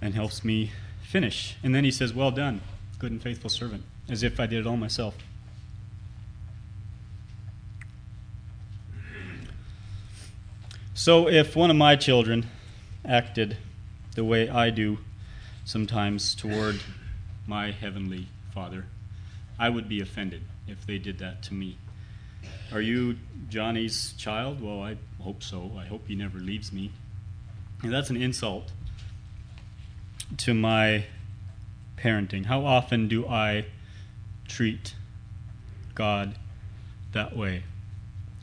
and 0.00 0.14
helps 0.14 0.44
me 0.44 0.72
finish. 1.02 1.56
And 1.62 1.74
then 1.74 1.84
he 1.84 1.90
says, 1.90 2.12
Well 2.12 2.30
done, 2.30 2.60
good 2.98 3.12
and 3.12 3.22
faithful 3.22 3.50
servant, 3.50 3.84
as 4.08 4.22
if 4.22 4.40
I 4.40 4.46
did 4.46 4.60
it 4.60 4.66
all 4.66 4.76
myself. 4.76 5.14
So 11.02 11.28
if 11.28 11.56
one 11.56 11.68
of 11.68 11.74
my 11.74 11.96
children 11.96 12.46
acted 13.04 13.56
the 14.14 14.22
way 14.22 14.48
I 14.48 14.70
do 14.70 14.98
sometimes 15.64 16.32
toward 16.32 16.80
my 17.44 17.72
heavenly 17.72 18.28
Father, 18.54 18.86
I 19.58 19.68
would 19.68 19.88
be 19.88 20.00
offended 20.00 20.42
if 20.68 20.86
they 20.86 20.98
did 20.98 21.18
that 21.18 21.42
to 21.42 21.54
me. 21.54 21.76
Are 22.72 22.80
you 22.80 23.16
Johnny's 23.48 24.12
child? 24.12 24.62
Well, 24.62 24.80
I 24.80 24.96
hope 25.20 25.42
so. 25.42 25.72
I 25.76 25.86
hope 25.86 26.06
he 26.06 26.14
never 26.14 26.38
leaves 26.38 26.72
me. 26.72 26.92
And 27.82 27.92
that's 27.92 28.10
an 28.10 28.16
insult 28.16 28.70
to 30.36 30.54
my 30.54 31.06
parenting? 31.96 32.46
How 32.46 32.64
often 32.64 33.08
do 33.08 33.26
I 33.26 33.64
treat 34.46 34.94
God 35.96 36.36
that 37.10 37.36
way? 37.36 37.64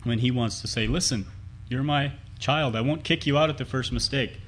When 0.04 0.20
He 0.20 0.30
wants 0.30 0.60
to 0.60 0.68
say, 0.68 0.88
Listen, 0.88 1.26
you're 1.70 1.84
my 1.84 2.12
child. 2.40 2.76
I 2.76 2.82
won't 2.82 3.04
kick 3.04 3.28
you 3.28 3.38
out 3.38 3.50
at 3.50 3.58
the 3.58 3.66
first 3.66 3.92
mistake. 3.92 4.40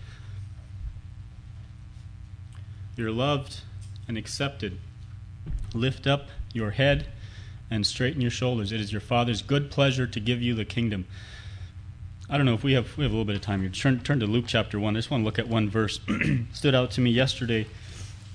You're 2.95 3.11
loved 3.11 3.61
and 4.07 4.17
accepted. 4.17 4.79
Lift 5.73 6.07
up 6.07 6.29
your 6.53 6.71
head 6.71 7.07
and 7.69 7.85
straighten 7.85 8.21
your 8.21 8.31
shoulders. 8.31 8.71
It 8.71 8.81
is 8.81 8.91
your 8.91 9.01
Father's 9.01 9.41
good 9.41 9.71
pleasure 9.71 10.05
to 10.05 10.19
give 10.19 10.41
you 10.41 10.53
the 10.53 10.65
kingdom. 10.65 11.07
I 12.29 12.37
don't 12.37 12.45
know 12.45 12.53
if 12.53 12.63
we 12.63 12.73
have 12.73 12.97
we 12.97 13.03
have 13.03 13.11
a 13.11 13.15
little 13.15 13.25
bit 13.25 13.35
of 13.35 13.41
time 13.41 13.61
here. 13.61 13.69
Turn 13.69 13.99
turn 13.99 14.19
to 14.19 14.25
Luke 14.25 14.45
chapter 14.47 14.79
one. 14.79 14.95
I 14.95 14.99
just 14.99 15.11
want 15.11 15.21
to 15.21 15.25
look 15.25 15.39
at 15.39 15.47
one 15.47 15.69
verse. 15.69 15.99
Stood 16.53 16.75
out 16.75 16.91
to 16.91 17.01
me 17.01 17.11
yesterday 17.11 17.67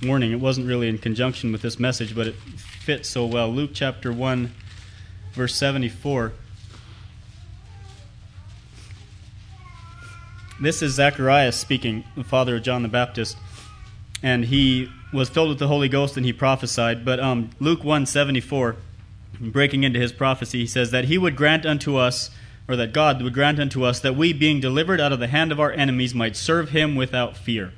morning. 0.03 0.33
It 0.33 0.41
wasn't 0.41 0.67
really 0.67 0.89
in 0.89 0.99
conjunction 0.99 1.53
with 1.53 1.63
this 1.63 1.79
message, 1.79 2.15
but 2.15 2.27
it 2.27 2.35
fits 2.35 3.09
so 3.09 3.25
well. 3.25 3.49
Luke 3.51 3.71
chapter 3.73 4.13
one, 4.13 4.53
verse 5.33 5.55
seventy 5.55 5.89
This 10.59 10.81
is 10.81 10.95
Zacharias 10.95 11.55
speaking, 11.59 12.05
the 12.17 12.25
father 12.25 12.57
of 12.57 12.63
John 12.63 12.83
the 12.83 12.89
Baptist, 12.89 13.37
and 14.23 14.47
he 14.47 14.91
was 15.13 15.29
filled 15.29 15.51
with 15.51 15.59
the 15.59 15.69
Holy 15.69 15.89
Ghost 15.89 16.17
and 16.17 16.25
he 16.25 16.33
prophesied. 16.33 17.05
But 17.05 17.21
um, 17.21 17.51
Luke 17.61 17.85
one 17.85 18.07
seventy 18.07 18.41
four, 18.41 18.77
breaking 19.39 19.85
into 19.85 20.01
his 20.01 20.13
prophecy, 20.13 20.61
he 20.61 20.67
says 20.67 20.93
that 20.93 21.05
he 21.05 21.19
would 21.19 21.37
grant 21.37 21.67
unto 21.67 21.97
us 21.97 22.31
or 22.67 22.75
that 22.77 22.95
God 22.95 23.21
would 23.23 23.35
grant 23.35 23.61
unto 23.61 23.85
us 23.85 24.01
that 24.01 24.17
we, 24.17 24.33
being 24.33 24.59
delivered 24.59 24.99
out 24.99 25.13
of 25.13 25.21
the 25.21 25.27
hand 25.27 25.53
of 25.53 25.61
our 25.61 25.73
enemies, 25.73 26.15
might 26.15 26.37
serve 26.37 26.71
him 26.71 26.97
without 26.97 27.37
fear. 27.37 27.73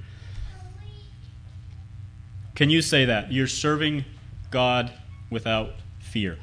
Can 2.55 2.70
you 2.70 2.81
say 2.81 3.05
that? 3.05 3.33
You're 3.33 3.49
serving 3.49 4.05
God 4.51 4.93
without 5.31 5.72
fear. 5.99 6.39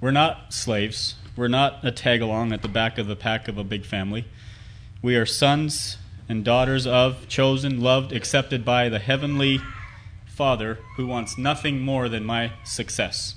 We're 0.00 0.10
not 0.12 0.54
slaves. 0.54 1.16
We're 1.36 1.48
not 1.48 1.84
a 1.84 1.92
tag 1.92 2.22
along 2.22 2.52
at 2.52 2.62
the 2.62 2.68
back 2.68 2.96
of 2.96 3.06
the 3.06 3.16
pack 3.16 3.48
of 3.48 3.58
a 3.58 3.64
big 3.64 3.84
family. 3.84 4.24
We 5.02 5.16
are 5.16 5.26
sons 5.26 5.98
and 6.28 6.44
daughters 6.44 6.86
of, 6.86 7.26
chosen, 7.26 7.80
loved, 7.80 8.12
accepted 8.12 8.64
by 8.64 8.88
the 8.88 9.00
Heavenly 9.00 9.60
Father 10.26 10.78
who 10.96 11.08
wants 11.08 11.36
nothing 11.36 11.80
more 11.80 12.08
than 12.08 12.24
my 12.24 12.52
success. 12.62 13.34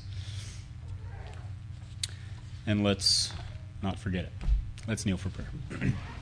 And 2.68 2.84
let's 2.84 3.34
not 3.82 3.98
forget 3.98 4.26
it. 4.26 4.32
Let's 4.88 5.08
kneel 5.08 5.18
for 5.18 5.30
prayer. 5.30 5.92